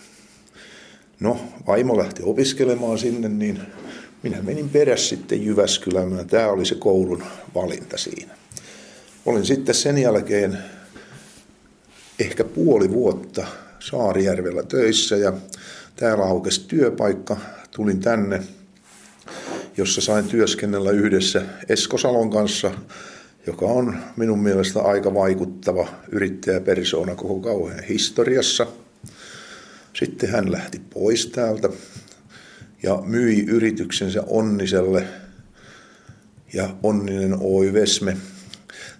No, 1.21 1.41
vaimo 1.67 1.99
lähti 1.99 2.23
opiskelemaan 2.25 2.99
sinne, 2.99 3.29
niin 3.29 3.61
minä 4.23 4.43
menin 4.43 4.69
perässä 4.69 5.09
sitten 5.09 5.47
Jyväskylään. 5.47 6.27
Tämä 6.27 6.49
oli 6.49 6.67
se 6.67 6.75
koulun 6.75 7.23
valinta 7.55 7.99
siinä. 7.99 8.43
Olin 9.27 9.47
sitten 9.47 9.75
sen 9.75 9.99
jälkeen 9.99 10.59
ehkä 12.19 12.45
puoli 12.45 12.91
vuotta 12.91 13.47
Saarijärvellä 13.79 14.63
töissä 14.63 15.17
ja 15.17 15.33
täällä 15.97 16.25
aukesi 16.25 16.65
työpaikka. 16.69 17.37
Tulin 17.71 18.01
tänne, 18.01 18.43
jossa 19.77 20.01
sain 20.01 20.25
työskennellä 20.25 20.91
yhdessä 20.91 21.43
Esko 21.69 21.99
Salon 21.99 22.31
kanssa, 22.31 22.71
joka 23.47 23.67
on 23.67 23.97
minun 24.17 24.43
mielestä 24.43 24.81
aika 24.81 25.15
vaikuttava 25.15 25.89
yrittäjäpersoona 26.13 27.15
koko 27.15 27.41
kauhean 27.41 27.85
historiassa. 27.85 28.67
Sitten 29.95 30.31
hän 30.31 30.53
lähti 30.53 30.81
pois 30.95 31.27
täältä 31.27 31.69
ja 32.83 33.03
myi 33.07 33.45
yrityksensä 33.45 34.23
Onniselle 34.27 35.07
ja 36.53 36.77
Onninen 36.83 37.37
Oy 37.41 37.73
Vesme. 37.73 38.17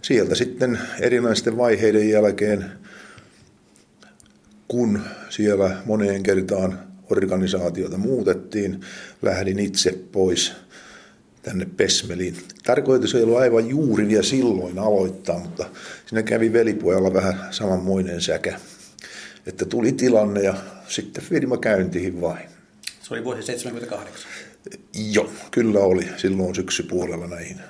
Sieltä 0.03 0.35
sitten 0.35 0.79
erinäisten 1.01 1.57
vaiheiden 1.57 2.09
jälkeen, 2.09 2.65
kun 4.69 5.01
siellä 5.29 5.77
moneen 5.85 6.23
kertaan 6.23 6.79
organisaatiota 7.11 7.99
muutettiin, 7.99 8.81
lähdin 9.23 9.59
itse 9.59 9.99
pois 10.13 10.53
tänne 11.43 11.67
Pesmeliin. 11.77 12.37
Tarkoitus 12.65 13.15
ei 13.15 13.23
ollut 13.23 13.39
aivan 13.39 13.69
juuri 13.69 14.09
vielä 14.09 14.23
silloin 14.23 14.79
aloittaa, 14.79 15.39
mutta 15.39 15.67
siinä 16.07 16.23
kävi 16.23 16.53
velipojalla 16.53 17.15
vähän 17.15 17.35
samanmoinen 17.51 18.21
säkä. 18.21 18.61
Että 19.47 19.65
tuli 19.65 19.93
tilanne 19.93 20.43
ja 20.43 20.55
sitten 20.89 21.25
firma 21.25 21.57
käyntiin 21.57 22.21
vain. 22.21 22.49
Se 23.03 23.15
oli 23.15 23.25
vuosi 23.25 23.43
78. 23.43 24.31
Joo, 25.13 25.31
kyllä 25.51 25.81
oli 25.81 26.09
silloin 26.17 26.55
syksypuolella 26.55 27.27
näihin. 27.27 27.61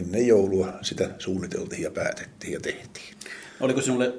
Ennen 0.00 0.26
joulua 0.26 0.72
sitä 0.82 1.10
suunniteltiin 1.18 1.82
ja 1.82 1.90
päätettiin 1.90 2.52
ja 2.52 2.60
tehtiin. 2.60 3.14
Oliko 3.60 3.80
sinulle 3.80 4.14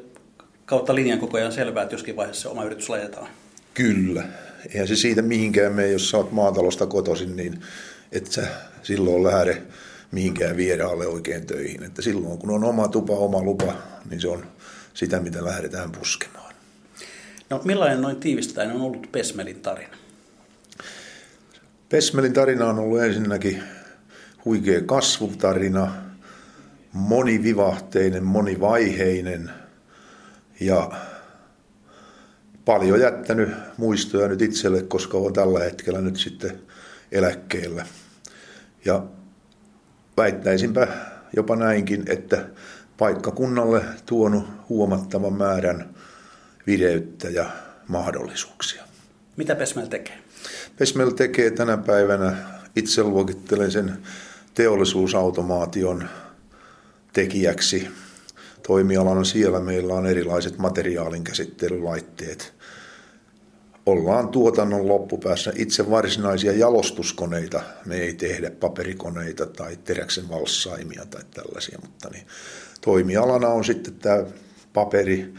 kautta 0.65 0.95
linjan 0.95 1.19
koko 1.19 1.37
ajan 1.37 1.51
selvää, 1.51 1.83
että 1.83 1.95
joskin 1.95 2.15
vaiheessa 2.15 2.49
oma 2.49 2.63
yritys 2.63 2.89
laitetaan? 2.89 3.27
Kyllä. 3.73 4.23
Eihän 4.69 4.87
se 4.87 4.95
siitä 4.95 5.21
mihinkään 5.21 5.73
mene, 5.73 5.91
jos 5.91 6.09
sä 6.09 6.17
oot 6.17 6.31
maatalosta 6.31 6.85
kotoisin, 6.85 7.35
niin 7.35 7.61
et 8.11 8.31
sä 8.31 8.47
silloin 8.83 9.23
lähde 9.23 9.61
mihinkään 10.11 10.57
vieraalle 10.57 11.07
oikein 11.07 11.45
töihin. 11.45 11.83
Että 11.83 12.01
silloin 12.01 12.37
kun 12.37 12.51
on 12.51 12.63
oma 12.63 12.87
tupa, 12.87 13.13
oma 13.13 13.41
lupa, 13.41 13.73
niin 14.09 14.21
se 14.21 14.27
on 14.27 14.45
sitä, 14.93 15.19
mitä 15.19 15.45
lähdetään 15.45 15.91
puskemaan. 15.91 16.53
No 17.49 17.61
millainen 17.63 18.01
noin 18.01 18.15
tiivistäen 18.15 18.71
on 18.71 18.81
ollut 18.81 19.11
Pesmelin 19.11 19.61
tarina? 19.61 19.97
Pesmelin 21.89 22.33
tarina 22.33 22.67
on 22.67 22.79
ollut 22.79 23.01
ensinnäkin 23.01 23.63
huikea 24.45 24.81
kasvutarina, 24.81 25.91
monivivahteinen, 26.93 28.23
monivaiheinen 28.23 29.51
ja 30.59 30.91
paljon 32.65 32.99
jättänyt 32.99 33.49
muistoja 33.77 34.27
nyt 34.27 34.41
itselle, 34.41 34.81
koska 34.81 35.17
on 35.17 35.33
tällä 35.33 35.59
hetkellä 35.59 36.01
nyt 36.01 36.17
sitten 36.17 36.61
eläkkeellä. 37.11 37.85
Ja 38.85 39.03
väittäisinpä 40.17 40.87
jopa 41.35 41.55
näinkin, 41.55 42.03
että 42.07 42.45
paikkakunnalle 42.97 43.85
tuonut 44.05 44.47
huomattavan 44.69 45.33
määrän 45.33 45.89
vireyttä 46.67 47.29
ja 47.29 47.49
mahdollisuuksia. 47.87 48.83
Mitä 49.37 49.55
Pesmel 49.55 49.85
tekee? 49.85 50.17
Pesmel 50.77 51.09
tekee 51.09 51.51
tänä 51.51 51.77
päivänä, 51.77 52.35
itse 52.75 53.03
luokittelen 53.03 53.71
sen 53.71 53.97
teollisuusautomaation 54.53 56.09
tekijäksi. 57.13 57.87
Toimialana 58.67 59.23
siellä 59.23 59.59
meillä 59.59 59.93
on 59.93 60.07
erilaiset 60.07 60.57
materiaalinkäsittelylaitteet. 60.57 62.53
Ollaan 63.85 64.27
tuotannon 64.27 64.87
loppupäässä 64.87 65.53
itse 65.55 65.89
varsinaisia 65.89 66.51
jalostuskoneita. 66.51 67.61
Me 67.85 67.95
ei 67.95 68.13
tehdä 68.13 68.51
paperikoneita 68.51 69.45
tai 69.45 69.77
teräksen 69.83 70.29
valssaimia 70.29 71.05
tai 71.05 71.21
tällaisia, 71.31 71.79
mutta 71.81 72.09
niin, 72.09 72.27
toimialana 72.81 73.47
on 73.47 73.65
sitten 73.65 73.93
tämä 73.93 74.23
paperi, 74.73 75.33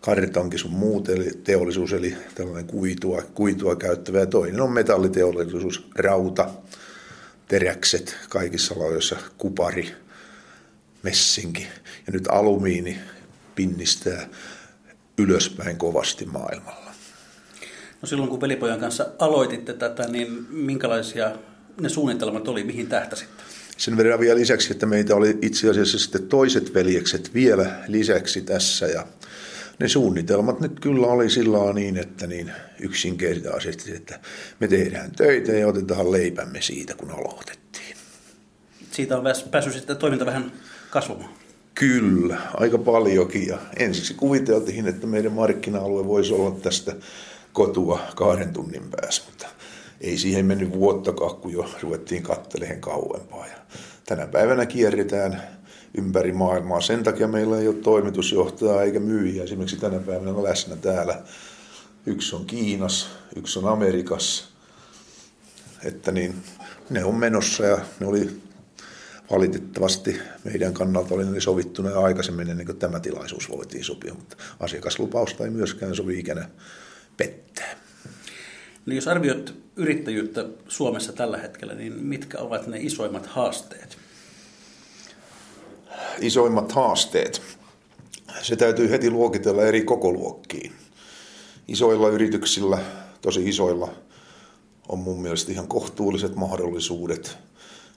kartonki 0.00 0.58
sun 0.58 0.70
muut, 0.70 1.08
eli 1.08 1.30
teollisuus, 1.44 1.92
eli 1.92 2.16
tällainen 2.34 2.66
kuitua, 2.66 3.22
kuitua 3.34 3.76
käyttävä, 3.76 4.18
ja 4.18 4.26
toinen 4.26 4.60
on 4.60 4.72
metalliteollisuus, 4.72 5.88
rauta, 5.94 6.50
teräkset 7.50 8.16
kaikissa 8.28 8.78
lajoissa, 8.78 9.16
kupari, 9.38 9.94
messinki, 11.02 11.66
ja 12.06 12.12
nyt 12.12 12.28
alumiini 12.28 12.98
pinnistää 13.54 14.28
ylöspäin 15.18 15.76
kovasti 15.76 16.26
maailmalla. 16.26 16.90
No 18.02 18.08
silloin 18.08 18.30
kun 18.30 18.40
velipojan 18.40 18.80
kanssa 18.80 19.06
aloititte 19.18 19.72
tätä, 19.72 20.08
niin 20.08 20.46
minkälaisia 20.50 21.30
ne 21.80 21.88
suunnitelmat 21.88 22.48
oli, 22.48 22.64
mihin 22.64 22.86
tähtäsitte? 22.86 23.42
Sen 23.76 23.96
verran 23.96 24.20
vielä 24.20 24.38
lisäksi, 24.38 24.72
että 24.72 24.86
meitä 24.86 25.16
oli 25.16 25.38
itse 25.42 25.70
asiassa 25.70 25.98
sitten 25.98 26.28
toiset 26.28 26.74
veljekset 26.74 27.34
vielä 27.34 27.84
lisäksi 27.88 28.40
tässä 28.40 28.86
ja 28.86 29.06
ne 29.80 29.88
suunnitelmat 29.88 30.60
nyt 30.60 30.80
kyllä 30.80 31.06
oli 31.06 31.30
sillä 31.30 31.72
niin, 31.72 31.96
että 31.96 32.26
niin 32.26 32.52
yksinkertaisesti, 32.80 33.96
että 33.96 34.20
me 34.60 34.68
tehdään 34.68 35.10
töitä 35.10 35.52
ja 35.52 35.68
otetaan 35.68 36.12
leipämme 36.12 36.62
siitä, 36.62 36.94
kun 36.94 37.10
aloitettiin. 37.10 37.96
Siitä 38.90 39.18
on 39.18 39.24
päässyt 39.50 39.74
sitten 39.74 39.96
toiminta 39.96 40.26
vähän 40.26 40.52
kasvamaan. 40.90 41.30
Kyllä, 41.74 42.40
aika 42.54 42.78
paljonkin. 42.78 43.46
Ja 43.46 43.58
ensiksi 43.76 44.14
kuviteltiin, 44.14 44.88
että 44.88 45.06
meidän 45.06 45.32
markkina-alue 45.32 46.06
voisi 46.06 46.32
olla 46.32 46.50
tästä 46.50 46.96
kotua 47.52 48.00
kahden 48.16 48.52
tunnin 48.52 48.90
päässä, 48.90 49.22
mutta 49.26 49.46
ei 50.00 50.18
siihen 50.18 50.46
mennyt 50.46 50.72
vuottakaan, 50.72 51.36
kun 51.36 51.52
jo 51.52 51.70
ruvettiin 51.82 52.22
katteleen 52.22 52.80
kauempaa. 52.80 53.46
Ja 53.46 53.56
tänä 54.06 54.26
päivänä 54.26 54.66
kierretään 54.66 55.42
ympäri 55.98 56.32
maailmaa. 56.32 56.80
Sen 56.80 57.04
takia 57.04 57.28
meillä 57.28 57.58
ei 57.58 57.68
ole 57.68 57.76
toimitusjohtajaa 57.76 58.82
eikä 58.82 59.00
myyjiä 59.00 59.44
esimerkiksi 59.44 59.76
tänä 59.76 59.98
päivänä 59.98 60.42
läsnä 60.42 60.76
täällä. 60.76 61.22
Yksi 62.06 62.36
on 62.36 62.44
Kiinas, 62.44 63.08
yksi 63.36 63.58
on 63.58 63.68
Amerikassa. 63.68 64.44
Että 65.84 66.12
niin, 66.12 66.34
ne 66.90 67.04
on 67.04 67.14
menossa 67.14 67.64
ja 67.64 67.78
ne 68.00 68.06
oli 68.06 68.40
valitettavasti 69.30 70.18
meidän 70.44 70.74
kannalta 70.74 71.14
oli 71.14 71.24
ne 71.24 71.40
sovittuna 71.40 72.00
aikaisemmin 72.00 72.50
ennen 72.50 72.66
kuin 72.66 72.78
tämä 72.78 73.00
tilaisuus 73.00 73.50
voitiin 73.50 73.84
sopia, 73.84 74.14
mutta 74.14 74.36
asiakaslupausta 74.60 75.44
ei 75.44 75.50
myöskään 75.50 75.96
sovi 75.96 76.18
ikinä 76.18 76.48
pettää. 77.16 77.76
No 78.86 78.94
jos 78.94 79.08
arvioit 79.08 79.54
yrittäjyyttä 79.76 80.44
Suomessa 80.68 81.12
tällä 81.12 81.38
hetkellä, 81.38 81.74
niin 81.74 81.92
mitkä 81.92 82.38
ovat 82.38 82.66
ne 82.66 82.78
isoimmat 82.80 83.26
haasteet? 83.26 83.99
Isoimmat 86.20 86.72
haasteet. 86.72 87.42
Se 88.42 88.56
täytyy 88.56 88.90
heti 88.90 89.10
luokitella 89.10 89.62
eri 89.62 89.82
kokoluokkiin. 89.84 90.72
Isoilla 91.68 92.08
yrityksillä, 92.08 92.78
tosi 93.22 93.48
isoilla, 93.48 93.88
on 94.88 94.98
mun 94.98 95.22
mielestä 95.22 95.52
ihan 95.52 95.68
kohtuulliset 95.68 96.34
mahdollisuudet, 96.36 97.38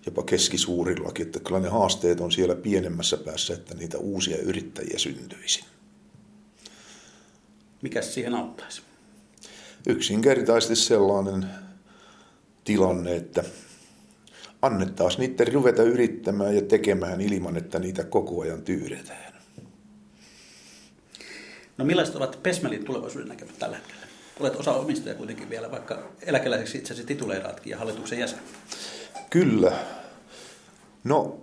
jopa 0.06 0.24
keskisuurillakin, 0.24 1.26
että 1.26 1.40
kyllä 1.40 1.60
ne 1.60 1.70
haasteet 1.70 2.22
on 2.22 2.32
siellä 2.32 2.56
pienemmässä 2.56 3.18
päässä, 3.18 3.54
että 3.54 3.76
niitä 3.76 3.98
uusia 3.98 4.38
yrittäjiä 4.38 5.00
syntyisi. 5.00 5.66
Mikä 7.82 8.02
siihen 8.02 8.36
auttaisi? 8.36 8.82
yksinkertaisesti 9.88 10.76
sellainen 10.76 11.48
tilanne, 12.64 13.16
että 13.16 13.44
annettaisiin 14.66 15.20
niiden 15.20 15.54
ruveta 15.54 15.84
yrittämään 15.84 16.56
ja 16.56 16.62
tekemään 16.62 17.22
ilman, 17.22 17.58
että 17.58 17.80
niitä 17.80 18.04
koko 18.04 18.42
ajan 18.42 18.62
tyydetään. 18.62 19.34
No 21.78 21.86
millaiset 21.86 22.16
ovat 22.16 22.40
Pesmelin 22.44 22.86
tulevaisuuden 22.86 23.28
näkemät 23.28 23.60
tällä 23.60 23.78
hetkellä? 23.78 24.02
Olet 24.40 24.56
osa 24.56 24.74
omistaja 24.74 25.16
kuitenkin 25.16 25.50
vielä, 25.50 25.72
vaikka 25.72 26.12
eläkeläiseksi 26.22 26.78
itse 26.78 26.94
asiassa 26.94 27.08
tituleeraatkin 27.08 27.72
ja 27.72 27.78
hallituksen 27.78 28.20
jäsen. 28.20 28.40
Kyllä. 29.30 29.72
No 31.04 31.42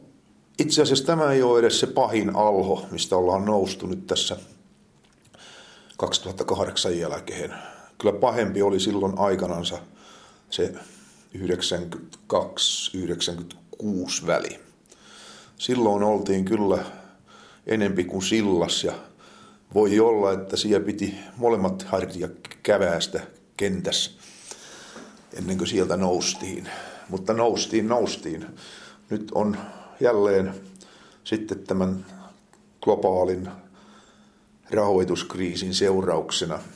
itse 0.59 0.83
asiassa 0.83 1.07
tämä 1.07 1.33
ei 1.33 1.43
ole 1.43 1.59
edes 1.59 1.81
se 1.81 1.87
pahin 1.87 2.37
alho, 2.37 2.87
mistä 2.91 3.17
ollaan 3.17 3.45
noustu 3.45 3.87
nyt 3.87 4.07
tässä 4.07 4.37
2008 5.97 6.99
jälkeen 6.99 7.55
kyllä 8.01 8.13
pahempi 8.13 8.63
oli 8.63 8.81
silloin 8.81 9.19
aikanansa 9.19 9.79
se 10.51 10.73
92-96 11.37 14.27
väli. 14.27 14.61
Silloin 15.59 16.03
oltiin 16.03 16.45
kyllä 16.45 16.85
enempi 17.67 18.05
kuin 18.05 18.23
sillas 18.23 18.85
ja 18.85 18.93
voi 19.75 20.01
olla, 20.01 20.33
että 20.33 20.57
siellä 20.57 20.87
piti 20.87 21.15
molemmat 21.37 21.83
hartia 21.83 22.29
kävästä 22.63 23.21
kentässä 23.57 24.11
ennen 25.33 25.59
kuin 25.59 25.69
sieltä 25.69 25.97
noustiin. 25.97 26.69
Mutta 27.09 27.33
noustiin, 27.33 27.89
noustiin. 27.89 28.47
Nyt 29.11 29.31
on 29.35 29.57
jälleen 30.01 30.55
sitten 31.25 31.59
tämän 31.59 32.07
globaalin 32.81 33.49
rahoituskriisin 34.71 35.75
seurauksena– 35.75 36.59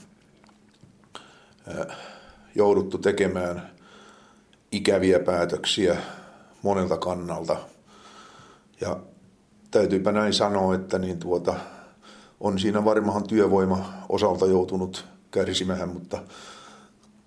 jouduttu 2.54 2.98
tekemään 2.98 3.73
ikäviä 4.76 5.18
päätöksiä 5.18 5.96
monelta 6.62 6.96
kannalta. 6.96 7.56
Ja 8.80 9.00
täytyypä 9.70 10.12
näin 10.12 10.32
sanoa, 10.32 10.74
että 10.74 10.98
niin 10.98 11.18
tuota, 11.18 11.54
on 12.40 12.58
siinä 12.58 12.84
varmaan 12.84 13.26
työvoima 13.26 13.92
osalta 14.08 14.46
joutunut 14.46 15.04
kärsimään, 15.30 15.88
mutta 15.88 16.22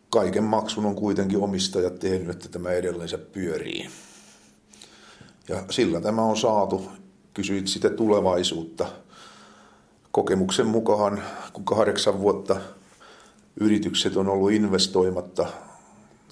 kaiken 0.10 0.44
maksun 0.44 0.86
on 0.86 0.96
kuitenkin 0.96 1.40
omistajat 1.40 2.00
tehnyt, 2.00 2.30
että 2.30 2.50
tämä 2.50 2.72
edelleensä 2.72 3.18
pyörii. 3.18 3.90
Ja 5.50 5.64
sillä 5.70 6.02
tämä 6.02 6.22
on 6.22 6.38
saatu. 6.38 6.92
Kysyit 7.34 7.68
sitä 7.68 7.90
tulevaisuutta. 7.90 8.86
Kokemuksen 10.12 10.68
mukaan, 10.68 11.24
kun 11.54 11.66
kahdeksan 11.66 12.20
vuotta 12.20 12.56
yritykset 13.60 14.18
on 14.18 14.28
ollut 14.28 14.52
investoimatta 14.52 15.48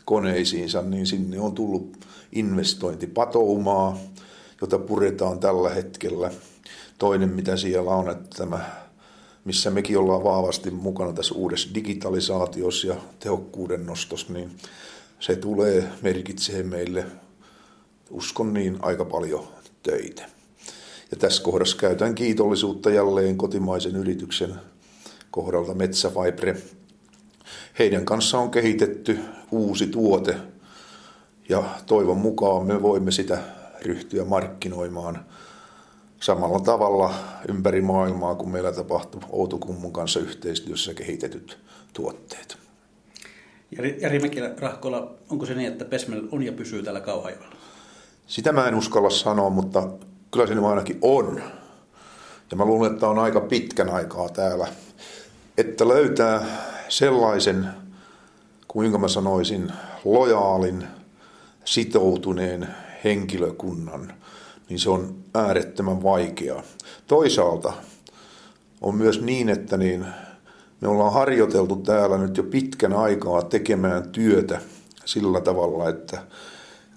koneisiinsa, 0.06 0.82
niin 0.82 1.08
sinne 1.08 1.40
on 1.40 1.56
tullut 1.56 1.98
investointipatoumaa, 2.32 3.98
jota 4.62 4.80
puretaan 4.80 5.40
tällä 5.40 5.70
hetkellä. 5.70 6.32
Toinen, 6.98 7.30
mitä 7.30 7.58
siellä 7.58 7.92
on, 7.92 8.10
että 8.10 8.38
tämä, 8.38 8.66
missä 9.46 9.70
mekin 9.70 9.98
ollaan 9.98 10.24
vahvasti 10.24 10.72
mukana 10.72 11.14
tässä 11.14 11.36
uudessa 11.36 11.70
digitalisaatiossa 11.76 12.88
ja 12.88 12.96
tehokkuuden 13.20 13.86
nostossa, 13.86 14.34
niin 14.34 14.52
se 15.20 15.36
tulee 15.36 15.90
merkitsee 16.02 16.64
meille, 16.64 17.06
uskon 18.10 18.54
niin, 18.54 18.78
aika 18.82 19.06
paljon 19.06 19.48
töitä. 19.84 20.26
Ja 21.12 21.18
tässä 21.18 21.44
kohdassa 21.44 21.78
käytän 21.78 22.16
kiitollisuutta 22.16 22.90
jälleen 22.90 23.38
kotimaisen 23.38 23.96
yrityksen 23.96 24.56
kohdalta 25.32 25.74
Metsäfibre, 25.74 26.58
heidän 27.80 28.06
kanssa 28.06 28.40
on 28.40 28.52
kehitetty 28.52 29.20
uusi 29.52 29.88
tuote 29.88 30.36
ja 31.50 31.64
toivon 31.86 32.18
mukaan 32.18 32.66
me 32.66 32.82
voimme 32.82 33.12
sitä 33.12 33.38
ryhtyä 33.82 34.26
markkinoimaan 34.26 35.26
samalla 36.20 36.60
tavalla 36.60 37.14
ympäri 37.50 37.82
maailmaa, 37.82 38.36
kun 38.36 38.52
meillä 38.52 38.72
tapahtuu 38.72 39.22
Outokummun 39.30 39.94
kanssa 39.94 40.20
yhteistyössä 40.20 40.94
kehitetyt 40.94 41.58
tuotteet. 41.94 42.58
Jari 44.02 44.20
Mäkilä 44.20 44.52
Rahkola, 44.58 45.14
onko 45.30 45.46
se 45.46 45.56
niin, 45.56 45.72
että 45.72 45.86
Pesmel 45.86 46.28
on 46.32 46.44
ja 46.44 46.52
pysyy 46.52 46.84
täällä 46.84 47.02
Kauhajoella? 47.02 47.56
Sitä 48.28 48.52
mä 48.52 48.68
en 48.68 48.76
uskalla 48.76 49.10
sanoa, 49.10 49.50
mutta 49.50 49.88
kyllä 50.32 50.48
se 50.48 50.54
ainakin 50.54 50.98
on. 51.02 51.42
Ja 52.52 52.58
mä 52.58 52.66
luulen, 52.66 52.94
että 52.94 53.08
on 53.08 53.20
aika 53.20 53.42
pitkän 53.42 53.90
aikaa 53.90 54.30
täällä. 54.30 54.68
Että 55.58 55.88
löytää 55.88 56.46
sellaisen, 56.90 57.68
kuinka 58.68 58.98
mä 58.98 59.08
sanoisin, 59.08 59.72
lojaalin, 60.06 60.88
sitoutuneen 61.66 62.68
henkilökunnan, 63.04 64.14
niin 64.70 64.80
se 64.80 64.90
on 64.90 65.16
äärettömän 65.34 66.04
vaikeaa. 66.04 66.64
Toisaalta 67.08 67.74
on 68.82 68.96
myös 68.96 69.22
niin, 69.22 69.50
että 69.50 69.78
niin 69.78 70.06
me 70.82 70.88
ollaan 70.88 71.14
harjoiteltu 71.14 71.76
täällä 71.76 72.18
nyt 72.18 72.38
jo 72.38 72.44
pitkän 72.44 72.94
aikaa 72.94 73.42
tekemään 73.42 74.10
työtä 74.10 74.62
sillä 75.06 75.42
tavalla, 75.42 75.90
että 75.90 76.24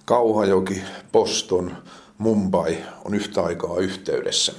Kauhajoki, 0.04 0.82
Boston, 1.12 1.76
Mumbai 2.18 2.78
on 3.04 3.14
yhtä 3.14 3.42
aikaa 3.42 3.76
yhteydessä. 3.76 4.52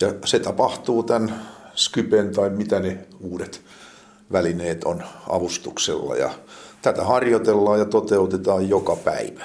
Ja 0.00 0.14
se 0.24 0.38
tapahtuu 0.38 1.02
tämän 1.02 1.42
Skypen 1.74 2.32
tai 2.32 2.50
mitä 2.50 2.80
ne 2.80 2.98
uudet 3.20 3.62
välineet 4.32 4.84
on 4.84 5.02
avustuksella 5.28 6.16
ja 6.16 6.30
tätä 6.82 7.04
harjoitellaan 7.04 7.78
ja 7.78 7.84
toteutetaan 7.84 8.68
joka 8.68 8.96
päivä. 8.96 9.44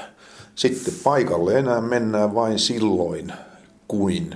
Sitten 0.55 0.93
paikalle 1.03 1.59
enää 1.59 1.81
mennään 1.81 2.35
vain 2.35 2.59
silloin, 2.59 3.33
kuin 3.88 4.35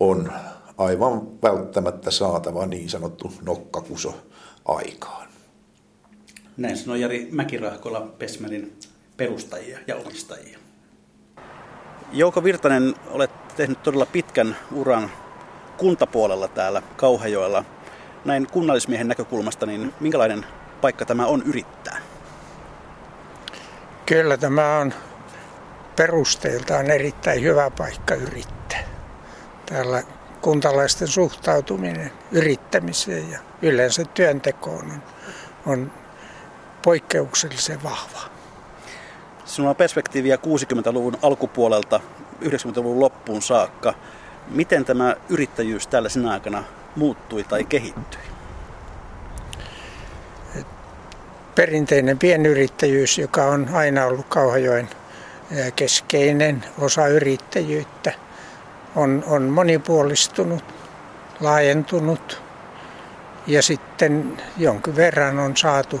on 0.00 0.32
aivan 0.78 1.42
välttämättä 1.42 2.10
saatava 2.10 2.66
niin 2.66 2.88
sanottu 2.88 3.32
nokkakuso 3.42 4.14
aikaan. 4.64 5.28
Näin 6.56 6.76
sanoi 6.76 7.00
Jari 7.00 7.28
Mäkirahkola 7.30 8.00
Pesmelin 8.00 8.78
perustajia 9.16 9.78
ja 9.86 9.96
omistajia. 9.96 10.58
Jouko 12.12 12.44
Virtanen, 12.44 12.94
olet 13.10 13.30
tehnyt 13.56 13.82
todella 13.82 14.06
pitkän 14.06 14.56
uran 14.72 15.10
kuntapuolella 15.76 16.48
täällä 16.48 16.82
Kauhajoella. 16.96 17.64
Näin 18.24 18.46
kunnallismiehen 18.46 19.08
näkökulmasta, 19.08 19.66
niin 19.66 19.94
minkälainen 20.00 20.46
paikka 20.80 21.04
tämä 21.04 21.26
on 21.26 21.42
yrittää? 21.42 21.98
Kyllä 24.06 24.36
tämä 24.36 24.78
on 24.78 24.94
perusteiltaan 25.96 26.90
erittäin 26.90 27.42
hyvä 27.42 27.70
paikka 27.70 28.14
yrittää. 28.14 28.84
Täällä 29.66 30.02
kuntalaisten 30.40 31.08
suhtautuminen 31.08 32.12
yrittämiseen 32.32 33.30
ja 33.30 33.38
yleensä 33.62 34.04
työntekoon 34.04 34.84
on, 34.84 35.02
on 35.66 35.92
poikkeuksellisen 36.82 37.82
vahva. 37.82 38.20
Sinulla 39.44 39.70
on 39.70 39.76
perspektiiviä 39.76 40.36
60-luvun 40.36 41.18
alkupuolelta 41.22 42.00
90-luvun 42.42 43.00
loppuun 43.00 43.42
saakka. 43.42 43.94
Miten 44.48 44.84
tämä 44.84 45.16
yrittäjyys 45.28 45.86
tällä 45.86 46.08
sinä 46.08 46.30
aikana 46.30 46.64
muuttui 46.96 47.44
tai 47.44 47.64
kehittyi? 47.64 48.20
Perinteinen 51.54 52.18
pienyrittäjyys, 52.18 53.18
joka 53.18 53.44
on 53.44 53.68
aina 53.72 54.06
ollut 54.06 54.26
Kauhajoen 54.28 54.88
keskeinen 55.76 56.64
osa 56.78 57.06
yrittäjyyttä, 57.06 58.12
on, 58.96 59.24
on 59.26 59.42
monipuolistunut, 59.42 60.64
laajentunut 61.40 62.42
ja 63.46 63.62
sitten 63.62 64.42
jonkin 64.56 64.96
verran 64.96 65.38
on 65.38 65.56
saatu, 65.56 66.00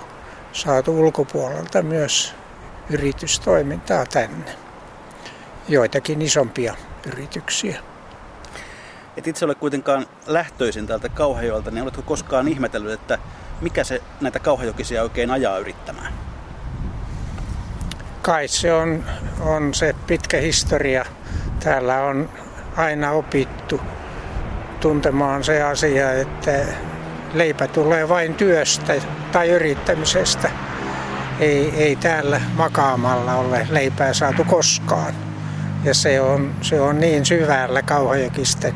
saatu 0.52 1.00
ulkopuolelta 1.00 1.82
myös 1.82 2.34
yritystoimintaa 2.90 4.06
tänne. 4.06 4.52
Joitakin 5.68 6.22
isompia 6.22 6.74
yrityksiä. 7.06 7.80
Et 9.16 9.26
itse 9.26 9.44
ole 9.44 9.54
kuitenkaan 9.54 10.06
lähtöisin 10.26 10.86
täältä 10.86 11.08
Kauhajoelta, 11.08 11.70
niin 11.70 11.82
oletko 11.82 12.02
koskaan 12.02 12.48
ihmetellyt, 12.48 12.92
että 12.92 13.18
mikä 13.60 13.84
se 13.84 14.02
näitä 14.20 14.38
kauhajokisia 14.38 15.02
oikein 15.02 15.30
ajaa 15.30 15.58
yrittämään? 15.58 16.12
Kai 18.22 18.48
se 18.48 18.72
on, 18.72 19.04
on 19.40 19.74
se 19.74 19.94
pitkä 20.06 20.36
historia. 20.36 21.04
Täällä 21.60 22.02
on 22.02 22.30
aina 22.76 23.10
opittu 23.10 23.80
tuntemaan 24.80 25.44
se 25.44 25.62
asia, 25.62 26.12
että 26.12 26.64
leipä 27.34 27.66
tulee 27.66 28.08
vain 28.08 28.34
työstä 28.34 28.94
tai 29.32 29.48
yrittämisestä. 29.48 30.50
Ei, 31.40 31.70
ei 31.76 31.96
täällä 31.96 32.40
makaamalla 32.56 33.34
ole 33.34 33.66
leipää 33.70 34.12
saatu 34.12 34.44
koskaan. 34.44 35.14
Ja 35.84 35.94
se 35.94 36.20
on, 36.20 36.54
se 36.60 36.80
on 36.80 37.00
niin 37.00 37.26
syvällä 37.26 37.82
kauhajokisten 37.82 38.74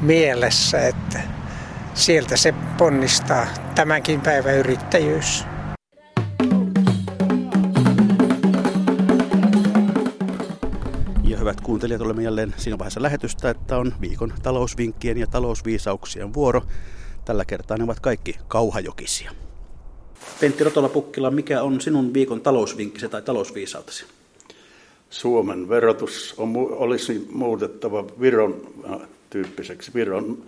mielessä, 0.00 0.88
että 0.88 1.20
sieltä 1.94 2.36
se 2.36 2.54
ponnistaa 2.78 3.46
tämänkin 3.74 4.20
päivän 4.20 4.56
yrittäjyys. 4.56 5.44
Ja 11.24 11.38
hyvät 11.38 11.60
kuuntelijat, 11.60 12.00
olemme 12.00 12.22
jälleen 12.22 12.54
siinä 12.56 12.78
vaiheessa 12.78 13.02
lähetystä, 13.02 13.50
että 13.50 13.78
on 13.78 13.94
viikon 14.00 14.32
talousvinkkien 14.42 15.18
ja 15.18 15.26
talousviisauksien 15.26 16.34
vuoro. 16.34 16.62
Tällä 17.24 17.44
kertaa 17.44 17.76
ne 17.76 17.84
ovat 17.84 18.00
kaikki 18.00 18.34
kauhajokisia. 18.48 19.32
Pentti 20.40 20.64
Rotola-Pukkila, 20.64 21.30
mikä 21.30 21.62
on 21.62 21.80
sinun 21.80 22.14
viikon 22.14 22.40
talousvinkkisi 22.40 23.08
tai 23.08 23.22
talousviisautesi? 23.22 24.04
Suomen 25.10 25.68
verotus 25.68 26.34
on, 26.38 26.52
olisi 26.56 27.28
muutettava 27.32 28.04
Viron 28.20 28.60
äh, 28.90 29.00
tyyppiseksi. 29.30 29.90
Viron 29.94 30.38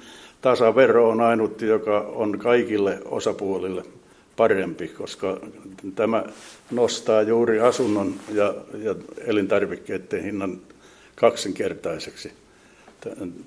tasavero 0.41 1.09
on 1.09 1.21
ainut, 1.21 1.61
joka 1.61 2.01
on 2.01 2.39
kaikille 2.39 2.99
osapuolille 3.05 3.83
parempi, 4.37 4.89
koska 4.89 5.41
tämä 5.95 6.25
nostaa 6.71 7.23
juuri 7.23 7.61
asunnon 7.61 8.15
ja, 8.33 8.55
ja 8.79 8.95
elintarvikkeiden 9.27 10.23
hinnan 10.23 10.59
kaksinkertaiseksi 11.15 12.33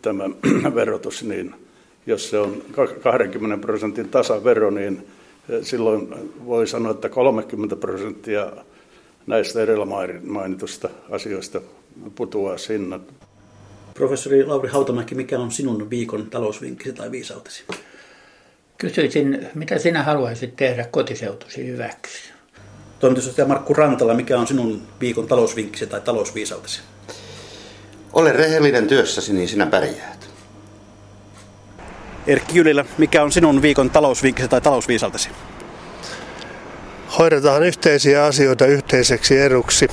tämä 0.02 0.30
verotus, 0.76 1.24
niin 1.24 1.56
jos 2.08 2.30
se 2.30 2.38
on 2.38 2.62
20 3.04 3.58
prosentin 3.58 4.10
tasavero, 4.10 4.70
niin 4.70 5.08
silloin 5.62 6.14
voi 6.46 6.68
sanoa, 6.68 6.92
että 6.92 7.10
30 7.10 7.76
prosenttia 7.76 8.52
näistä 9.28 9.62
edellä 9.62 9.86
mainitusta 10.24 10.90
asioista 11.10 11.62
putoaa 12.16 12.58
sinne. 12.58 13.00
Professori 13.96 14.46
Lauri 14.46 14.70
Hautamäki, 14.70 15.16
mikä 15.16 15.40
on 15.40 15.52
sinun 15.52 15.90
viikon 15.90 16.30
talousvinkkisi 16.30 16.94
tai 16.94 17.12
viisautesi? 17.12 17.64
Kysyisin, 18.78 19.48
mitä 19.54 19.80
sinä 19.80 20.04
haluaisit 20.04 20.56
tehdä 20.56 20.86
kotiseutusi 20.92 21.68
hyväksi? 21.68 22.32
Toimitusjohtaja 23.00 23.48
Markku 23.48 23.74
Rantala, 23.74 24.14
mikä 24.14 24.40
on 24.40 24.48
sinun 24.48 24.82
viikon 25.00 25.28
talousvinkkisi 25.28 25.88
tai 25.88 26.02
talousviisautesi? 26.02 26.82
Ole 28.14 28.32
rehellinen 28.32 28.88
työssäsi, 28.88 29.34
niin 29.34 29.48
sinä 29.48 29.66
pärjäät. 29.66 30.30
Erkki 32.28 32.58
Jylilä, 32.58 32.86
mikä 32.98 33.24
on 33.24 33.32
sinun 33.32 33.62
viikon 33.62 33.90
talousvinkkisi 33.90 34.48
tai 34.48 34.62
talousviisautesi? 34.62 35.30
Hoidetaan 37.20 37.64
yhteisiä 37.64 38.26
asioita 38.26 38.66
yhteiseksi 38.66 39.40
eduksi 39.40 39.88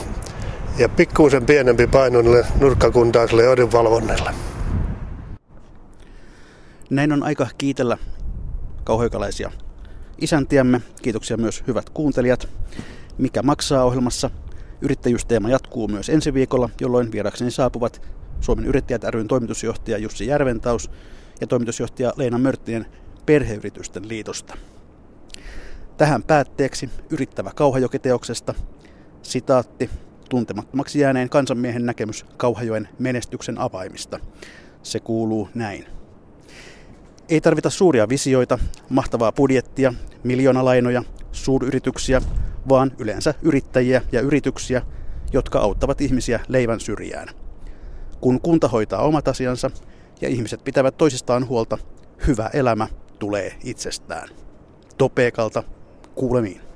ja 0.78 0.88
pikkuisen 0.88 1.46
pienempi 1.46 1.86
paino 1.86 2.18
nurkkakuntaiselle 2.60 3.48
odinvalvonnalle. 3.48 4.34
Näin 6.90 7.12
on 7.12 7.22
aika 7.22 7.46
kiitellä 7.58 7.98
kauhoikalaisia 8.84 9.52
isäntiämme. 10.18 10.82
Kiitoksia 11.02 11.36
myös 11.36 11.64
hyvät 11.66 11.90
kuuntelijat. 11.90 12.48
Mikä 13.18 13.42
maksaa 13.42 13.84
ohjelmassa? 13.84 14.30
Yrittäjyysteema 14.80 15.48
jatkuu 15.48 15.88
myös 15.88 16.08
ensi 16.08 16.34
viikolla, 16.34 16.68
jolloin 16.80 17.12
vierakseni 17.12 17.50
saapuvat 17.50 18.02
Suomen 18.40 18.66
yrittäjät 18.66 19.04
ryn 19.04 19.28
toimitusjohtaja 19.28 19.98
Jussi 19.98 20.26
Järventaus 20.26 20.90
ja 21.40 21.46
toimitusjohtaja 21.46 22.12
Leena 22.16 22.38
Mörttinen 22.38 22.86
Perheyritysten 23.26 24.08
liitosta. 24.08 24.54
Tähän 25.96 26.22
päätteeksi 26.22 26.90
yrittävä 27.10 27.50
kauhajokiteoksesta 27.54 28.54
sitaatti 29.22 29.90
tuntemattomaksi 30.32 31.00
jääneen 31.00 31.28
kansanmiehen 31.28 31.86
näkemys 31.86 32.24
Kauhajoen 32.36 32.88
menestyksen 32.98 33.58
avaimista. 33.58 34.20
Se 34.82 35.00
kuuluu 35.00 35.48
näin. 35.54 35.86
Ei 37.28 37.40
tarvita 37.40 37.70
suuria 37.70 38.08
visioita, 38.08 38.58
mahtavaa 38.88 39.32
budjettia, 39.32 39.94
miljoonalainoja, 40.24 41.02
suuryrityksiä, 41.32 42.22
vaan 42.68 42.92
yleensä 42.98 43.34
yrittäjiä 43.42 44.02
ja 44.12 44.20
yrityksiä, 44.20 44.82
jotka 45.32 45.58
auttavat 45.58 46.00
ihmisiä 46.00 46.40
leivän 46.48 46.80
syrjään. 46.80 47.28
Kun 48.20 48.40
kunta 48.40 48.68
hoitaa 48.68 49.02
omat 49.02 49.28
asiansa 49.28 49.70
ja 50.20 50.28
ihmiset 50.28 50.64
pitävät 50.64 50.96
toisistaan 50.96 51.48
huolta, 51.48 51.78
hyvä 52.26 52.50
elämä 52.52 52.88
tulee 53.18 53.58
itsestään. 53.64 54.28
Topeekalta 54.98 55.62
kuulemiin. 56.14 56.71